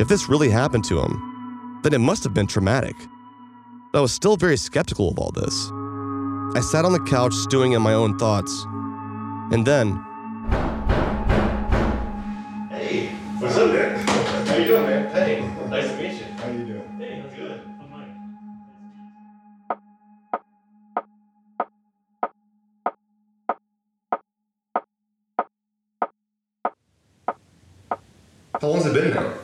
If 0.00 0.08
this 0.08 0.28
really 0.28 0.48
happened 0.48 0.84
to 0.84 1.00
him, 1.00 1.80
then 1.82 1.92
it 1.92 1.98
must 1.98 2.24
have 2.24 2.32
been 2.32 2.46
traumatic. 2.46 2.96
But 3.92 3.98
I 3.98 4.00
was 4.00 4.12
still 4.12 4.36
very 4.36 4.56
skeptical 4.56 5.10
of 5.10 5.18
all 5.18 5.30
this. 5.32 5.70
I 6.56 6.60
sat 6.60 6.86
on 6.86 6.92
the 6.92 7.00
couch 7.00 7.34
stewing 7.34 7.72
in 7.72 7.82
my 7.82 7.92
own 7.92 8.18
thoughts. 8.18 8.64
And 9.52 9.66
then. 9.66 9.96
Hey, 12.70 13.10
what's 13.38 13.56
up, 13.56 13.70
man? 13.70 13.87
How 28.60 28.66
long's 28.66 28.86
it 28.86 28.94
been 28.94 29.14
now? 29.14 29.34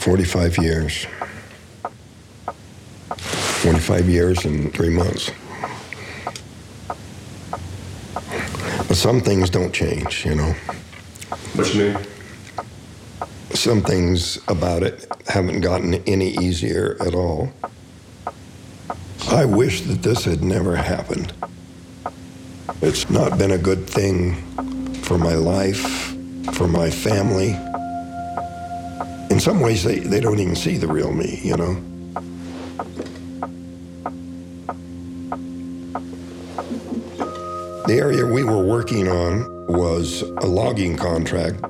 45 0.00 0.58
years. 0.58 1.06
45 3.16 4.08
years 4.08 4.44
and 4.44 4.74
three 4.74 4.90
months. 4.90 5.30
But 8.88 8.96
some 8.96 9.20
things 9.20 9.48
don't 9.48 9.72
change, 9.72 10.26
you 10.26 10.34
know. 10.34 10.54
What 11.54 11.72
you 11.72 11.92
mean? 11.92 11.98
Some 13.54 13.80
things 13.80 14.40
about 14.48 14.82
it 14.82 15.06
haven't 15.28 15.60
gotten 15.60 15.94
any 15.94 16.30
easier 16.30 16.96
at 17.00 17.14
all. 17.14 17.52
I 19.28 19.44
wish 19.44 19.82
that 19.82 20.02
this 20.02 20.24
had 20.24 20.42
never 20.42 20.74
happened. 20.74 21.32
It's 22.82 23.08
not 23.08 23.38
been 23.38 23.52
a 23.52 23.58
good 23.58 23.88
thing 23.88 24.34
for 25.02 25.16
my 25.16 25.34
life, 25.34 26.15
for 26.54 26.66
my 26.68 26.90
family. 26.90 27.50
In 29.30 29.40
some 29.40 29.60
ways, 29.60 29.84
they, 29.84 29.98
they 29.98 30.20
don't 30.20 30.38
even 30.38 30.56
see 30.56 30.76
the 30.76 30.86
real 30.86 31.12
me, 31.12 31.40
you 31.42 31.56
know? 31.56 31.74
The 37.86 37.94
area 37.94 38.26
we 38.26 38.42
were 38.42 38.64
working 38.64 39.08
on 39.08 39.66
was 39.68 40.22
a 40.22 40.46
logging 40.46 40.96
contract. 40.96 41.62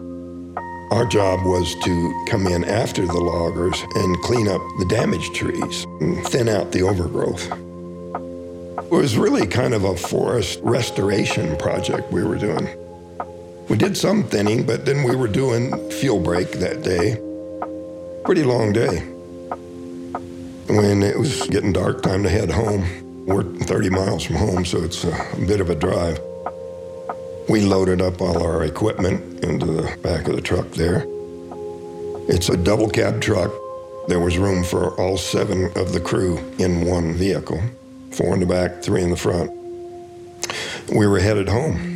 Our 0.91 1.05
job 1.05 1.45
was 1.45 1.75
to 1.85 2.25
come 2.29 2.47
in 2.47 2.65
after 2.65 3.05
the 3.05 3.21
loggers 3.21 3.83
and 3.97 4.17
clean 4.23 4.49
up 4.49 4.63
the 4.79 4.87
damaged 4.87 5.35
trees 5.35 5.85
and 6.01 6.25
thin 6.29 6.49
out 6.49 6.73
the 6.73 6.83
overgrowth. 6.83 7.51
It 8.87 8.93
was 8.93 9.19
really 9.19 9.47
kind 9.47 9.75
of 9.75 9.85
a 9.85 9.97
forest 9.97 10.61
restoration 10.63 11.57
project 11.57 12.13
we 12.13 12.23
were 12.23 12.39
doing. 12.39 12.69
We 13.69 13.77
did 13.77 13.97
some 13.97 14.25
thinning, 14.25 14.65
but 14.65 14.85
then 14.85 15.03
we 15.03 15.17
were 15.17 15.29
doing 15.29 15.91
fuel 15.91 16.21
break 16.21 16.53
that 16.53 16.83
day. 16.83 17.17
Pretty 18.25 18.45
long 18.45 18.73
day. 18.73 19.01
When 20.69 21.03
it 21.03 21.19
was 21.19 21.47
getting 21.49 21.73
dark, 21.73 22.03
time 22.03 22.23
to 22.23 22.29
head 22.29 22.51
home. 22.51 23.27
We're 23.27 23.43
30 23.43 23.91
miles 23.91 24.25
from 24.25 24.37
home, 24.37 24.65
so 24.65 24.83
it's 24.83 25.05
a, 25.05 25.11
bit 25.47 25.61
of 25.61 25.71
a 25.71 25.75
drive. 25.75 26.21
We 27.49 27.63
loaded 27.63 28.01
up 28.01 28.21
all 28.21 28.43
our 28.43 28.65
equipment 28.65 29.45
into 29.45 29.67
the 29.67 29.97
back 30.03 30.29
of 30.29 30.37
the 30.37 30.43
truck 30.43 30.71
there. 30.73 31.05
It's 32.29 32.49
a 32.49 32.57
double 32.57 32.89
cab 32.89 33.21
truck. 33.21 33.53
There 34.09 34.21
was 34.21 34.39
room 34.39 34.63
for 34.65 34.99
all 35.01 35.19
seven 35.19 35.73
of 35.77 35.93
the 35.93 36.01
crew 36.01 36.39
in 36.59 36.87
one 36.87 37.15
vehicle 37.15 37.61
four 38.17 38.33
in 38.33 38.41
the 38.41 38.47
back, 38.47 38.83
three 38.83 39.03
in 39.03 39.11
the 39.11 39.17
front. 39.17 39.51
We 40.91 41.07
were 41.07 41.19
headed 41.19 41.49
home. 41.49 41.96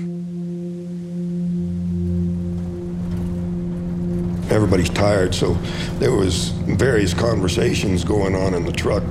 Everybody's 4.51 4.91
tired, 4.91 5.33
so 5.33 5.55
there 6.01 6.11
was 6.11 6.49
various 6.49 7.15
conversations 7.15 8.03
going 8.03 8.35
on 8.35 8.53
in 8.53 8.65
the 8.65 8.73
truck, 8.73 9.05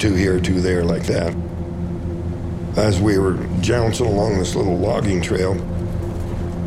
two 0.00 0.12
here, 0.14 0.40
two 0.40 0.60
there, 0.60 0.82
like 0.82 1.04
that. 1.04 1.32
As 2.76 3.00
we 3.00 3.16
were 3.16 3.34
jouncing 3.60 4.06
along 4.06 4.38
this 4.38 4.56
little 4.56 4.76
logging 4.76 5.22
trail, 5.22 5.54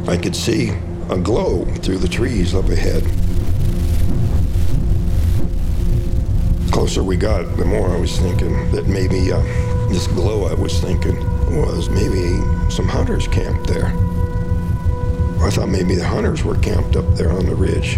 I 0.07 0.15
could 0.15 0.35
see 0.35 0.69
a 1.09 1.17
glow 1.17 1.65
through 1.65 1.97
the 1.97 2.07
trees 2.07 2.55
up 2.55 2.69
ahead. 2.69 3.03
The 6.63 6.71
closer 6.71 7.03
we 7.03 7.17
got, 7.17 7.57
the 7.57 7.65
more 7.65 7.89
I 7.89 7.99
was 7.99 8.17
thinking 8.17 8.71
that 8.71 8.87
maybe 8.87 9.33
uh, 9.33 9.41
this 9.89 10.07
glow 10.07 10.45
I 10.45 10.53
was 10.53 10.79
thinking 10.79 11.17
was 11.59 11.89
maybe 11.89 12.39
some 12.71 12.87
hunters 12.87 13.27
camped 13.27 13.67
there. 13.67 13.91
I 15.45 15.51
thought 15.51 15.69
maybe 15.69 15.93
the 15.93 16.07
hunters 16.07 16.43
were 16.43 16.55
camped 16.55 16.95
up 16.95 17.05
there 17.13 17.31
on 17.31 17.45
the 17.45 17.53
ridge. 17.53 17.97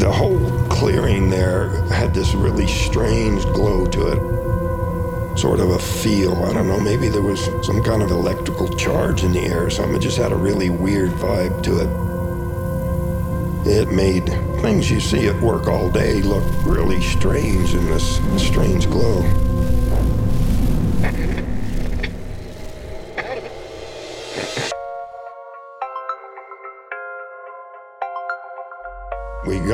The 0.00 0.10
whole 0.10 0.40
clearing 0.68 1.28
there 1.28 1.68
had 1.92 2.14
this 2.14 2.32
really 2.32 2.66
strange 2.66 3.42
glow 3.44 3.84
to 3.88 4.06
it. 4.12 5.38
Sort 5.38 5.60
of 5.60 5.68
a 5.68 5.78
feel. 5.78 6.32
I 6.44 6.54
don't 6.54 6.66
know, 6.66 6.80
maybe 6.80 7.08
there 7.08 7.20
was 7.20 7.44
some 7.66 7.82
kind 7.82 8.02
of 8.02 8.10
electrical 8.10 8.68
charge 8.70 9.22
in 9.22 9.32
the 9.32 9.40
air 9.40 9.66
or 9.66 9.70
something. 9.70 9.96
It 9.96 10.00
just 10.00 10.16
had 10.16 10.32
a 10.32 10.36
really 10.36 10.70
weird 10.70 11.10
vibe 11.10 11.62
to 11.64 11.80
it. 11.82 11.90
It 13.70 13.92
made 13.92 14.24
things 14.62 14.90
you 14.90 15.00
see 15.00 15.26
at 15.26 15.38
work 15.42 15.66
all 15.66 15.90
day 15.90 16.22
look 16.22 16.44
really 16.64 17.02
strange 17.02 17.74
in 17.74 17.84
this 17.84 18.18
strange 18.42 18.88
glow. 18.88 19.20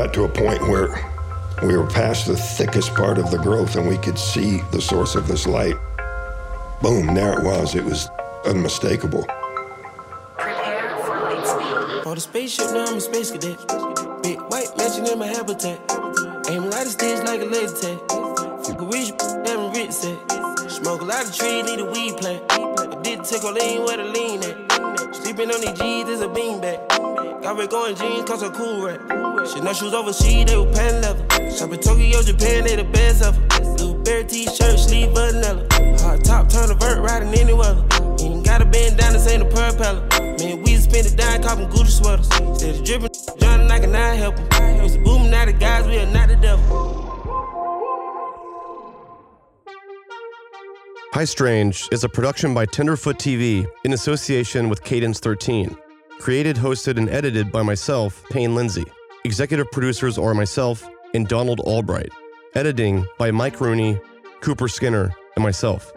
Got 0.06 0.12
to 0.12 0.24
a 0.24 0.28
point 0.28 0.60
where 0.62 0.88
we 1.62 1.76
were 1.76 1.86
past 1.86 2.26
the 2.26 2.36
thickest 2.36 2.92
part 2.94 3.18
of 3.18 3.30
the 3.30 3.38
growth 3.38 3.76
and 3.76 3.86
we 3.86 3.96
could 3.98 4.18
see 4.18 4.60
the 4.72 4.80
source 4.80 5.14
of 5.14 5.28
this 5.28 5.46
light. 5.46 5.76
Boom, 6.80 7.14
there 7.14 7.38
it 7.38 7.44
was. 7.44 7.76
It 7.76 7.84
was 7.84 8.08
unmistakable. 8.44 9.24
Prepare 10.36 10.96
for 11.04 11.20
light 11.20 11.46
speed. 11.46 12.06
On 12.06 12.14
the 12.16 12.20
spaceship, 12.20 12.66
now 12.72 12.86
I'm 12.86 12.96
a 12.96 13.00
space 13.00 13.30
cadet. 13.30 13.58
Big 14.24 14.40
white 14.50 14.76
mansion 14.76 15.06
in 15.06 15.18
my 15.20 15.28
habitat. 15.28 15.78
Aim 16.50 16.64
a 16.64 16.66
lot 16.66 16.84
of 16.84 16.92
sticks 16.92 17.22
like 17.22 17.40
a 17.40 17.44
laser 17.44 17.76
tag. 17.76 17.98
Fuck 18.64 18.80
a 18.80 18.86
rich, 18.86 19.12
damn 19.44 19.72
rich 19.72 19.92
set. 19.92 20.18
Smoke 20.68 21.02
a 21.02 21.04
lot 21.04 21.24
of 21.24 21.36
trees, 21.36 21.64
need 21.64 21.78
a 21.78 21.84
weed 21.84 22.16
plant. 22.16 22.42
I 22.50 23.00
did 23.02 23.22
take 23.22 23.44
a 23.44 23.50
lean 23.50 23.84
where 23.84 23.98
the 23.98 24.04
lean 24.04 24.42
at. 24.42 24.71
Sleeping 25.32 25.54
on 25.54 25.60
these 25.62 25.78
G's 25.78 26.08
is 26.08 26.20
a 26.20 26.28
beanbag. 26.28 27.42
Got 27.42 27.56
red 27.56 27.70
going 27.70 27.96
jeans, 27.96 28.28
cause 28.28 28.42
I'm 28.42 28.52
cool 28.52 28.84
right. 28.84 29.00
Shit, 29.48 29.64
no 29.64 29.72
shoes 29.72 29.94
overseas, 29.94 30.44
they 30.44 30.58
were 30.58 30.70
pan 30.70 31.00
leather. 31.00 31.24
Shop 31.56 31.72
in 31.72 31.80
Tokyo, 31.80 32.20
Japan, 32.20 32.64
they 32.64 32.76
the 32.76 32.84
best 32.84 33.22
ever. 33.22 33.40
Blue 33.76 33.94
bear 34.02 34.24
t-shirt, 34.24 34.78
sleeve 34.78 35.08
vanilla. 35.12 35.66
Hard 36.00 36.22
top, 36.22 36.50
turn 36.50 36.70
a 36.70 36.74
vert, 36.74 36.98
riding 37.00 37.32
any 37.32 37.54
weather. 37.54 37.82
Ain't 38.20 38.44
gotta 38.44 38.66
bend 38.66 38.98
down, 38.98 39.14
this 39.14 39.26
ain't 39.26 39.42
a 39.42 39.46
propeller. 39.46 40.06
Man, 40.36 40.62
we 40.64 40.76
spend 40.76 41.06
it 41.06 41.16
down, 41.16 41.42
copping 41.42 41.68
Gucci 41.68 41.88
sweaters. 41.88 42.28
Instead 42.38 42.74
of 42.74 42.84
dripping, 42.84 43.10
Johnny, 43.38 43.70
I 43.70 43.80
cannot 43.80 44.16
help 44.18 44.36
him. 44.36 44.82
Used 44.82 44.96
to 44.96 45.00
boom, 45.02 45.30
now 45.30 45.46
the 45.46 45.54
guys, 45.54 45.86
we 45.86 45.98
are 45.98 46.12
not 46.12 46.28
the 46.28 46.36
devil. 46.36 47.01
High 51.12 51.26
Strange 51.26 51.90
is 51.92 52.04
a 52.04 52.08
production 52.08 52.54
by 52.54 52.64
Tenderfoot 52.64 53.18
TV 53.18 53.66
in 53.84 53.92
association 53.92 54.70
with 54.70 54.82
Cadence 54.82 55.20
13. 55.20 55.76
Created, 56.18 56.56
hosted, 56.56 56.96
and 56.96 57.10
edited 57.10 57.52
by 57.52 57.60
myself, 57.60 58.24
Payne 58.30 58.54
Lindsey. 58.54 58.86
Executive 59.24 59.70
producers 59.72 60.16
are 60.16 60.32
myself 60.32 60.88
and 61.12 61.28
Donald 61.28 61.60
Albright. 61.60 62.08
Editing 62.54 63.06
by 63.18 63.30
Mike 63.30 63.60
Rooney, 63.60 64.00
Cooper 64.40 64.68
Skinner, 64.68 65.14
and 65.36 65.42
myself. 65.42 65.92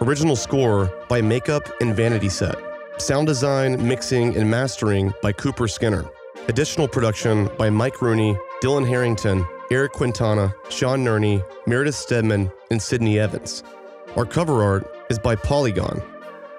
Original 0.00 0.34
score 0.34 0.92
by 1.08 1.22
Makeup 1.22 1.62
and 1.80 1.94
Vanity 1.94 2.28
Set. 2.28 2.56
Sound 2.98 3.28
design, 3.28 3.86
mixing, 3.86 4.36
and 4.36 4.50
mastering 4.50 5.12
by 5.22 5.30
Cooper 5.30 5.68
Skinner. 5.68 6.04
Additional 6.48 6.88
production 6.88 7.48
by 7.56 7.70
Mike 7.70 8.02
Rooney, 8.02 8.36
Dylan 8.60 8.88
Harrington, 8.88 9.46
Eric 9.70 9.92
Quintana, 9.92 10.52
Sean 10.70 11.04
Nerney, 11.04 11.40
Meredith 11.68 11.94
Stedman, 11.94 12.50
and 12.72 12.82
Sydney 12.82 13.20
Evans. 13.20 13.62
Our 14.16 14.24
cover 14.24 14.62
art 14.62 14.90
is 15.10 15.18
by 15.18 15.36
Polygon. 15.36 16.02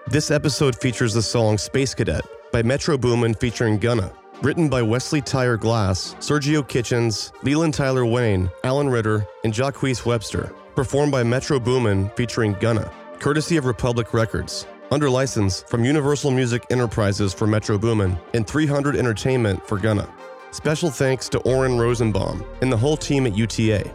This 0.06 0.30
episode 0.30 0.80
features 0.80 1.16
the 1.16 1.24
song 1.24 1.58
Space 1.58 1.96
Cadet 1.96 2.24
by 2.52 2.62
Metro 2.62 3.00
Boomin 3.00 3.34
featuring 3.34 3.80
Gunna. 3.80 4.14
Written 4.44 4.70
by 4.70 4.84
Wesley 4.84 5.22
Tyre 5.22 5.58
Glass, 5.58 6.14
Sergio 6.20 6.68
Kitchens, 6.68 7.34
Leland 7.42 7.74
Tyler 7.74 8.06
Wayne, 8.06 8.52
Allen 8.64 8.88
Ritter, 8.88 9.26
and 9.44 9.52
Jacquees 9.52 10.06
Webster. 10.06 10.54
Performed 10.76 11.12
by 11.12 11.24
Metro 11.24 11.60
Boomin 11.60 12.12
featuring 12.12 12.54
Gunna. 12.60 12.92
Courtesy 13.18 13.58
of 13.58 13.66
Republic 13.66 14.14
Records. 14.14 14.68
Under 14.92 15.10
license 15.10 15.64
from 15.64 15.84
Universal 15.84 16.30
Music 16.30 16.64
Enterprises 16.70 17.34
for 17.34 17.48
Metro 17.48 17.80
Boomin 17.80 18.20
and 18.36 18.46
300 18.46 18.96
Entertainment 18.96 19.68
for 19.68 19.80
Gunna. 19.80 20.08
Special 20.52 20.92
thanks 20.92 21.28
to 21.30 21.40
Oren 21.40 21.80
Rosenbaum 21.80 22.46
and 22.62 22.72
the 22.72 22.78
whole 22.78 22.98
team 22.98 23.26
at 23.26 23.36
UTA. 23.36 23.92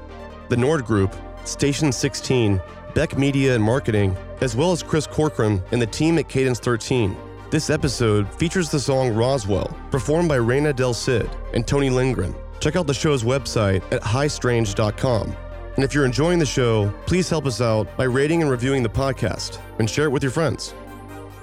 The 0.48 0.56
Nord 0.56 0.84
Group, 0.84 1.14
Station 1.44 1.92
16, 1.92 2.60
Beck 2.94 3.16
Media 3.16 3.54
and 3.54 3.62
Marketing, 3.62 4.16
as 4.40 4.54
well 4.54 4.72
as 4.72 4.82
Chris 4.82 5.06
Corcoran 5.06 5.62
and 5.72 5.80
the 5.80 5.86
team 5.86 6.18
at 6.18 6.28
Cadence 6.28 6.58
13. 6.58 7.16
This 7.50 7.70
episode 7.70 8.32
features 8.34 8.70
the 8.70 8.80
song 8.80 9.14
Roswell, 9.14 9.76
performed 9.90 10.28
by 10.28 10.36
Reina 10.36 10.72
Del 10.72 10.94
Cid 10.94 11.28
and 11.54 11.66
Toni 11.66 11.90
Lindgren. 11.90 12.34
Check 12.60 12.76
out 12.76 12.86
the 12.86 12.94
show's 12.94 13.24
website 13.24 13.82
at 13.92 14.02
highstrange.com. 14.02 15.36
And 15.74 15.84
if 15.84 15.94
you're 15.94 16.04
enjoying 16.04 16.38
the 16.38 16.46
show, 16.46 16.92
please 17.06 17.28
help 17.28 17.46
us 17.46 17.60
out 17.60 17.94
by 17.96 18.04
rating 18.04 18.42
and 18.42 18.50
reviewing 18.50 18.82
the 18.82 18.88
podcast 18.88 19.58
and 19.78 19.88
share 19.88 20.04
it 20.04 20.10
with 20.10 20.22
your 20.22 20.32
friends. 20.32 20.74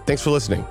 Thanks 0.06 0.22
for 0.22 0.30
listening. 0.30 0.66